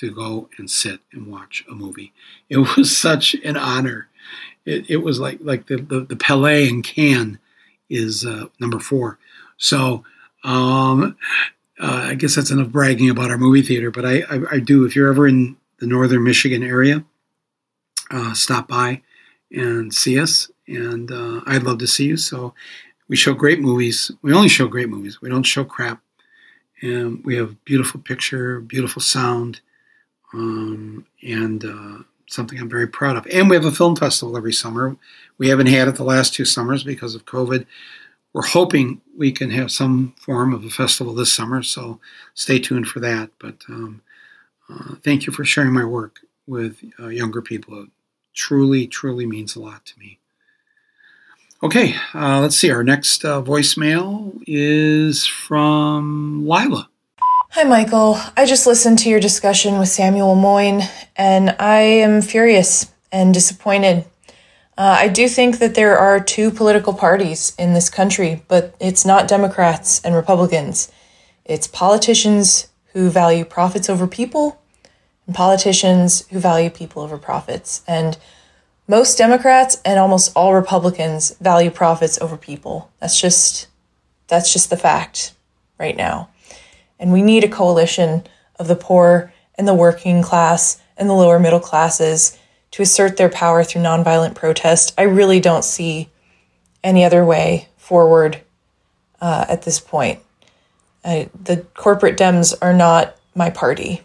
to 0.03 0.13
go 0.13 0.49
and 0.59 0.71
sit 0.71 1.01
and 1.13 1.29
watch 1.29 1.65
a 1.71 1.75
movie. 1.75 2.13
It 2.49 2.59
was 2.77 2.97
such 2.97 3.35
an 3.45 3.57
honor. 3.57 4.09
It, 4.65 4.91
it 4.91 4.97
was 4.99 5.19
like 5.19 5.39
like 5.41 5.67
the, 5.67 5.77
the, 5.77 6.01
the 6.01 6.17
Palais 6.17 6.69
in 6.69 6.83
Cannes 6.83 7.39
is 7.89 8.25
uh, 8.25 8.47
number 8.61 8.79
four. 8.79 9.19
So 9.57 10.05
um, 10.45 11.17
uh, 11.81 12.07
I 12.11 12.15
guess 12.15 12.35
that's 12.35 12.51
enough 12.51 12.69
bragging 12.69 13.11
about 13.11 13.31
our 13.31 13.39
movie 13.39 13.63
theater. 13.63 13.91
But 13.91 14.05
I, 14.05 14.23
I, 14.23 14.41
I 14.53 14.59
do. 14.59 14.85
If 14.85 14.95
you're 14.95 15.11
ever 15.11 15.27
in 15.27 15.57
the 15.79 15.87
northern 15.87 16.25
Michigan 16.25 16.63
area, 16.63 17.05
uh, 18.11 18.35
stop 18.35 18.69
by 18.69 19.03
and 19.51 19.93
see 19.95 20.19
us. 20.19 20.51
And 20.67 21.11
uh, 21.11 21.41
I'd 21.47 21.65
love 21.65 21.79
to 21.79 21.87
see 21.87 22.07
you. 22.07 22.17
So 22.17 22.55
we 23.09 23.17
show 23.17 23.35
great 23.35 23.61
movies. 23.61 24.11
We 24.23 24.33
only 24.33 24.49
show 24.49 24.69
great 24.69 24.89
movies. 24.89 25.21
We 25.21 25.29
don't 25.29 25.43
show 25.43 25.65
crap. 25.65 26.01
And 26.81 27.25
we 27.25 27.37
have 27.37 27.65
beautiful 27.65 28.01
picture, 28.01 28.61
beautiful 28.61 29.03
sound 29.03 29.61
um, 30.33 31.07
and 31.23 31.65
uh, 31.65 32.03
something 32.27 32.59
I'm 32.59 32.69
very 32.69 32.89
proud 32.89 33.17
of. 33.17 33.27
And 33.33 33.49
we 33.49 33.57
have 33.57 33.65
a 33.65 33.73
film 33.73 33.97
festival 33.97 34.37
every 34.37 34.53
summer. 34.53 34.97
We 35.39 35.49
haven't 35.49 35.67
had 35.67 35.89
it 35.89 35.97
the 35.97 36.05
last 36.05 36.35
two 36.35 36.45
summers 36.45 36.83
because 36.85 37.15
of 37.15 37.27
COVID. 37.27 37.67
We're 38.33 38.43
hoping 38.43 39.03
we 39.17 39.31
can 39.31 39.51
have 39.51 39.71
some 39.71 40.15
form 40.19 40.55
of 40.55 40.65
a 40.65 40.71
festival 40.71 41.15
this 41.15 41.33
summer, 41.33 41.63
so 41.63 42.01
stay 42.35 42.59
tuned 42.59 42.89
for 42.89 43.01
that. 43.01 43.31
But 43.39 43.57
um, 43.69 44.01
uh, 44.71 44.95
thank 45.05 45.27
you 45.27 45.33
for 45.33 45.45
sharing 45.45 45.73
my 45.73 45.85
work 45.85 46.21
with 46.47 46.79
uh, 46.99 47.09
younger 47.09 47.43
people. 47.43 47.83
It 47.83 47.91
truly, 48.33 48.87
truly 48.87 49.27
means 49.27 49.55
a 49.55 49.61
lot 49.61 49.85
to 49.87 49.99
me. 49.99 50.19
Okay, 51.63 51.95
uh, 52.15 52.41
let's 52.41 52.57
see. 52.57 52.71
Our 52.71 52.83
next 52.83 53.25
uh, 53.25 53.41
voicemail 53.43 54.43
is 54.47 55.27
from 55.27 56.45
Lila. 56.49 56.89
Hi, 57.55 57.65
Michael. 57.65 58.19
I 58.35 58.47
just 58.47 58.67
listened 58.67 58.99
to 59.01 59.11
your 59.11 59.21
discussion 59.21 59.79
with 59.79 59.91
Samuel 59.91 60.35
Moyn, 60.35 60.85
and 61.15 61.55
I 61.59 61.81
am 61.81 62.23
furious 62.23 62.91
and 63.13 63.35
disappointed. 63.35 64.07
Uh, 64.79 64.97
I 64.99 65.09
do 65.09 65.29
think 65.29 65.59
that 65.59 65.75
there 65.75 65.99
are 65.99 66.19
two 66.19 66.51
political 66.51 66.95
parties 66.95 67.55
in 67.59 67.75
this 67.75 67.91
country, 67.91 68.43
but 68.49 68.75
it's 68.81 69.05
not 69.05 69.29
Democrats 69.29 70.03
and 70.03 70.15
Republicans. 70.15 70.91
It's 71.45 71.67
politicians 71.67 72.69
who 72.95 73.11
value 73.11 73.45
profits 73.45 73.91
over 73.91 74.07
people 74.07 74.59
and 75.27 75.37
politicians 75.37 76.27
who 76.29 76.39
value 76.39 76.71
people 76.71 77.03
over 77.03 77.19
profits. 77.19 77.83
And 77.87 78.17
most 78.89 79.19
Democrats 79.19 79.79
and 79.85 80.01
almost 80.01 80.33
all 80.35 80.55
Republicans 80.55 81.37
value 81.39 81.71
profits 81.71 82.19
over 82.19 82.39
people. 82.39 82.91
That's 82.99 83.21
just 83.21 83.67
that's 84.29 84.55
just 84.55 84.71
the 84.71 84.79
fact 84.79 85.35
right 85.79 85.99
now. 85.99 86.31
And 87.03 87.13
we 87.13 87.21
need 87.21 87.43
a 87.43 87.49
coalition 87.49 88.23
of 88.61 88.69
the 88.69 88.77
poor 88.77 89.35
and 89.57 89.67
the 89.67 89.75
working 89.75 90.23
class 90.23 90.81
and 90.97 91.11
the 91.11 91.15
lower 91.15 91.41
middle 91.41 91.61
classes 91.61 92.39
to 92.71 92.83
assert 92.83 93.17
their 93.17 93.29
power 93.29 93.65
through 93.65 93.83
nonviolent 93.83 94.37
protest. 94.37 94.95
I 94.97 95.03
really 95.03 95.41
don't 95.41 95.65
see 95.65 96.11
any 96.85 97.05
other 97.05 97.25
way 97.25 97.69
forward 97.77 98.41
uh, 99.21 99.47
at 99.49 99.63
this 99.63 99.81
point. 99.81 100.21
I, 101.05 101.29
the 101.35 101.67
corporate 101.75 102.17
Dems 102.17 102.55
are 102.63 102.73
not 102.73 103.17
my 103.35 103.51
party, 103.51 104.03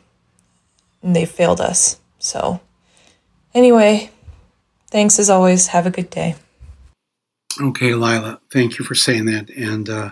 and 1.03 1.15
they 1.15 1.25
failed 1.25 1.61
us. 1.61 1.99
So, 2.17 2.59
anyway, 3.53 4.09
thanks 4.89 5.19
as 5.19 5.29
always. 5.29 5.67
Have 5.67 5.85
a 5.85 5.91
good 5.91 6.09
day. 6.09 6.35
Okay, 7.61 7.93
Lila, 7.93 8.39
thank 8.51 8.79
you 8.79 8.85
for 8.85 8.95
saying 8.95 9.25
that. 9.25 9.51
And 9.51 9.87
uh, 9.87 10.11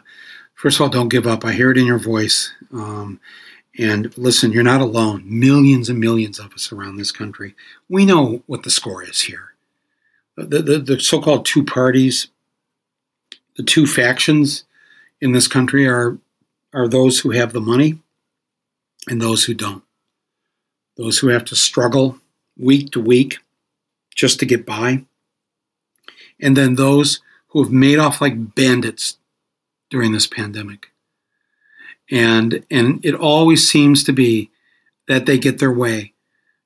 first 0.65 0.77
of 0.77 0.81
all, 0.81 0.89
don't 0.89 1.09
give 1.09 1.27
up. 1.27 1.45
I 1.45 1.51
hear 1.51 1.69
it 1.69 1.77
in 1.77 1.85
your 1.85 1.99
voice. 1.99 2.51
Um, 2.73 3.19
and 3.77 4.17
listen, 4.17 4.51
you're 4.51 4.63
not 4.63 4.81
alone. 4.81 5.21
Millions 5.23 5.89
and 5.89 5.99
millions 5.99 6.39
of 6.39 6.53
us 6.53 6.71
around 6.71 6.97
this 6.97 7.11
country. 7.11 7.53
We 7.87 8.03
know 8.03 8.41
what 8.47 8.63
the 8.63 8.71
score 8.71 9.03
is 9.03 9.21
here. 9.21 9.53
The, 10.37 10.63
the, 10.63 10.79
the 10.79 10.99
so 10.99 11.21
called 11.21 11.45
two 11.45 11.63
parties, 11.63 12.29
the 13.57 13.61
two 13.61 13.85
factions 13.85 14.63
in 15.21 15.33
this 15.33 15.47
country 15.47 15.87
are, 15.87 16.17
are 16.73 16.87
those 16.87 17.19
who 17.19 17.29
have 17.29 17.53
the 17.53 17.61
money 17.61 17.99
and 19.07 19.21
those 19.21 19.43
who 19.43 19.53
don't. 19.53 19.83
Those 20.97 21.19
who 21.19 21.27
have 21.27 21.45
to 21.45 21.55
struggle 21.55 22.17
week 22.57 22.91
to 22.93 22.99
week 22.99 23.37
just 24.15 24.39
to 24.39 24.47
get 24.47 24.65
by. 24.65 25.03
And 26.41 26.57
then 26.57 26.73
those 26.73 27.21
who 27.49 27.61
have 27.61 27.71
made 27.71 27.99
off 27.99 28.19
like 28.19 28.55
bandits 28.55 29.19
during 29.89 30.11
this 30.11 30.27
pandemic. 30.27 30.91
And 32.11 32.63
and 32.69 33.03
it 33.03 33.15
always 33.15 33.69
seems 33.69 34.03
to 34.03 34.13
be 34.13 34.51
that 35.07 35.25
they 35.25 35.37
get 35.37 35.59
their 35.59 35.71
way. 35.71 36.13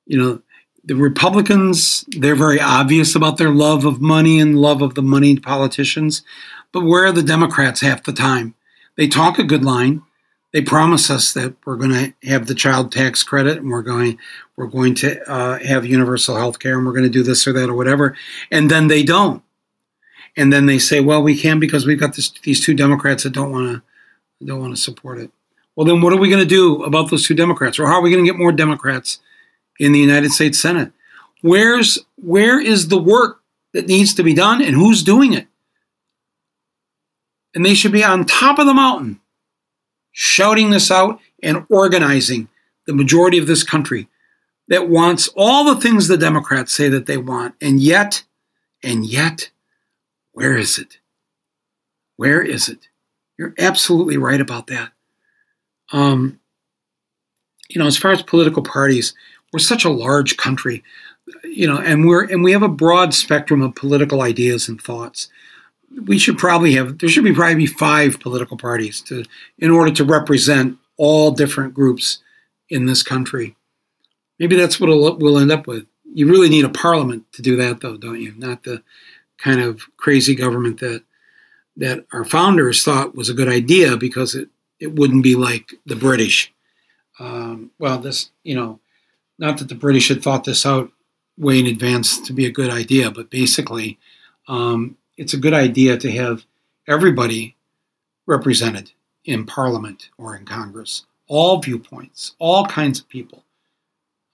You 0.05 0.17
know, 0.17 0.41
the 0.83 0.95
Republicans, 0.95 2.03
they're 2.09 2.35
very 2.35 2.59
obvious 2.59 3.15
about 3.15 3.37
their 3.37 3.51
love 3.51 3.85
of 3.85 4.01
money 4.01 4.39
and 4.39 4.59
love 4.59 4.81
of 4.81 4.95
the 4.95 5.01
moneyed 5.01 5.43
politicians. 5.43 6.23
But 6.71 6.85
where 6.85 7.05
are 7.05 7.11
the 7.11 7.23
Democrats 7.23 7.81
half 7.81 8.03
the 8.03 8.13
time? 8.13 8.55
They 8.95 9.07
talk 9.07 9.39
a 9.39 9.43
good 9.43 9.63
line. 9.63 10.01
They 10.51 10.61
promise 10.61 11.09
us 11.09 11.33
that 11.33 11.53
we're 11.65 11.75
going 11.75 11.91
to 11.91 12.27
have 12.27 12.47
the 12.47 12.55
child 12.55 12.91
tax 12.91 13.21
credit 13.23 13.59
and 13.59 13.69
we're 13.69 13.83
going 13.83 14.17
we're 14.55 14.67
going 14.67 14.95
to 14.95 15.31
uh, 15.31 15.59
have 15.59 15.85
universal 15.85 16.35
health 16.35 16.59
care 16.59 16.77
and 16.77 16.85
we're 16.85 16.93
going 16.93 17.03
to 17.03 17.09
do 17.09 17.23
this 17.23 17.47
or 17.47 17.53
that 17.53 17.69
or 17.69 17.75
whatever, 17.75 18.17
and 18.51 18.69
then 18.69 18.87
they 18.87 19.03
don't. 19.03 19.43
And 20.37 20.51
then 20.53 20.65
they 20.65 20.79
say, 20.79 20.99
"Well, 20.99 21.21
we 21.21 21.37
can 21.37 21.59
because 21.59 21.85
we've 21.85 21.99
got 21.99 22.15
this, 22.15 22.31
these 22.43 22.63
two 22.63 22.73
Democrats 22.73 23.23
that 23.23 23.33
don't 23.33 23.51
want 23.51 23.83
to 24.39 24.45
don't 24.45 24.59
want 24.59 24.75
to 24.75 24.81
support 24.81 25.19
it." 25.19 25.31
Well, 25.75 25.85
then 25.85 26.01
what 26.01 26.13
are 26.13 26.17
we 26.17 26.29
going 26.29 26.43
to 26.43 26.47
do 26.47 26.83
about 26.83 27.09
those 27.09 27.25
two 27.25 27.35
Democrats, 27.35 27.79
or 27.79 27.87
how 27.87 27.95
are 27.95 28.01
we 28.01 28.11
going 28.11 28.23
to 28.23 28.29
get 28.29 28.37
more 28.37 28.51
Democrats 28.51 29.19
in 29.79 29.91
the 29.91 29.99
United 29.99 30.31
States 30.31 30.61
Senate? 30.61 30.91
Where's 31.41 31.99
where 32.17 32.59
is 32.59 32.87
the 32.87 33.01
work 33.01 33.41
that 33.73 33.87
needs 33.87 34.13
to 34.15 34.23
be 34.23 34.33
done, 34.33 34.61
and 34.61 34.75
who's 34.75 35.03
doing 35.03 35.33
it? 35.33 35.47
And 37.55 37.65
they 37.65 37.73
should 37.73 37.91
be 37.91 38.03
on 38.03 38.25
top 38.25 38.59
of 38.59 38.67
the 38.67 38.73
mountain 38.73 39.19
shouting 40.11 40.69
this 40.69 40.91
out 40.91 41.19
and 41.41 41.65
organizing 41.69 42.47
the 42.85 42.93
majority 42.93 43.37
of 43.37 43.47
this 43.47 43.63
country 43.63 44.07
that 44.67 44.89
wants 44.89 45.29
all 45.35 45.63
the 45.63 45.79
things 45.79 46.07
the 46.07 46.17
Democrats 46.17 46.73
say 46.73 46.89
that 46.89 47.05
they 47.05 47.17
want. 47.17 47.55
And 47.61 47.79
yet, 47.79 48.23
and 48.83 49.05
yet, 49.05 49.49
where 50.39 50.57
is 50.57 50.77
it? 50.77 50.97
Where 52.17 52.41
is 52.41 52.69
it? 52.69 52.87
You're 53.37 53.53
absolutely 53.57 54.17
right 54.17 54.41
about 54.41 54.67
that. 54.67 54.91
Um, 55.91 56.39
you 57.69 57.79
know, 57.79 57.87
as 57.87 57.97
far 57.97 58.11
as 58.11 58.21
political 58.21 58.63
parties, 58.63 59.13
we're 59.53 59.59
such 59.59 59.85
a 59.85 59.89
large 59.89 60.37
country, 60.37 60.83
you 61.43 61.67
know, 61.67 61.77
and 61.77 62.05
we're 62.05 62.25
and 62.25 62.43
we 62.43 62.51
have 62.51 62.63
a 62.63 62.67
broad 62.67 63.13
spectrum 63.13 63.61
of 63.61 63.75
political 63.75 64.21
ideas 64.21 64.67
and 64.67 64.81
thoughts 64.81 65.29
we 66.05 66.17
should 66.17 66.37
probably 66.37 66.73
have 66.73 66.97
there 66.99 67.09
should 67.09 67.23
be 67.23 67.33
probably 67.33 67.65
five 67.65 68.19
political 68.19 68.57
parties 68.57 69.01
to 69.01 69.23
in 69.57 69.71
order 69.71 69.91
to 69.91 70.03
represent 70.03 70.77
all 70.97 71.31
different 71.31 71.73
groups 71.73 72.19
in 72.69 72.85
this 72.85 73.01
country. 73.01 73.55
Maybe 74.37 74.55
that's 74.55 74.79
what 74.79 74.89
we'll 75.19 75.39
end 75.39 75.51
up 75.51 75.67
with. 75.67 75.85
You 76.13 76.27
really 76.29 76.49
need 76.49 76.65
a 76.65 76.69
parliament 76.69 77.31
to 77.33 77.41
do 77.41 77.55
that, 77.57 77.81
though, 77.81 77.97
don't 77.97 78.21
you? 78.21 78.33
Not 78.37 78.63
the 78.63 78.83
kind 79.39 79.61
of 79.61 79.81
crazy 79.97 80.35
government 80.35 80.79
that 80.79 81.03
that 81.77 82.05
our 82.11 82.25
founders 82.25 82.83
thought 82.83 83.15
was 83.15 83.29
a 83.29 83.33
good 83.33 83.47
idea 83.47 83.97
because 83.97 84.35
it 84.35 84.49
it 84.79 84.93
wouldn't 84.95 85.23
be 85.23 85.35
like 85.35 85.73
the 85.85 85.95
British. 85.95 86.53
Um, 87.19 87.71
well, 87.79 87.99
this 87.99 88.31
you 88.43 88.55
know, 88.55 88.79
not 89.37 89.57
that 89.57 89.69
the 89.69 89.75
British 89.75 90.09
had 90.09 90.21
thought 90.21 90.43
this 90.43 90.65
out 90.65 90.91
way 91.37 91.59
in 91.59 91.67
advance 91.67 92.19
to 92.19 92.33
be 92.33 92.45
a 92.45 92.51
good 92.51 92.69
idea, 92.69 93.09
but 93.09 93.29
basically, 93.29 93.97
um, 94.47 94.97
it's 95.17 95.33
a 95.33 95.37
good 95.37 95.53
idea 95.53 95.97
to 95.97 96.11
have 96.11 96.45
everybody 96.87 97.55
represented 98.25 98.91
in 99.25 99.45
Parliament 99.45 100.09
or 100.17 100.35
in 100.35 100.45
Congress, 100.45 101.05
all 101.27 101.61
viewpoints, 101.61 102.35
all 102.39 102.65
kinds 102.65 102.99
of 102.99 103.07
people. 103.09 103.43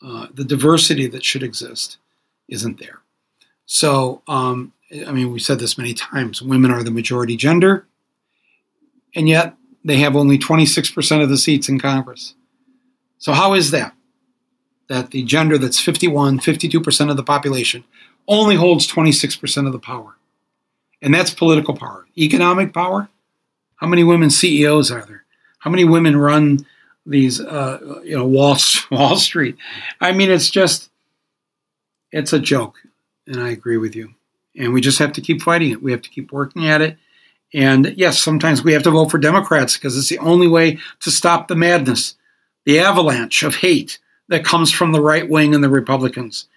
Uh, 0.05 0.27
the 0.33 0.43
diversity 0.43 1.07
that 1.07 1.23
should 1.23 1.43
exist 1.43 1.97
isn't 2.47 2.79
there. 2.79 2.99
So, 3.65 4.21
um, 4.27 4.73
I 4.91 5.11
mean, 5.11 5.31
we've 5.31 5.41
said 5.41 5.59
this 5.59 5.77
many 5.77 5.93
times 5.93 6.41
women 6.41 6.71
are 6.71 6.83
the 6.83 6.91
majority 6.91 7.35
gender, 7.35 7.87
and 9.15 9.27
yet 9.27 9.55
they 9.83 9.97
have 9.97 10.15
only 10.15 10.37
26% 10.37 11.23
of 11.23 11.29
the 11.29 11.37
seats 11.37 11.69
in 11.69 11.79
Congress. 11.79 12.35
So, 13.17 13.33
how 13.33 13.53
is 13.53 13.71
that? 13.71 13.93
That 14.87 15.11
the 15.11 15.23
gender 15.23 15.57
that's 15.57 15.79
51, 15.79 16.39
52% 16.39 17.09
of 17.09 17.17
the 17.17 17.23
population 17.23 17.83
only 18.27 18.55
holds 18.55 18.87
26% 18.87 19.65
of 19.65 19.73
the 19.73 19.79
power 19.79 20.15
and 21.05 21.13
that's 21.13 21.31
political 21.31 21.75
power. 21.75 22.07
Economic 22.17 22.73
power. 22.73 23.07
How 23.75 23.85
many 23.85 24.03
women 24.03 24.31
CEOs 24.31 24.89
are 24.89 25.05
there? 25.05 25.23
How 25.59 25.69
many 25.69 25.85
women 25.85 26.17
run 26.17 26.65
these, 27.05 27.39
uh, 27.39 28.01
you 28.03 28.17
know, 28.17 28.25
Wall 28.25 28.57
Wall 28.91 29.15
Street? 29.15 29.55
I 30.01 30.11
mean, 30.11 30.31
it's 30.31 30.49
just, 30.49 30.89
it's 32.11 32.33
a 32.33 32.39
joke, 32.39 32.79
and 33.27 33.39
I 33.39 33.49
agree 33.49 33.77
with 33.77 33.95
you. 33.95 34.14
And 34.57 34.73
we 34.73 34.81
just 34.81 34.99
have 34.99 35.13
to 35.13 35.21
keep 35.21 35.41
fighting 35.41 35.71
it. 35.71 35.83
We 35.83 35.91
have 35.91 36.01
to 36.01 36.09
keep 36.09 36.31
working 36.31 36.67
at 36.67 36.81
it. 36.81 36.97
And 37.53 37.93
yes, 37.97 38.21
sometimes 38.21 38.63
we 38.63 38.73
have 38.73 38.83
to 38.83 38.91
vote 38.91 39.11
for 39.11 39.17
Democrats 39.17 39.75
because 39.75 39.97
it's 39.97 40.09
the 40.09 40.19
only 40.19 40.47
way 40.47 40.79
to 41.01 41.11
stop 41.11 41.47
the 41.47 41.55
madness, 41.55 42.15
the 42.65 42.79
avalanche 42.79 43.43
of 43.43 43.55
hate 43.55 43.99
that 44.27 44.43
comes 44.43 44.71
from 44.71 44.91
the 44.91 45.01
right 45.01 45.29
wing 45.29 45.53
and 45.53 45.63
the 45.63 45.69
Republicans. 45.69 46.47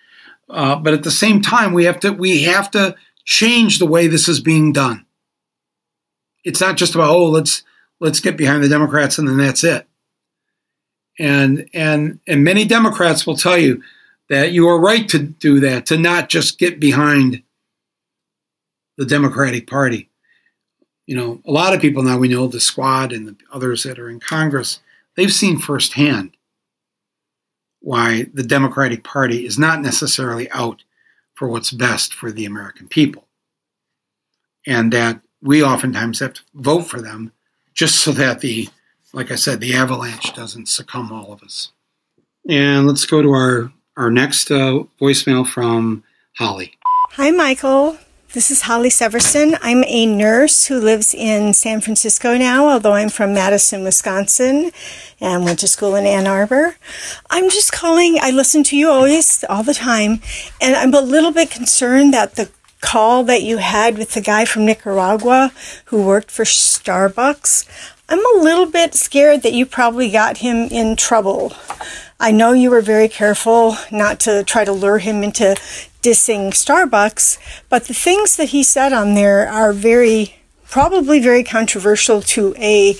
Uh, 0.48 0.76
but 0.76 0.94
at 0.94 1.02
the 1.02 1.10
same 1.10 1.42
time, 1.42 1.72
we 1.72 1.84
have 1.84 2.00
to 2.00 2.10
we 2.10 2.44
have 2.44 2.70
to 2.70 2.96
change 3.24 3.78
the 3.78 3.86
way 3.86 4.06
this 4.06 4.28
is 4.28 4.40
being 4.40 4.72
done. 4.72 5.04
It's 6.44 6.60
not 6.60 6.76
just 6.76 6.94
about 6.94 7.10
oh 7.10 7.26
let's 7.26 7.62
let's 8.00 8.20
get 8.20 8.36
behind 8.36 8.64
the 8.64 8.68
Democrats 8.68 9.18
and 9.18 9.28
then 9.28 9.36
that's 9.36 9.64
it. 9.64 9.86
And 11.18 11.68
and 11.74 12.20
and 12.26 12.44
many 12.44 12.64
Democrats 12.64 13.26
will 13.26 13.36
tell 13.36 13.58
you 13.58 13.82
that 14.30 14.52
you 14.52 14.68
are 14.68 14.80
right 14.80 15.08
to 15.10 15.18
do 15.18 15.60
that, 15.60 15.86
to 15.86 15.98
not 15.98 16.28
just 16.28 16.58
get 16.58 16.80
behind 16.80 17.42
the 18.98 19.06
Democratic 19.06 19.66
Party. 19.66 20.10
You 21.06 21.16
know, 21.16 21.40
a 21.46 21.50
lot 21.50 21.72
of 21.72 21.80
people 21.80 22.02
now 22.02 22.18
we 22.18 22.28
know 22.28 22.48
the 22.48 22.60
squad 22.60 23.12
and 23.12 23.26
the 23.26 23.36
others 23.50 23.84
that 23.84 23.98
are 23.98 24.10
in 24.10 24.20
Congress, 24.20 24.80
they've 25.16 25.32
seen 25.32 25.58
firsthand 25.58 26.36
why 27.80 28.26
the 28.34 28.42
Democratic 28.42 29.04
Party 29.04 29.46
is 29.46 29.58
not 29.58 29.80
necessarily 29.80 30.50
out 30.50 30.82
for 31.34 31.48
what's 31.48 31.70
best 31.70 32.12
for 32.12 32.30
the 32.32 32.44
American 32.44 32.88
people. 32.88 33.26
And 34.66 34.92
that 34.92 35.20
we 35.40 35.62
oftentimes 35.62 36.18
have 36.18 36.34
to 36.34 36.42
vote 36.54 36.82
for 36.82 37.00
them 37.00 37.32
just 37.72 38.00
so 38.00 38.10
that 38.12 38.40
the, 38.40 38.68
like 39.12 39.30
I 39.30 39.36
said, 39.36 39.60
the 39.60 39.74
avalanche 39.74 40.34
doesn't 40.34 40.68
succumb 40.68 41.12
all 41.12 41.32
of 41.32 41.42
us. 41.44 41.70
And 42.48 42.88
let's 42.88 43.06
go 43.06 43.22
to 43.22 43.30
our, 43.30 43.72
our 43.96 44.10
next 44.10 44.50
uh, 44.50 44.82
voicemail 45.00 45.46
from 45.46 46.02
Holly. 46.36 46.72
Hi, 47.12 47.30
Michael. 47.30 47.96
This 48.34 48.50
is 48.50 48.60
Holly 48.60 48.90
Severson. 48.90 49.56
I'm 49.62 49.82
a 49.86 50.04
nurse 50.04 50.66
who 50.66 50.78
lives 50.78 51.14
in 51.14 51.54
San 51.54 51.80
Francisco 51.80 52.36
now, 52.36 52.68
although 52.68 52.92
I'm 52.92 53.08
from 53.08 53.32
Madison, 53.32 53.84
Wisconsin, 53.84 54.70
and 55.18 55.46
went 55.46 55.60
to 55.60 55.66
school 55.66 55.94
in 55.94 56.04
Ann 56.04 56.26
Arbor. 56.26 56.76
I'm 57.30 57.48
just 57.48 57.72
calling. 57.72 58.18
I 58.20 58.30
listen 58.30 58.62
to 58.64 58.76
you 58.76 58.90
always, 58.90 59.44
all 59.48 59.62
the 59.62 59.72
time, 59.72 60.20
and 60.60 60.76
I'm 60.76 60.92
a 60.92 61.00
little 61.00 61.32
bit 61.32 61.50
concerned 61.50 62.12
that 62.12 62.34
the 62.34 62.50
call 62.82 63.24
that 63.24 63.44
you 63.44 63.56
had 63.56 63.96
with 63.96 64.12
the 64.12 64.20
guy 64.20 64.44
from 64.44 64.66
Nicaragua 64.66 65.50
who 65.86 66.02
worked 66.02 66.30
for 66.30 66.44
Starbucks, 66.44 67.66
I'm 68.10 68.18
a 68.18 68.42
little 68.42 68.66
bit 68.66 68.94
scared 68.94 69.42
that 69.42 69.54
you 69.54 69.64
probably 69.64 70.10
got 70.10 70.38
him 70.38 70.68
in 70.70 70.96
trouble. 70.96 71.54
I 72.20 72.32
know 72.32 72.52
you 72.52 72.70
were 72.70 72.80
very 72.80 73.08
careful 73.08 73.76
not 73.92 74.18
to 74.20 74.42
try 74.42 74.64
to 74.64 74.72
lure 74.72 74.98
him 74.98 75.22
into 75.22 75.54
dissing 76.02 76.48
Starbucks, 76.50 77.38
but 77.68 77.84
the 77.84 77.94
things 77.94 78.36
that 78.36 78.48
he 78.48 78.64
said 78.64 78.92
on 78.92 79.14
there 79.14 79.48
are 79.48 79.72
very 79.72 80.37
probably 80.70 81.20
very 81.20 81.42
controversial 81.42 82.20
to 82.22 82.54
a 82.58 82.96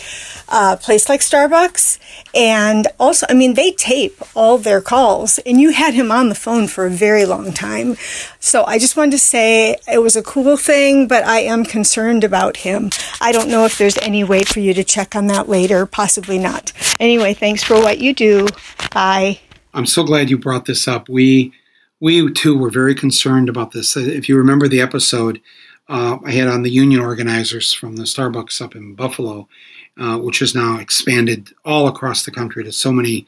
uh, 0.48 0.76
place 0.76 1.08
like 1.08 1.20
Starbucks. 1.20 1.98
And 2.34 2.86
also, 2.98 3.26
I 3.28 3.34
mean, 3.34 3.54
they 3.54 3.72
tape 3.72 4.16
all 4.34 4.58
their 4.58 4.80
calls, 4.80 5.38
and 5.40 5.60
you 5.60 5.70
had 5.70 5.94
him 5.94 6.10
on 6.10 6.28
the 6.28 6.34
phone 6.34 6.66
for 6.66 6.86
a 6.86 6.90
very 6.90 7.24
long 7.24 7.52
time. 7.52 7.96
So 8.40 8.64
I 8.64 8.78
just 8.78 8.96
wanted 8.96 9.12
to 9.12 9.18
say 9.18 9.76
it 9.90 10.02
was 10.02 10.16
a 10.16 10.22
cool 10.22 10.56
thing, 10.56 11.08
but 11.08 11.24
I 11.24 11.40
am 11.40 11.64
concerned 11.64 12.24
about 12.24 12.58
him. 12.58 12.90
I 13.20 13.32
don't 13.32 13.48
know 13.48 13.64
if 13.64 13.78
there's 13.78 13.98
any 13.98 14.24
way 14.24 14.42
for 14.42 14.60
you 14.60 14.74
to 14.74 14.84
check 14.84 15.14
on 15.14 15.26
that 15.28 15.48
later, 15.48 15.86
possibly 15.86 16.38
not. 16.38 16.72
Anyway, 16.98 17.34
thanks 17.34 17.62
for 17.62 17.74
what 17.74 17.98
you 17.98 18.14
do. 18.14 18.48
Bye. 18.92 19.40
I'm 19.74 19.86
so 19.86 20.02
glad 20.02 20.30
you 20.30 20.38
brought 20.38 20.64
this 20.64 20.88
up. 20.88 21.08
We 21.08 21.52
we 22.00 22.32
too 22.32 22.56
were 22.56 22.70
very 22.70 22.94
concerned 22.94 23.48
about 23.48 23.72
this. 23.72 23.96
If 23.96 24.28
you 24.28 24.36
remember 24.36 24.68
the 24.68 24.80
episode, 24.80 25.40
uh, 25.88 26.18
I 26.24 26.32
had 26.32 26.48
on 26.48 26.62
the 26.62 26.70
union 26.70 27.00
organizers 27.00 27.72
from 27.72 27.96
the 27.96 28.02
Starbucks 28.02 28.60
up 28.60 28.76
in 28.76 28.94
Buffalo, 28.94 29.48
uh, 29.96 30.18
which 30.18 30.40
has 30.40 30.54
now 30.54 30.78
expanded 30.78 31.52
all 31.64 31.88
across 31.88 32.24
the 32.24 32.30
country 32.30 32.62
to 32.64 32.72
so 32.72 32.92
many 32.92 33.26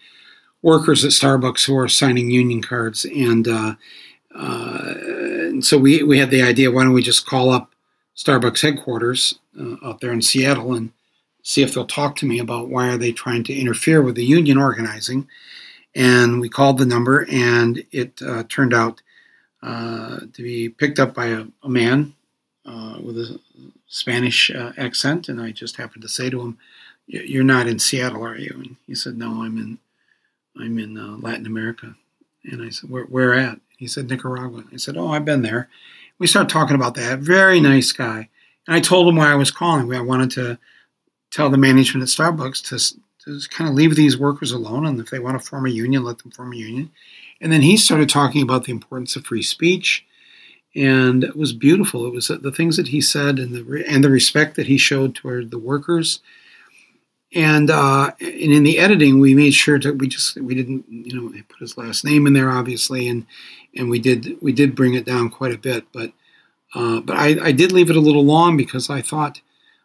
workers 0.62 1.04
at 1.04 1.12
Starbucks 1.12 1.66
who 1.66 1.76
are 1.78 1.88
signing 1.88 2.30
union 2.30 2.60
cards. 2.60 3.06
And, 3.06 3.48
uh, 3.48 3.74
uh 4.34 4.94
and 5.50 5.64
so 5.64 5.78
we, 5.78 6.02
we 6.02 6.18
had 6.18 6.30
the 6.30 6.42
idea 6.42 6.70
why 6.70 6.84
don't 6.84 6.92
we 6.92 7.02
just 7.02 7.26
call 7.26 7.50
up 7.50 7.74
Starbucks 8.14 8.62
headquarters 8.62 9.38
uh, 9.58 9.76
out 9.82 10.00
there 10.00 10.12
in 10.12 10.22
Seattle 10.22 10.74
and 10.74 10.92
see 11.42 11.62
if 11.62 11.72
they'll 11.72 11.86
talk 11.86 12.14
to 12.16 12.26
me 12.26 12.38
about 12.38 12.68
why 12.68 12.88
are 12.88 12.98
they 12.98 13.10
trying 13.10 13.42
to 13.44 13.58
interfere 13.58 14.02
with 14.02 14.14
the 14.14 14.24
union 14.24 14.58
organizing 14.58 15.26
And 15.94 16.40
we 16.40 16.50
called 16.50 16.76
the 16.76 16.86
number, 16.86 17.26
and 17.30 17.82
it 17.90 18.20
uh, 18.22 18.44
turned 18.48 18.74
out 18.74 19.00
to 19.62 20.30
be 20.36 20.68
picked 20.68 20.98
up 21.00 21.14
by 21.14 21.26
a, 21.26 21.46
a 21.62 21.68
man 21.68 22.14
uh, 22.66 22.98
with 23.02 23.16
a 23.16 23.40
Spanish 23.86 24.50
uh, 24.50 24.72
accent. 24.76 25.28
And 25.28 25.40
I 25.40 25.50
just 25.50 25.76
happened 25.76 26.02
to 26.02 26.08
say 26.08 26.30
to 26.30 26.40
him, 26.40 26.58
"You're 27.06 27.44
not 27.44 27.66
in 27.66 27.78
Seattle, 27.78 28.24
are 28.24 28.36
you?" 28.36 28.54
And 28.54 28.76
he 28.86 28.94
said, 28.94 29.16
"No, 29.16 29.42
I'm 29.42 29.56
in 29.58 29.78
I'm 30.58 30.78
in 30.78 30.98
uh, 30.98 31.16
Latin 31.18 31.46
America." 31.46 31.94
And 32.44 32.62
I 32.62 32.70
said, 32.70 32.90
"Where, 32.90 33.04
where 33.04 33.34
at?" 33.34 33.60
He 33.76 33.86
said, 33.86 34.08
"Nicaragua." 34.08 34.64
I 34.72 34.76
said, 34.76 34.96
"Oh, 34.96 35.08
I've 35.08 35.24
been 35.24 35.42
there." 35.42 35.68
We 36.18 36.26
started 36.26 36.50
talking 36.50 36.76
about 36.76 36.94
that. 36.96 37.20
Very 37.20 37.60
nice 37.60 37.92
guy. 37.92 38.28
And 38.66 38.76
I 38.76 38.80
told 38.80 39.08
him 39.08 39.16
why 39.16 39.32
I 39.32 39.36
was 39.36 39.50
calling. 39.50 39.92
I 39.94 40.00
wanted 40.00 40.30
to 40.32 40.58
tell 41.30 41.48
the 41.48 41.56
management 41.56 42.02
at 42.02 42.08
Starbucks 42.08 42.62
to, 42.68 43.00
to 43.24 43.48
kind 43.48 43.70
of 43.70 43.74
leave 43.74 43.96
these 43.96 44.18
workers 44.18 44.52
alone, 44.52 44.86
and 44.86 45.00
if 45.00 45.10
they 45.10 45.18
want 45.18 45.40
to 45.40 45.46
form 45.46 45.66
a 45.66 45.70
union, 45.70 46.04
let 46.04 46.18
them 46.18 46.30
form 46.30 46.52
a 46.52 46.56
union. 46.56 46.90
And 47.40 47.50
then 47.50 47.62
he 47.62 47.76
started 47.76 48.08
talking 48.08 48.42
about 48.42 48.64
the 48.64 48.72
importance 48.72 49.16
of 49.16 49.24
free 49.24 49.42
speech, 49.42 50.04
and 50.74 51.24
it 51.24 51.36
was 51.36 51.52
beautiful. 51.52 52.06
It 52.06 52.12
was 52.12 52.28
the 52.28 52.52
things 52.52 52.76
that 52.76 52.88
he 52.88 53.00
said 53.00 53.38
and 53.38 53.54
the 53.54 53.84
and 53.88 54.04
the 54.04 54.10
respect 54.10 54.56
that 54.56 54.66
he 54.66 54.78
showed 54.78 55.14
toward 55.14 55.50
the 55.50 55.58
workers. 55.58 56.20
And 57.34 57.70
uh, 57.70 58.12
and 58.20 58.52
in 58.52 58.64
the 58.64 58.78
editing, 58.78 59.20
we 59.20 59.34
made 59.34 59.54
sure 59.54 59.78
that 59.78 59.98
we 59.98 60.08
just 60.08 60.36
we 60.40 60.54
didn't 60.54 60.84
you 60.88 61.14
know 61.14 61.32
put 61.48 61.60
his 61.60 61.76
last 61.76 62.04
name 62.04 62.26
in 62.26 62.32
there, 62.32 62.50
obviously, 62.50 63.08
and 63.08 63.26
and 63.76 63.88
we 63.88 63.98
did 63.98 64.36
we 64.40 64.52
did 64.52 64.74
bring 64.74 64.94
it 64.94 65.04
down 65.04 65.30
quite 65.30 65.54
a 65.54 65.58
bit, 65.58 65.84
but 65.92 66.12
uh, 66.74 67.00
but 67.00 67.16
I, 67.16 67.46
I 67.46 67.52
did 67.52 67.72
leave 67.72 67.90
it 67.90 67.96
a 67.96 68.00
little 68.00 68.24
long 68.24 68.56
because 68.56 68.90
I 68.90 69.00
thought, 69.00 69.40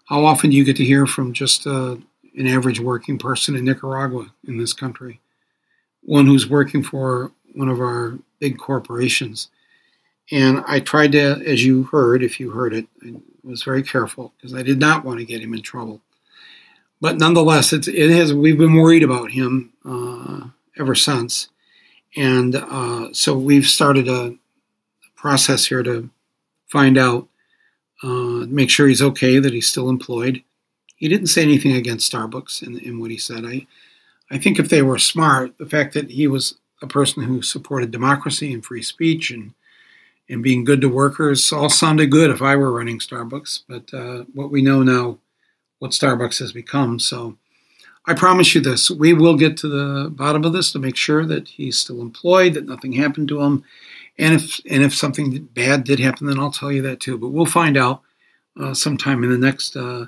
how 0.05 0.23
often 0.25 0.51
do 0.51 0.55
you 0.55 0.63
get 0.63 0.77
to 0.77 0.85
hear 0.85 1.07
from 1.07 1.33
just 1.33 1.65
uh, 1.65 1.95
an 2.37 2.47
average 2.47 2.79
working 2.79 3.17
person 3.17 3.55
in 3.55 3.65
Nicaragua 3.65 4.27
in 4.47 4.57
this 4.57 4.73
country, 4.73 5.19
one 6.01 6.27
who's 6.27 6.47
working 6.47 6.83
for 6.83 7.31
one 7.53 7.69
of 7.69 7.79
our 7.79 8.19
big 8.39 8.59
corporations? 8.59 9.49
And 10.31 10.63
I 10.67 10.79
tried 10.79 11.11
to, 11.11 11.41
as 11.45 11.63
you 11.63 11.83
heard, 11.83 12.23
if 12.23 12.39
you 12.39 12.51
heard 12.51 12.73
it, 12.73 12.87
I 13.03 13.13
was 13.43 13.63
very 13.63 13.83
careful 13.83 14.33
because 14.35 14.55
I 14.55 14.63
did 14.63 14.79
not 14.79 15.05
want 15.05 15.19
to 15.19 15.25
get 15.25 15.41
him 15.41 15.53
in 15.53 15.61
trouble. 15.61 16.01
But 16.99 17.17
nonetheless, 17.17 17.73
it's, 17.73 17.87
it 17.87 18.09
has. 18.09 18.33
We've 18.33 18.57
been 18.57 18.73
worried 18.73 19.03
about 19.03 19.31
him 19.31 19.73
uh, 19.85 20.47
ever 20.79 20.95
since, 20.95 21.49
and 22.15 22.55
uh, 22.55 23.13
so 23.13 23.37
we've 23.37 23.67
started 23.67 24.07
a 24.07 24.35
process 25.15 25.65
here 25.65 25.83
to 25.83 26.09
find 26.67 26.97
out, 26.97 27.27
uh, 28.01 28.45
make 28.47 28.69
sure 28.69 28.87
he's 28.87 29.01
okay, 29.01 29.39
that 29.39 29.53
he's 29.53 29.67
still 29.67 29.89
employed. 29.89 30.41
He 30.95 31.09
didn't 31.09 31.27
say 31.27 31.43
anything 31.43 31.73
against 31.73 32.11
Starbucks 32.11 32.63
in, 32.63 32.79
in 32.79 32.99
what 32.99 33.11
he 33.11 33.17
said. 33.17 33.45
I, 33.45 33.67
I 34.31 34.37
think 34.37 34.57
if 34.57 34.69
they 34.69 34.81
were 34.81 34.97
smart, 34.97 35.57
the 35.57 35.65
fact 35.65 35.93
that 35.93 36.09
he 36.09 36.27
was 36.27 36.55
a 36.81 36.87
person 36.87 37.23
who 37.23 37.41
supported 37.41 37.91
democracy 37.91 38.53
and 38.53 38.65
free 38.65 38.81
speech 38.81 39.29
and 39.29 39.53
and 40.29 40.43
being 40.43 40.63
good 40.63 40.81
to 40.81 40.89
workers 40.89 41.51
all 41.51 41.69
sounded 41.69 42.11
good 42.11 42.31
if 42.31 42.41
I 42.41 42.55
were 42.55 42.71
running 42.71 42.99
Starbucks. 42.99 43.63
But 43.67 43.93
uh, 43.93 44.25
what 44.33 44.51
we 44.51 44.61
know 44.61 44.83
now, 44.83 45.19
what 45.79 45.91
Starbucks 45.91 46.39
has 46.39 46.51
become. 46.51 46.99
So 46.99 47.37
I 48.05 48.13
promise 48.13 48.55
you 48.55 48.61
this: 48.61 48.89
we 48.89 49.13
will 49.13 49.37
get 49.37 49.57
to 49.57 49.67
the 49.67 50.09
bottom 50.09 50.43
of 50.43 50.53
this 50.53 50.71
to 50.71 50.79
make 50.79 50.95
sure 50.95 51.25
that 51.25 51.47
he's 51.47 51.77
still 51.77 52.01
employed, 52.01 52.53
that 52.53 52.65
nothing 52.65 52.93
happened 52.93 53.27
to 53.29 53.41
him, 53.41 53.63
and 54.17 54.35
if 54.35 54.59
and 54.69 54.83
if 54.83 54.93
something 54.93 55.43
bad 55.53 55.83
did 55.83 55.99
happen, 55.99 56.27
then 56.27 56.39
I'll 56.39 56.51
tell 56.51 56.71
you 56.71 56.81
that 56.83 56.99
too. 56.99 57.17
But 57.17 57.29
we'll 57.29 57.45
find 57.45 57.77
out 57.77 58.01
uh, 58.59 58.73
sometime 58.73 59.23
in 59.23 59.29
the 59.29 59.37
next 59.37 59.75
uh, 59.75 60.05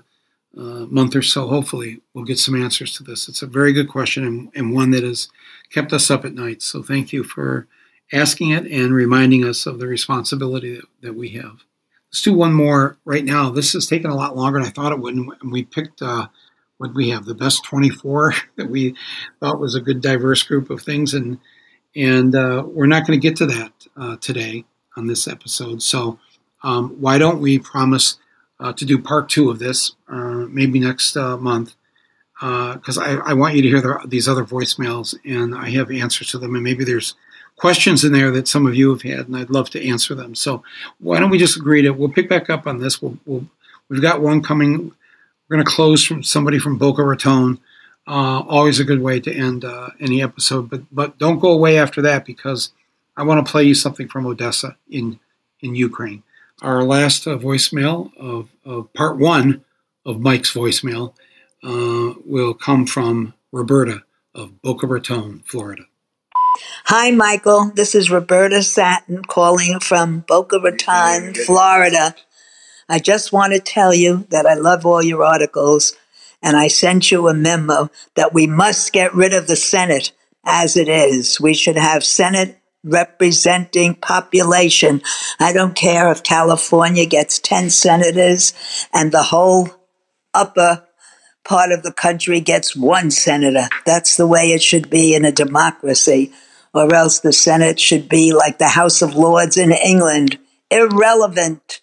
uh, 0.57 0.86
month 0.89 1.15
or 1.15 1.22
so. 1.22 1.47
Hopefully, 1.47 1.99
we'll 2.13 2.26
get 2.26 2.39
some 2.39 2.61
answers 2.61 2.95
to 2.95 3.03
this. 3.03 3.28
It's 3.28 3.41
a 3.41 3.47
very 3.47 3.74
good 3.74 3.89
question 3.89 4.26
and, 4.26 4.51
and 4.55 4.74
one 4.74 4.91
that 4.91 5.03
has 5.03 5.30
kept 5.72 5.93
us 5.93 6.09
up 6.09 6.26
at 6.26 6.34
night. 6.34 6.61
So 6.61 6.82
thank 6.82 7.13
you 7.13 7.24
for 7.24 7.68
asking 8.13 8.51
it 8.51 8.65
and 8.65 8.93
reminding 8.93 9.43
us 9.43 9.65
of 9.65 9.79
the 9.79 9.87
responsibility 9.87 10.79
that, 11.01 11.15
we 11.15 11.29
have. 11.29 11.63
Let's 12.09 12.21
do 12.21 12.33
one 12.33 12.53
more 12.53 12.97
right 13.05 13.25
now. 13.25 13.49
This 13.49 13.73
has 13.73 13.87
taken 13.87 14.09
a 14.09 14.15
lot 14.15 14.35
longer 14.35 14.59
than 14.59 14.67
I 14.67 14.71
thought 14.71 14.93
it 14.93 14.99
would. 14.99 15.15
And 15.15 15.51
we 15.51 15.63
picked 15.63 16.01
uh, 16.01 16.27
what 16.77 16.93
we 16.93 17.09
have 17.09 17.25
the 17.25 17.35
best 17.35 17.63
24 17.65 18.33
that 18.55 18.69
we 18.69 18.95
thought 19.39 19.59
was 19.59 19.75
a 19.75 19.81
good 19.81 20.01
diverse 20.01 20.43
group 20.43 20.69
of 20.69 20.81
things 20.81 21.13
and 21.13 21.39
and 21.97 22.35
uh, 22.35 22.63
we're 22.65 22.85
not 22.85 23.07
going 23.07 23.19
to 23.19 23.27
get 23.27 23.37
to 23.37 23.47
that 23.47 23.71
uh, 23.97 24.17
today 24.17 24.65
on 24.95 25.07
this 25.07 25.27
episode. 25.27 25.81
So, 25.81 26.19
um, 26.63 26.89
why 27.01 27.17
don't 27.17 27.41
we 27.41 27.57
promise 27.57 28.17
uh, 28.59 28.73
to 28.73 28.85
do 28.85 29.01
part 29.01 29.29
two 29.29 29.49
of 29.49 29.57
this 29.59 29.93
uh, 30.07 30.45
maybe 30.49 30.79
next 30.79 31.17
uh, 31.17 31.37
month? 31.37 31.75
Because 32.39 32.99
uh, 32.99 33.01
I, 33.01 33.31
I, 33.31 33.33
want 33.33 33.55
you 33.55 33.63
to 33.63 33.67
hear 33.67 33.81
the, 33.81 33.99
these 34.07 34.27
other 34.27 34.43
voicemails 34.43 35.15
and 35.25 35.55
I 35.55 35.71
have 35.71 35.89
answers 35.89 36.29
to 36.31 36.37
them. 36.37 36.53
And 36.53 36.63
maybe 36.63 36.83
there's 36.83 37.15
questions 37.57 38.03
in 38.03 38.13
there 38.13 38.31
that 38.31 38.47
some 38.47 38.65
of 38.65 38.75
you 38.75 38.89
have 38.89 39.01
had, 39.01 39.27
and 39.27 39.35
I'd 39.35 39.49
love 39.49 39.69
to 39.71 39.87
answer 39.87 40.15
them. 40.15 40.33
So, 40.35 40.63
why 40.99 41.19
don't 41.19 41.29
we 41.29 41.37
just 41.37 41.57
agree 41.57 41.81
to 41.81 41.91
we'll 41.91 42.09
pick 42.09 42.29
back 42.29 42.49
up 42.49 42.65
on 42.65 42.79
this? 42.79 43.01
We'll, 43.01 43.17
we'll 43.25 43.45
we've 43.89 44.01
got 44.01 44.21
one 44.21 44.41
coming. 44.41 44.91
We're 45.49 45.55
going 45.57 45.65
to 45.65 45.71
close 45.71 46.03
from 46.03 46.23
somebody 46.23 46.59
from 46.59 46.77
Boca 46.77 47.03
Raton 47.03 47.59
uh, 48.07 48.39
always 48.47 48.79
a 48.79 48.85
good 48.85 49.01
way 49.01 49.19
to 49.19 49.33
end 49.33 49.65
uh, 49.65 49.89
any 49.99 50.23
episode, 50.23 50.69
but 50.69 50.81
but 50.91 51.17
don't 51.17 51.39
go 51.39 51.51
away 51.51 51.77
after 51.77 52.01
that 52.03 52.25
because 52.25 52.71
I 53.17 53.23
want 53.23 53.45
to 53.45 53.51
play 53.51 53.63
you 53.63 53.73
something 53.73 54.07
from 54.07 54.25
Odessa 54.25 54.77
in 54.89 55.19
in 55.59 55.75
Ukraine. 55.75 56.23
Our 56.61 56.83
last 56.83 57.27
uh, 57.27 57.37
voicemail 57.37 58.15
of, 58.17 58.49
of, 58.65 58.91
part 58.93 59.17
one 59.17 59.63
of 60.05 60.21
Mike's 60.21 60.53
voicemail 60.53 61.13
uh, 61.63 62.13
will 62.25 62.53
come 62.53 62.87
from 62.87 63.33
Roberta 63.51 64.03
of 64.33 64.59
Boca 64.61 64.87
Raton, 64.87 65.43
Florida. 65.45 65.83
Hi, 66.89 67.11
Michael. 67.11 67.69
This 67.75 67.93
is 67.93 68.09
Roberta 68.09 68.63
Satin 68.63 69.21
calling 69.21 69.81
from 69.81 70.21
Boca 70.21 70.57
Raton, 70.57 71.33
Florida. 71.33 72.15
I 72.88 72.99
just 72.99 73.33
want 73.33 73.51
to 73.51 73.59
tell 73.59 73.93
you 73.93 74.25
that 74.29 74.45
I 74.45 74.53
love 74.53 74.85
all 74.85 75.03
your 75.03 75.21
articles 75.21 75.97
and 76.41 76.55
I 76.55 76.69
sent 76.69 77.11
you 77.11 77.27
a 77.27 77.33
memo 77.33 77.91
that 78.15 78.33
we 78.33 78.47
must 78.47 78.93
get 78.93 79.13
rid 79.13 79.33
of 79.33 79.47
the 79.47 79.57
Senate 79.57 80.13
as 80.45 80.77
it 80.77 80.88
is. 80.88 81.41
We 81.41 81.53
should 81.53 81.75
have 81.75 82.05
Senate 82.05 82.57
representing 82.85 83.95
population. 83.95 85.01
I 85.41 85.51
don't 85.51 85.75
care 85.75 86.09
if 86.09 86.23
California 86.23 87.05
gets 87.05 87.38
10 87.39 87.69
senators 87.69 88.53
and 88.93 89.11
the 89.11 89.23
whole 89.23 89.71
upper 90.33 90.88
part 91.43 91.73
of 91.73 91.83
the 91.83 91.91
country 91.91 92.39
gets 92.39 92.77
one 92.77 93.11
senator. 93.11 93.67
That's 93.85 94.15
the 94.15 94.25
way 94.25 94.53
it 94.53 94.61
should 94.61 94.89
be 94.89 95.13
in 95.13 95.25
a 95.25 95.33
democracy. 95.33 96.31
Or 96.74 96.93
else 96.93 97.20
the 97.20 97.34
Senate 97.34 97.80
should 97.80 98.07
be 98.09 98.34
like 98.34 98.57
the 98.57 98.70
House 98.70 99.01
of 99.01 99.15
Lords 99.15 99.57
in 99.57 99.72
England 99.72 100.38
irrelevant 100.70 101.82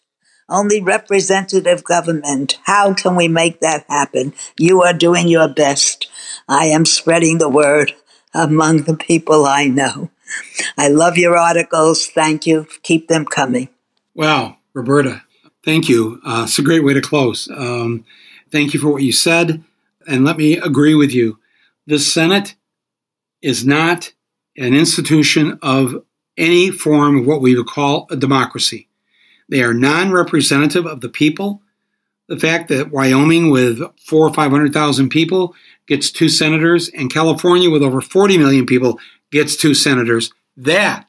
only 0.49 0.81
representative 0.81 1.85
government. 1.85 2.59
How 2.65 2.95
can 2.95 3.17
we 3.17 3.29
make 3.29 3.61
that 3.61 3.85
happen? 3.89 4.35
You 4.59 4.83
are 4.83 4.93
doing 4.93 5.29
your 5.29 5.49
best. 5.49 6.09
I 6.49 6.67
am 6.67 6.85
spreading 6.85 7.39
the 7.39 7.49
word 7.49 7.95
among 8.35 8.83
the 8.83 8.97
people 8.97 9.47
I 9.47 9.67
know. 9.67 10.11
I 10.77 10.89
love 10.89 11.17
your 11.17 11.37
articles. 11.37 12.07
Thank 12.07 12.47
you. 12.47 12.67
Keep 12.83 13.09
them 13.09 13.25
coming. 13.25 13.69
Wow, 14.15 14.59
Roberta, 14.75 15.23
thank 15.65 15.89
you. 15.89 16.21
Uh, 16.25 16.43
it's 16.45 16.59
a 16.59 16.63
great 16.63 16.85
way 16.85 16.95
to 16.95 17.01
close. 17.01 17.49
Um, 17.49 18.05
thank 18.51 18.75
you 18.75 18.81
for 18.81 18.89
what 18.89 19.03
you 19.03 19.13
said. 19.13 19.63
And 20.07 20.25
let 20.25 20.37
me 20.37 20.59
agree 20.59 20.95
with 20.95 21.13
you. 21.13 21.39
The 21.87 21.99
Senate 21.99 22.55
is 23.43 23.65
not 23.67 24.13
an 24.57 24.75
institution 24.75 25.59
of 25.63 26.05
any 26.37 26.71
form 26.71 27.21
of 27.21 27.27
what 27.27 27.41
we 27.41 27.55
would 27.55 27.67
call 27.67 28.07
a 28.11 28.17
democracy. 28.17 28.89
They 29.49 29.63
are 29.63 29.75
non 29.75 30.13
representative 30.13 30.87
of 30.87 31.01
the 31.01 31.09
people. 31.09 31.63
The 32.29 32.39
fact 32.39 32.69
that 32.69 32.91
Wyoming, 32.91 33.51
with 33.51 33.81
four 34.01 34.27
or 34.27 34.33
500,000 34.33 35.11
people, 35.11 35.55
gets 35.87 36.11
two 36.11 36.31
senators, 36.31 36.89
and 36.89 37.13
California, 37.13 37.69
with 37.69 37.83
over 37.83 38.01
40 38.01 38.39
million 38.39 38.65
people, 38.65 38.99
gets 39.31 39.57
two 39.57 39.75
senators, 39.75 40.33
that 40.57 41.07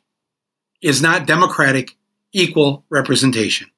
is 0.81 1.01
not 1.01 1.25
democratic 1.25 1.95
equal 2.33 2.83
representation. 2.89 3.69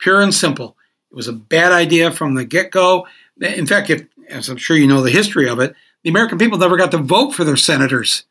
Pure 0.00 0.22
and 0.22 0.34
simple. 0.34 0.76
It 1.12 1.14
was 1.14 1.28
a 1.28 1.32
bad 1.32 1.70
idea 1.70 2.10
from 2.10 2.34
the 2.34 2.44
get 2.44 2.72
go. 2.72 3.06
In 3.40 3.66
fact, 3.66 3.90
if, 3.90 4.06
as 4.28 4.48
I'm 4.48 4.56
sure 4.56 4.76
you 4.76 4.88
know 4.88 5.02
the 5.02 5.10
history 5.10 5.48
of 5.48 5.60
it, 5.60 5.76
the 6.02 6.10
American 6.10 6.38
people 6.38 6.58
never 6.58 6.76
got 6.76 6.90
to 6.90 6.98
vote 6.98 7.30
for 7.30 7.44
their 7.44 7.56
senators 7.56 8.24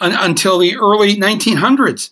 un- 0.00 0.16
until 0.18 0.58
the 0.58 0.76
early 0.76 1.16
1900s. 1.16 2.10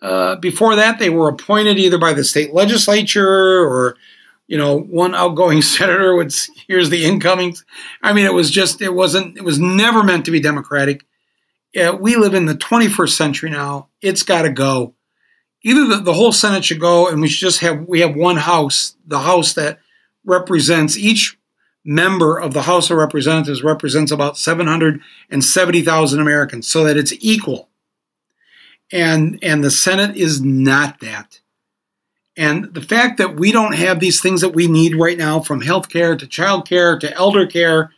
Uh, 0.00 0.36
before 0.36 0.74
that, 0.76 0.98
they 0.98 1.10
were 1.10 1.28
appointed 1.28 1.78
either 1.78 1.98
by 1.98 2.12
the 2.12 2.24
state 2.24 2.52
legislature 2.52 3.62
or, 3.62 3.96
you 4.48 4.58
know, 4.58 4.78
one 4.78 5.14
outgoing 5.14 5.62
senator 5.62 6.14
would 6.14 6.32
here's 6.66 6.90
the 6.90 7.04
incoming. 7.04 7.56
I 8.02 8.12
mean, 8.12 8.26
it 8.26 8.34
was 8.34 8.50
just 8.50 8.82
it 8.82 8.94
wasn't 8.94 9.36
it 9.36 9.44
was 9.44 9.60
never 9.60 10.02
meant 10.02 10.24
to 10.24 10.30
be 10.30 10.40
democratic. 10.40 11.04
Yeah, 11.72 11.92
we 11.92 12.16
live 12.16 12.34
in 12.34 12.46
the 12.46 12.54
21st 12.54 13.16
century 13.16 13.50
now. 13.50 13.88
It's 14.02 14.22
got 14.22 14.42
to 14.42 14.50
go. 14.50 14.94
Either 15.62 15.86
the, 15.86 15.96
the 16.02 16.12
whole 16.12 16.32
Senate 16.32 16.64
should 16.64 16.80
go, 16.80 17.08
and 17.08 17.20
we 17.20 17.28
should 17.28 17.46
just 17.46 17.60
have 17.60 17.86
we 17.86 18.00
have 18.00 18.16
one 18.16 18.36
house, 18.36 18.96
the 19.06 19.20
house 19.20 19.54
that 19.54 19.78
represents 20.24 20.96
each 20.96 21.38
member 21.84 22.38
of 22.38 22.54
the 22.54 22.62
House 22.62 22.90
of 22.90 22.98
Representatives 22.98 23.62
represents 23.62 24.12
about 24.12 24.38
770,000 24.38 26.20
Americans, 26.20 26.68
so 26.68 26.84
that 26.84 26.96
it's 26.96 27.12
equal. 27.20 27.68
And, 28.92 29.38
and 29.42 29.64
the 29.64 29.70
Senate 29.70 30.16
is 30.16 30.42
not 30.42 31.00
that. 31.00 31.40
And 32.36 32.72
the 32.72 32.82
fact 32.82 33.18
that 33.18 33.36
we 33.36 33.52
don't 33.52 33.74
have 33.74 34.00
these 34.00 34.20
things 34.20 34.40
that 34.40 34.54
we 34.54 34.66
need 34.66 34.94
right 34.96 35.18
now, 35.18 35.40
from 35.40 35.60
healthcare 35.60 36.18
to 36.18 36.26
childcare 36.26 36.98
to 37.00 37.12
elder 37.14 37.46
care 37.46 37.92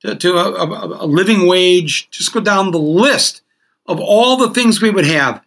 to, 0.00 0.16
to 0.16 0.36
a, 0.36 0.52
a, 0.52 1.04
a 1.04 1.06
living 1.06 1.46
wage, 1.46 2.08
just 2.10 2.32
go 2.32 2.40
down 2.40 2.70
the 2.70 2.78
list 2.78 3.42
of 3.86 4.00
all 4.00 4.36
the 4.36 4.50
things 4.50 4.80
we 4.80 4.90
would 4.90 5.06
have 5.06 5.44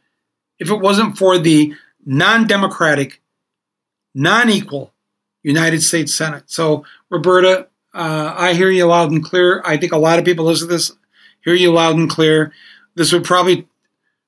if 0.60 0.70
it 0.70 0.80
wasn't 0.80 1.18
for 1.18 1.38
the 1.38 1.74
non 2.06 2.48
democratic, 2.48 3.22
non 4.14 4.50
equal 4.50 4.93
United 5.44 5.84
States 5.84 6.14
Senate. 6.14 6.44
So, 6.48 6.86
Roberta, 7.10 7.68
uh, 7.94 8.34
I 8.36 8.54
hear 8.54 8.72
you 8.72 8.86
loud 8.86 9.12
and 9.12 9.24
clear. 9.24 9.62
I 9.66 9.78
think 9.78 9.92
a 9.92 9.98
lot 9.98 10.20
of 10.20 10.26
people 10.26 10.46
listen 10.46 10.68
to 10.68 10.74
this, 10.74 10.92
hear 11.44 11.54
you 11.54 11.72
loud 11.72 11.96
and 11.96 12.10
clear. 12.10 12.52
This 12.96 13.14
would 13.14 13.24
probably 13.24 13.68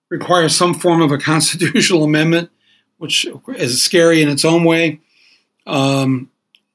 require 0.09 0.49
some 0.49 0.73
form 0.73 1.01
of 1.01 1.11
a 1.11 1.17
constitutional 1.31 2.03
amendment 2.03 2.51
which 2.97 3.27
is 3.57 3.81
scary 3.81 4.21
in 4.21 4.29
its 4.29 4.45
own 4.45 4.63
way. 4.63 4.99
Um, 5.67 6.31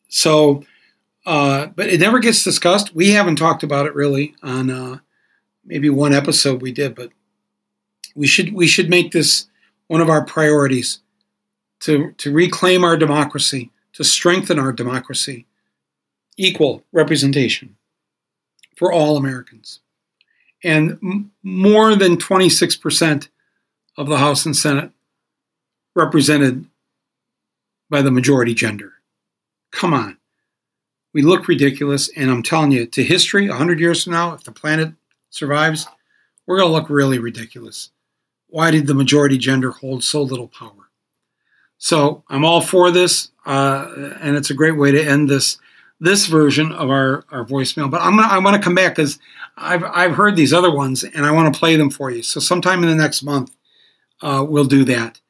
so, 0.09 0.65
uh, 1.27 1.67
but 1.67 1.89
it 1.89 2.01
never 2.01 2.19
gets 2.19 2.45
discussed. 2.45 2.95
We 2.95 3.11
haven't 3.11 3.37
talked 3.37 3.63
about 3.63 3.87
it 3.87 3.95
really 3.95 4.35
on 4.43 4.71
uh, 4.71 4.99
maybe 5.65 5.91
one 5.91 6.13
episode 6.13 6.61
we 6.61 6.73
did, 6.73 6.95
but 6.95 7.11
we 8.15 8.27
should 8.27 8.53
we 8.53 8.67
should 8.67 8.91
make 8.91 9.13
this 9.13 9.47
one 9.87 10.01
of 10.01 10.09
our 10.09 10.25
priorities 10.25 11.01
to 11.81 12.13
to 12.19 12.33
reclaim 12.33 12.85
our 12.85 12.97
democracy, 12.97 13.71
to 14.01 14.05
strengthen 14.05 14.59
our 14.59 14.73
democracy, 14.73 15.45
equal 16.39 16.83
representation 16.91 17.77
for 18.75 18.91
all 18.91 19.19
Americans, 19.19 19.81
and 20.65 20.93
m- 21.03 21.31
more 21.43 21.95
than 21.95 22.17
twenty 22.17 22.49
six 22.49 22.75
percent 22.77 23.29
of 23.99 24.09
the 24.09 24.17
House 24.17 24.47
and 24.47 24.57
Senate 24.57 24.91
represented 25.95 26.65
by 27.91 28.01
the 28.01 28.11
majority 28.11 28.55
gender. 28.55 28.95
Come 29.71 29.93
on. 29.93 30.17
We 31.13 31.21
look 31.21 31.47
ridiculous, 31.47 32.09
and 32.17 32.31
I'm 32.31 32.43
telling 32.43 32.71
you, 32.71 32.87
to 32.87 33.05
history, 33.05 33.51
100 33.51 33.81
years 33.81 34.05
from 34.05 34.15
now, 34.15 34.33
if 34.33 34.45
the 34.45 34.53
planet 34.53 34.95
survives, 35.29 35.87
we're 36.47 36.57
going 36.57 36.69
to 36.69 36.73
look 36.73 36.89
really 36.89 37.19
ridiculous. 37.19 37.91
Why 38.47 38.71
did 38.71 38.87
the 38.87 38.95
majority 38.95 39.37
gender 39.37 39.73
hold 39.73 40.05
so 40.05 40.23
little 40.23 40.49
power? 40.49 40.80
So 41.81 42.23
I'm 42.29 42.45
all 42.45 42.61
for 42.61 42.91
this, 42.91 43.31
uh, 43.47 44.13
and 44.21 44.37
it's 44.37 44.51
a 44.51 44.55
great 44.55 44.77
way 44.77 44.93
to 44.93 45.03
end 45.03 45.29
this 45.29 45.59
this 46.03 46.27
version 46.27 46.73
of 46.73 46.89
our, 46.89 47.25
our 47.31 47.45
voicemail. 47.45 47.91
But 47.91 48.01
I'm 48.03 48.17
gonna, 48.17 48.29
I 48.29 48.39
want 48.39 48.57
to 48.57 48.63
come 48.63 48.75
back 48.75 48.95
because 48.95 49.19
I've 49.57 49.83
I've 49.83 50.15
heard 50.15 50.37
these 50.37 50.53
other 50.53 50.73
ones, 50.73 51.05
and 51.05 51.25
I 51.27 51.33
want 51.33 51.53
to 51.53 51.59
play 51.59 51.77
them 51.77 51.91
for 51.91 52.11
you. 52.11 52.23
So 52.23 52.39
sometime 52.39 52.83
in 52.83 52.89
the 52.91 52.95
next 52.95 53.23
month, 53.23 53.57
uh, 54.21 54.45
we'll 54.47 54.67
do 54.67 54.85
that. 54.85 55.21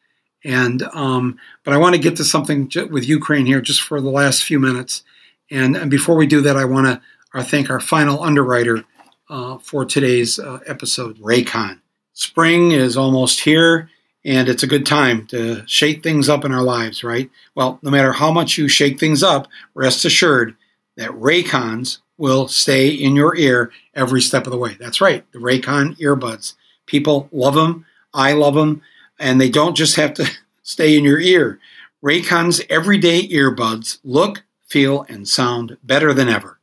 And 0.44 0.82
um, 0.92 1.38
but 1.64 1.72
I 1.72 1.78
want 1.78 1.94
to 1.94 2.00
get 2.00 2.16
to 2.16 2.24
something 2.24 2.70
with 2.90 3.08
Ukraine 3.08 3.46
here 3.46 3.60
just 3.60 3.82
for 3.82 4.00
the 4.00 4.10
last 4.10 4.42
few 4.42 4.58
minutes. 4.58 5.04
And, 5.52 5.76
and 5.76 5.90
before 5.90 6.16
we 6.16 6.26
do 6.26 6.40
that, 6.42 6.56
I 6.56 6.64
want 6.64 6.86
to 6.86 7.00
uh, 7.32 7.44
thank 7.44 7.70
our 7.70 7.80
final 7.80 8.22
underwriter 8.22 8.84
uh, 9.28 9.58
for 9.58 9.84
today's 9.84 10.38
uh, 10.38 10.58
episode, 10.66 11.18
Raycon. 11.18 11.80
Spring 12.12 12.72
is 12.72 12.96
almost 12.96 13.40
here, 13.40 13.90
and 14.24 14.48
it's 14.48 14.62
a 14.62 14.68
good 14.68 14.84
time 14.84 15.26
to 15.28 15.62
shake 15.66 16.02
things 16.02 16.28
up 16.28 16.44
in 16.44 16.52
our 16.52 16.62
lives, 16.62 17.02
right? 17.02 17.30
Well, 17.54 17.78
no 17.82 17.90
matter 17.90 18.12
how 18.12 18.30
much 18.30 18.58
you 18.58 18.68
shake 18.68 18.98
things 19.00 19.22
up, 19.22 19.48
rest 19.74 20.04
assured 20.04 20.56
that 20.96 21.10
Raycons 21.10 21.98
will 22.18 22.48
stay 22.48 22.90
in 22.90 23.16
your 23.16 23.34
ear 23.36 23.72
every 23.94 24.20
step 24.20 24.46
of 24.46 24.52
the 24.52 24.58
way. 24.58 24.76
That's 24.78 25.00
right, 25.00 25.24
the 25.32 25.38
Raycon 25.38 25.98
earbuds. 25.98 26.54
People 26.86 27.28
love 27.32 27.54
them. 27.54 27.86
I 28.12 28.32
love 28.32 28.54
them 28.54 28.82
and 29.20 29.40
they 29.40 29.50
don't 29.50 29.76
just 29.76 29.96
have 29.96 30.14
to 30.14 30.28
stay 30.62 30.96
in 30.96 31.04
your 31.04 31.20
ear. 31.20 31.60
Raycon's 32.02 32.62
everyday 32.68 33.28
earbuds 33.28 33.98
look, 34.02 34.42
feel, 34.66 35.04
and 35.08 35.28
sound 35.28 35.76
better 35.84 36.12
than 36.12 36.28
ever. 36.28 36.58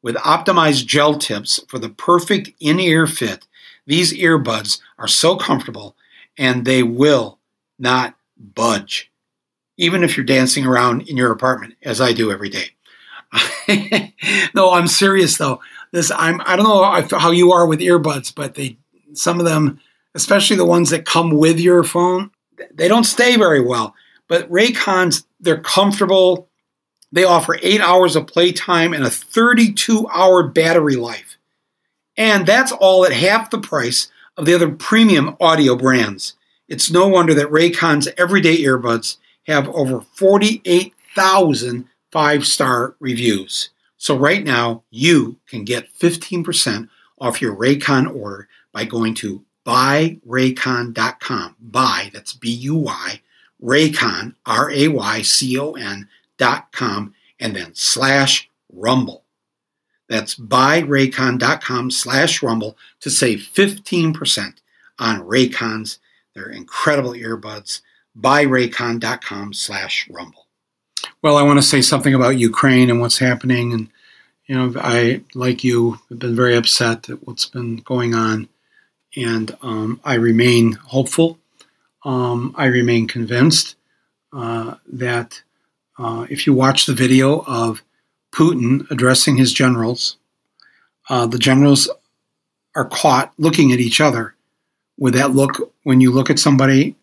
With 0.00 0.16
optimized 0.16 0.86
gel 0.86 1.18
tips 1.18 1.60
for 1.68 1.78
the 1.78 1.90
perfect 1.90 2.50
in 2.58 2.80
ear 2.80 3.06
fit, 3.06 3.46
these 3.86 4.14
earbuds 4.14 4.80
are 4.98 5.08
so 5.08 5.36
comfortable 5.36 5.94
and 6.38 6.64
they 6.64 6.82
will 6.82 7.38
not 7.78 8.16
budge, 8.38 9.10
even 9.76 10.02
if 10.02 10.16
you're 10.16 10.24
dancing 10.24 10.64
around 10.64 11.08
in 11.08 11.16
your 11.16 11.32
apartment, 11.32 11.74
as 11.82 12.00
I 12.00 12.12
do 12.12 12.30
every 12.32 12.48
day. 12.48 12.70
no, 14.54 14.72
I'm 14.72 14.86
serious 14.86 15.36
though. 15.36 15.60
This 15.92 16.10
I'm 16.10 16.40
I 16.46 16.56
don't 16.56 16.64
know 16.64 17.18
how 17.18 17.30
you 17.30 17.52
are 17.52 17.66
with 17.66 17.80
earbuds, 17.80 18.34
but 18.34 18.54
they 18.54 18.78
some 19.12 19.38
of 19.38 19.44
them 19.44 19.80
especially 20.14 20.56
the 20.56 20.64
ones 20.64 20.90
that 20.90 21.04
come 21.04 21.30
with 21.30 21.60
your 21.60 21.84
phone, 21.84 22.30
they 22.74 22.88
don't 22.88 23.04
stay 23.04 23.36
very 23.36 23.60
well. 23.60 23.94
But 24.26 24.50
Raycons, 24.50 25.24
they're 25.40 25.60
comfortable. 25.60 26.48
They 27.12 27.24
offer 27.24 27.58
eight 27.62 27.80
hours 27.80 28.16
of 28.16 28.26
playtime 28.26 28.92
and 28.92 29.04
a 29.04 29.10
32 29.10 30.08
hour 30.08 30.42
battery 30.42 30.96
life. 30.96 31.38
And 32.16 32.46
that's 32.46 32.72
all 32.72 33.06
at 33.06 33.12
half 33.12 33.50
the 33.50 33.60
price 33.60 34.10
of 34.38 34.46
the 34.46 34.54
other 34.54 34.70
premium 34.70 35.36
audio 35.40 35.76
brands. 35.76 36.34
It's 36.68 36.90
no 36.90 37.06
wonder 37.06 37.34
that 37.34 37.48
Raycon's 37.48 38.08
everyday 38.16 38.62
earbuds 38.62 39.18
have 39.46 39.68
over 39.68 40.00
48,000 40.00 41.88
five 42.10 42.46
star 42.46 42.96
reviews. 43.00 43.70
So, 43.96 44.16
right 44.16 44.44
now, 44.44 44.84
you 44.90 45.38
can 45.48 45.64
get 45.64 45.92
15% 45.92 46.88
off 47.18 47.42
your 47.42 47.56
Raycon 47.56 48.14
order 48.14 48.48
by 48.72 48.84
going 48.84 49.14
to 49.14 49.44
buyraycon.com. 49.66 51.56
Buy, 51.60 52.10
that's 52.12 52.32
B 52.32 52.50
U 52.50 52.76
Y, 52.76 53.20
Raycon, 53.62 54.34
R 54.46 54.70
A 54.70 54.88
Y 54.88 55.22
C 55.22 55.58
O 55.58 55.72
N.com, 55.72 57.14
and 57.40 57.56
then 57.56 57.74
slash 57.74 58.48
rumble. 58.72 59.24
That's 60.08 60.34
buyraycon.com 60.34 61.90
slash 61.90 62.42
rumble 62.42 62.76
to 63.00 63.10
save 63.10 63.40
15% 63.40 64.54
on 64.98 65.20
Raycons. 65.20 65.98
They're 66.34 66.50
incredible 66.50 67.12
earbuds. 67.12 67.82
Buyraycon.com 68.18 69.52
slash 69.52 70.08
rumble. 70.08 70.46
Well, 71.22 71.36
I 71.36 71.42
want 71.42 71.58
to 71.58 71.62
say 71.62 71.82
something 71.82 72.14
about 72.14 72.38
Ukraine 72.38 72.90
and 72.90 73.00
what's 73.00 73.18
happening. 73.18 73.72
And, 73.72 73.88
you 74.46 74.56
know, 74.56 74.72
I, 74.80 75.22
like 75.34 75.62
you, 75.62 75.98
have 76.08 76.18
been 76.18 76.34
very 76.34 76.56
upset 76.56 77.08
at 77.10 77.26
what's 77.26 77.44
been 77.44 77.76
going 77.76 78.14
on 78.14 78.48
and 79.16 79.56
um, 79.62 80.00
I 80.04 80.14
remain 80.14 80.72
hopeful. 80.72 81.38
Um, 82.04 82.54
I 82.56 82.66
remain 82.66 83.08
convinced 83.08 83.76
uh, 84.32 84.76
that 84.92 85.42
uh, 85.98 86.26
if 86.30 86.46
you 86.46 86.54
watch 86.54 86.86
the 86.86 86.94
video 86.94 87.40
of 87.46 87.82
Putin 88.32 88.88
addressing 88.90 89.36
his 89.36 89.52
generals, 89.52 90.16
uh, 91.08 91.26
the 91.26 91.38
generals 91.38 91.88
are 92.74 92.84
caught 92.84 93.32
looking 93.38 93.72
at 93.72 93.80
each 93.80 94.00
other 94.00 94.34
with 94.98 95.14
that 95.14 95.32
look 95.32 95.72
when 95.84 96.00
you 96.00 96.12
look 96.12 96.30
at 96.30 96.38
somebody 96.38 96.94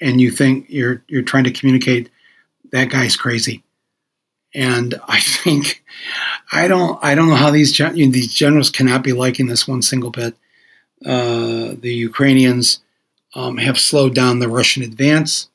and 0.00 0.20
you 0.20 0.30
think 0.30 0.66
you're 0.68 1.02
you're 1.08 1.22
trying 1.22 1.44
to 1.44 1.50
communicate 1.50 2.10
that 2.72 2.90
guy's 2.90 3.16
crazy. 3.16 3.62
And 4.54 4.94
I 5.06 5.20
think 5.20 5.84
I 6.52 6.68
don't 6.68 6.98
I 7.02 7.14
don't 7.14 7.28
know 7.28 7.36
how 7.36 7.50
these 7.50 7.72
gen- 7.72 7.94
these 7.94 8.34
generals 8.34 8.70
cannot 8.70 9.02
be 9.02 9.12
liking 9.12 9.46
this 9.46 9.68
one 9.68 9.82
single 9.82 10.10
bit. 10.10 10.34
Uh, 11.04 11.74
the 11.78 11.92
Ukrainians 11.94 12.80
um, 13.34 13.58
have 13.58 13.78
slowed 13.78 14.14
down 14.14 14.38
the 14.38 14.48
Russian 14.48 14.82
advance. 14.82 15.48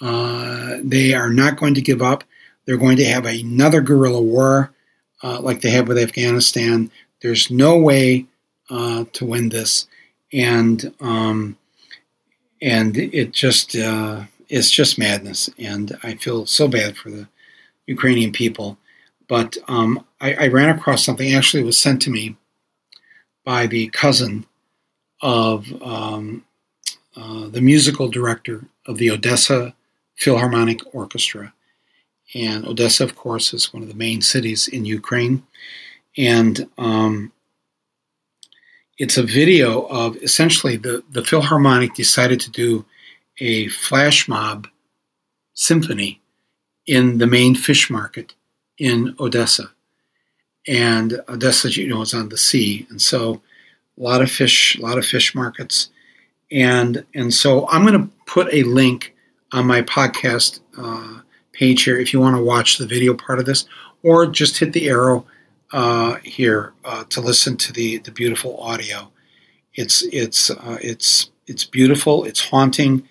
Uh, 0.00 0.78
they 0.82 1.14
are 1.14 1.30
not 1.30 1.56
going 1.56 1.74
to 1.74 1.80
give 1.80 2.02
up. 2.02 2.24
They're 2.66 2.76
going 2.76 2.96
to 2.98 3.04
have 3.04 3.26
another 3.26 3.80
guerrilla 3.80 4.20
war 4.22 4.72
uh, 5.22 5.40
like 5.40 5.60
they 5.60 5.70
have 5.70 5.88
with 5.88 5.98
Afghanistan. 5.98 6.90
There's 7.22 7.50
no 7.50 7.78
way 7.78 8.26
uh, 8.68 9.04
to 9.12 9.24
win 9.24 9.48
this, 9.48 9.86
and 10.32 10.92
um, 11.00 11.56
and 12.60 12.96
it 12.96 13.32
just 13.32 13.76
uh, 13.76 14.24
it's 14.48 14.70
just 14.70 14.98
madness. 14.98 15.48
And 15.58 15.96
I 16.02 16.14
feel 16.14 16.46
so 16.46 16.68
bad 16.68 16.96
for 16.96 17.10
the 17.10 17.28
Ukrainian 17.86 18.32
people. 18.32 18.78
But 19.28 19.56
um, 19.68 20.04
I, 20.20 20.34
I 20.34 20.48
ran 20.48 20.76
across 20.76 21.04
something. 21.04 21.32
Actually, 21.32 21.62
was 21.62 21.78
sent 21.78 22.02
to 22.02 22.10
me 22.10 22.36
by 23.44 23.66
the 23.66 23.88
cousin 23.88 24.44
of 25.22 25.66
um, 25.82 26.44
uh, 27.16 27.48
the 27.48 27.60
musical 27.60 28.08
director 28.08 28.64
of 28.86 28.98
the 28.98 29.10
Odessa 29.10 29.74
Philharmonic 30.16 30.80
Orchestra. 30.94 31.52
And 32.36 32.66
Odessa, 32.66 33.02
of 33.02 33.16
course, 33.16 33.54
is 33.54 33.72
one 33.72 33.82
of 33.82 33.88
the 33.88 33.94
main 33.94 34.20
cities 34.20 34.68
in 34.68 34.84
Ukraine. 34.84 35.42
And 36.18 36.68
um, 36.76 37.32
it's 38.98 39.16
a 39.16 39.22
video 39.22 39.86
of 39.86 40.16
essentially 40.16 40.76
the, 40.76 41.02
the 41.10 41.24
Philharmonic 41.24 41.94
decided 41.94 42.38
to 42.40 42.50
do 42.50 42.84
a 43.38 43.68
flash 43.68 44.28
mob 44.28 44.68
symphony 45.54 46.20
in 46.86 47.16
the 47.16 47.26
main 47.26 47.54
fish 47.54 47.88
market 47.88 48.34
in 48.76 49.16
Odessa. 49.18 49.70
And 50.68 51.18
Odessa, 51.30 51.70
you 51.70 51.88
know, 51.88 52.02
is 52.02 52.12
on 52.12 52.28
the 52.28 52.36
sea. 52.36 52.86
And 52.90 53.00
so 53.00 53.40
a 53.98 54.02
lot 54.02 54.20
of 54.20 54.30
fish, 54.30 54.76
a 54.76 54.82
lot 54.82 54.98
of 54.98 55.06
fish 55.06 55.34
markets. 55.34 55.88
And, 56.52 57.02
and 57.14 57.32
so 57.32 57.66
I'm 57.68 57.86
going 57.86 57.98
to 57.98 58.14
put 58.26 58.52
a 58.52 58.62
link 58.64 59.14
on 59.52 59.66
my 59.66 59.80
podcast 59.80 60.60
uh, 60.76 61.22
page 61.56 61.82
here 61.84 61.98
if 61.98 62.12
you 62.12 62.20
want 62.20 62.36
to 62.36 62.42
watch 62.42 62.78
the 62.78 62.86
video 62.86 63.14
part 63.14 63.38
of 63.38 63.46
this, 63.46 63.64
or 64.02 64.26
just 64.26 64.58
hit 64.58 64.72
the 64.72 64.88
arrow 64.88 65.26
uh, 65.72 66.16
here 66.22 66.72
uh, 66.84 67.04
to 67.04 67.20
listen 67.20 67.56
to 67.56 67.72
the, 67.72 67.98
the 67.98 68.10
beautiful 68.10 68.60
audio. 68.60 69.10
It's, 69.74 70.02
it's, 70.12 70.50
uh, 70.50 70.78
it's, 70.80 71.30
it's 71.46 71.64
beautiful, 71.64 72.24
it's 72.24 72.48
haunting. 72.48 73.08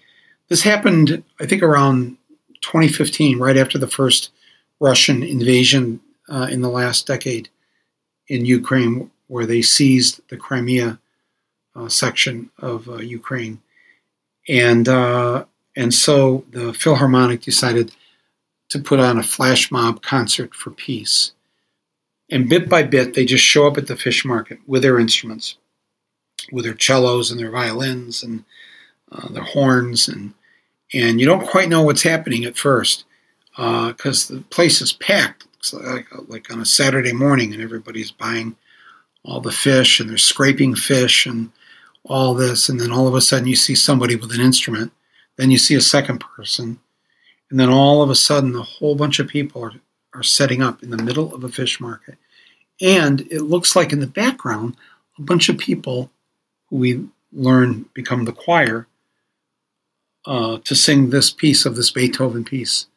This 0.48 0.62
happened, 0.62 1.24
I 1.39 1.46
think, 1.46 1.64
around 1.64 2.18
2015, 2.62 3.39
right 3.39 3.58
after 3.58 3.78
the 3.78 3.88
first 3.88 4.32
Russian 4.80 5.24
invasion 5.24 6.00
uh, 6.30 6.48
in 6.50 6.62
the 6.62 6.70
last 6.70 7.08
decade 7.08 7.50
in 8.28 8.46
Ukraine, 8.46 9.12
where 9.28 9.46
they 9.46 9.62
seized 9.62 10.22
the 10.30 10.38
Crimea 10.38 11.00
uh, 11.76 11.89
section 11.89 12.50
of 12.60 12.88
uh, 12.89 12.98
Ukraine, 12.98 13.62
and 14.48 14.88
and 15.78 15.93
so 15.93 16.46
the 16.52 16.74
Philharmonic 16.74 17.41
decided 17.41 17.91
to 18.70 18.80
put 18.80 18.99
on 18.99 19.18
a 19.18 19.24
flash 19.24 19.72
mob 19.72 20.01
concert 20.01 20.53
for 20.55 20.72
peace. 20.72 21.32
And 22.32 22.49
bit 22.49 22.68
by 22.68 22.84
bit, 22.84 23.13
they 23.13 23.26
just 23.26 23.43
show 23.43 23.68
up 23.68 23.78
at 23.78 23.88
the 23.88 23.95
fish 23.95 24.26
market 24.26 24.59
with 24.66 24.82
their 24.82 24.99
instruments, 24.99 25.57
with 26.51 26.66
their 26.66 26.78
cellos 26.78 27.30
and 27.30 27.39
their 27.39 27.51
violins 27.51 28.24
and 28.24 28.43
uh, 29.11 29.30
their 29.30 29.43
horns, 29.43 30.07
and 30.07 30.34
and 30.93 31.20
you 31.20 31.26
don't 31.26 31.47
quite 31.47 31.70
know 31.70 31.84
what's 31.84 32.01
happening 32.01 32.45
at 32.45 32.57
first 32.57 33.05
because 33.55 34.30
uh, 34.30 34.36
the 34.36 34.41
place 34.41 34.82
is 34.82 34.93
packed. 34.93 35.45
It's 35.59 35.74
like, 35.74 36.07
like 36.28 36.51
on 36.51 36.61
a 36.61 36.66
Saturday 36.66 37.13
morning, 37.13 37.53
and 37.53 37.61
everybody's 37.61 38.11
buying 38.11 38.55
all 39.24 39.39
the 39.39 39.51
fish, 39.51 39.99
and 39.99 40.09
they're 40.09 40.18
scraping 40.18 40.76
fish 40.76 41.26
and 41.26 41.51
all 42.03 42.34
this, 42.34 42.70
and 42.70 42.80
then 42.80 42.91
all 42.91 43.07
of 43.07 43.16
a 43.16 43.22
sudden 43.22 43.47
you 43.47 43.55
see 43.55 43.76
somebody 43.76 44.16
with 44.16 44.32
an 44.32 44.41
instrument. 44.41 44.91
Then 45.38 45.51
you 45.51 45.57
see 45.57 45.76
a 45.76 45.82
second 45.82 46.20
person, 46.20 46.80
and 47.50 47.60
then 47.60 47.70
all 47.70 48.02
of 48.02 48.10
a 48.10 48.16
sudden 48.16 48.56
a 48.56 48.62
whole 48.62 48.96
bunch 48.96 49.20
of 49.20 49.28
people 49.28 49.64
are, 49.64 49.74
are 50.14 50.24
setting 50.24 50.62
up 50.62 50.82
in 50.84 50.89
the 50.89 51.04
middle 51.04 51.34
of 51.34 51.43
a 51.43 51.50
fish 51.50 51.80
market. 51.80 52.18
And 52.82 53.22
it 53.32 53.41
looks 53.41 53.76
like 53.76 53.93
in 53.93 54.00
the 54.00 54.08
background, 54.08 54.76
a 55.18 55.22
bunch 55.22 55.50
of 55.50 55.58
people 55.58 56.10
who 56.70 56.78
we 56.78 57.08
learn 57.32 57.86
become 57.93 58.26
the 58.26 58.32
choir 58.32 58.88
uh, 60.26 60.58
to 60.64 60.76
sing 60.76 61.10
this 61.10 61.32
piece 61.32 61.66
of 61.66 61.76
this 61.76 61.91
Beethoven 61.91 62.43
piece 62.43 62.88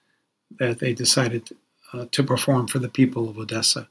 that 0.59 0.79
they 0.79 0.95
decided 0.95 1.51
uh, 1.93 2.07
to 2.11 2.23
perform 2.23 2.67
for 2.67 2.79
the 2.79 2.89
people 2.89 3.29
of 3.29 3.39
Odessa. 3.39 3.89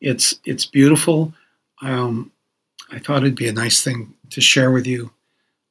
It's 0.00 0.40
it's 0.44 0.64
beautiful. 0.64 1.34
Um, 1.82 2.32
I 2.90 2.98
thought 2.98 3.22
it'd 3.22 3.34
be 3.34 3.48
a 3.48 3.52
nice 3.52 3.84
thing 3.84 4.14
to 4.30 4.40
share 4.40 4.70
with 4.70 4.86
you 4.86 5.10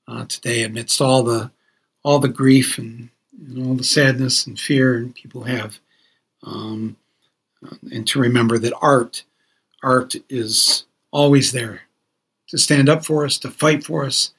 uh, 0.07 0.25
today, 0.25 0.63
amidst 0.63 1.01
all 1.01 1.23
the 1.23 1.51
all 2.03 2.19
the 2.19 2.27
grief 2.27 2.77
and, 2.77 3.09
and, 3.47 3.67
all 3.67 3.75
the 3.75 3.83
sadness 3.83 4.47
and 4.47 4.59
fear 4.59 4.97
and 4.97 5.15
people 5.15 5.43
have, 5.43 5.79
um, 6.43 6.95
and 7.91 8.07
to 8.07 8.19
remember 8.19 8.57
that 8.57 8.73
art 8.81 9.23
art 9.83 10.15
is 10.29 10.85
always 11.11 11.51
there 11.51 11.81
to 12.47 12.57
stand 12.57 12.89
up 12.89 13.05
for 13.05 13.25
us, 13.25 13.37
to 13.37 13.49
fight 13.49 13.83
for 13.83 14.05
us, 14.05 14.33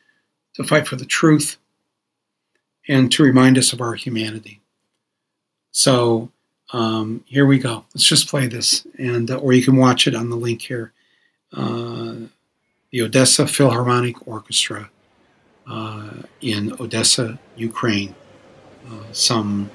to 0.54 0.64
fight 0.64 0.86
for 0.86 0.96
the 0.96 1.04
truth, 1.04 1.56
and 2.88 3.10
to 3.12 3.22
remind 3.22 3.56
us 3.56 3.72
of 3.72 3.80
our 3.80 3.94
humanity. 3.94 4.60
So 5.72 6.30
um, 6.72 7.24
here 7.26 7.46
we 7.46 7.58
go. 7.58 7.84
Let's 7.94 8.06
just 8.06 8.28
play 8.28 8.46
this, 8.46 8.86
and 8.98 9.30
uh, 9.30 9.36
or 9.36 9.52
you 9.52 9.62
can 9.62 9.76
watch 9.76 10.06
it 10.06 10.14
on 10.14 10.30
the 10.30 10.36
link 10.36 10.62
here. 10.62 10.92
Uh, 11.52 12.14
the 12.90 13.02
Odessa 13.02 13.46
Philharmonic 13.46 14.26
Orchestra 14.26 14.90
uh, 15.68 16.10
in 16.40 16.72
Odessa, 16.80 17.38
Ukraine, 17.56 18.14
uh, 18.90 18.94
some 19.12 19.70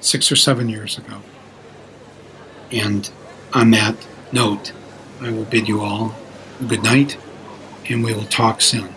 six 0.00 0.30
or 0.30 0.36
seven 0.36 0.68
years 0.68 0.96
ago. 0.98 1.20
And 2.72 3.10
on 3.52 3.70
that 3.72 3.96
note, 4.32 4.72
I 5.20 5.30
will 5.30 5.44
bid 5.44 5.68
you 5.68 5.80
all 5.80 6.14
good 6.66 6.82
night, 6.82 7.16
and 7.88 8.04
we 8.04 8.14
will 8.14 8.24
talk 8.24 8.60
soon. 8.60 8.94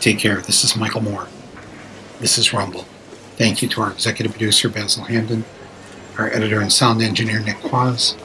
Take 0.00 0.18
care. 0.18 0.40
This 0.40 0.64
is 0.64 0.76
Michael 0.76 1.02
Moore. 1.02 1.26
This 2.20 2.38
is 2.38 2.52
Rumble. 2.52 2.86
Thank 3.36 3.62
you 3.62 3.68
to 3.68 3.82
our 3.82 3.92
executive 3.92 4.32
producer, 4.32 4.68
Basel 4.68 5.04
Hamdan, 5.04 5.44
our 6.18 6.28
editor 6.28 6.60
and 6.60 6.72
sound 6.72 7.02
engineer, 7.02 7.40
Nick 7.40 7.56
Quaz, 7.56 8.16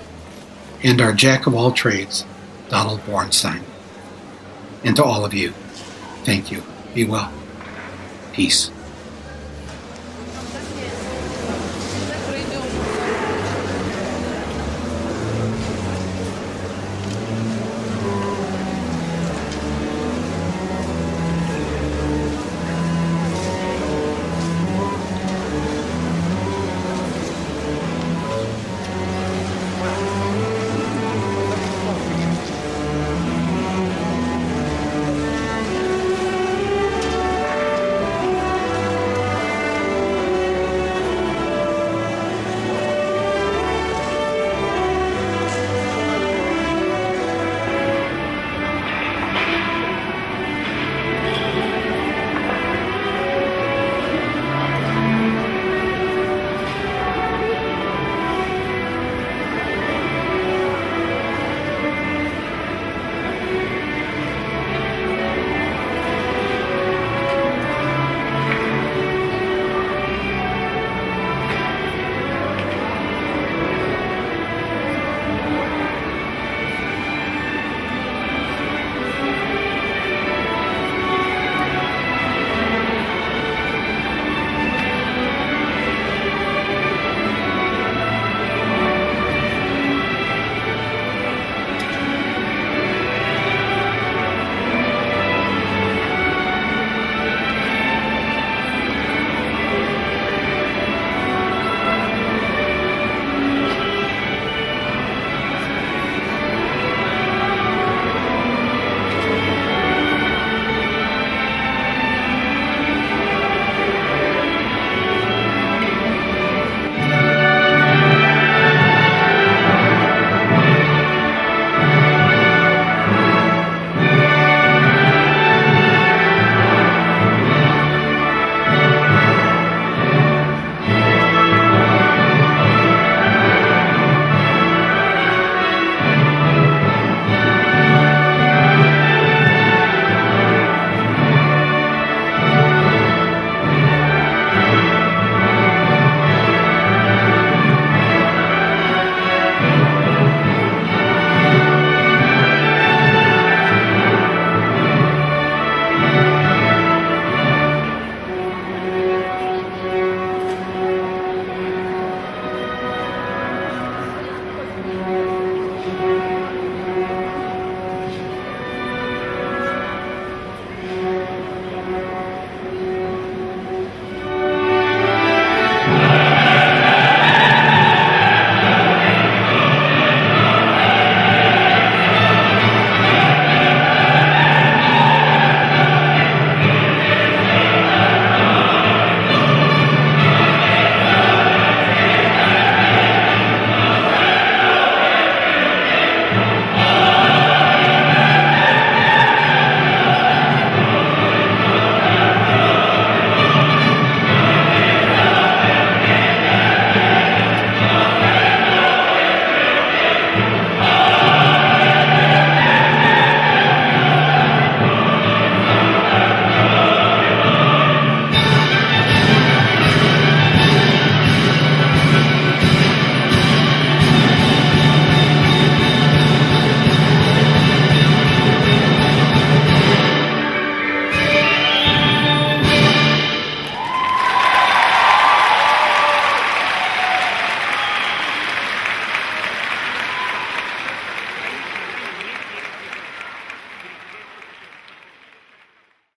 and 0.84 1.02
our 1.02 1.14
jack 1.14 1.48
of 1.48 1.56
all 1.56 1.72
trades, 1.72 2.26
Donald 2.70 3.00
Bornstein. 3.02 3.64
And 4.84 4.96
to 4.98 5.04
all 5.04 5.26
of 5.26 5.34
you, 5.34 5.52
thank 6.24 6.52
you. 6.52 6.64
Be 6.94 7.06
well. 7.06 7.32
Peace. 8.34 8.70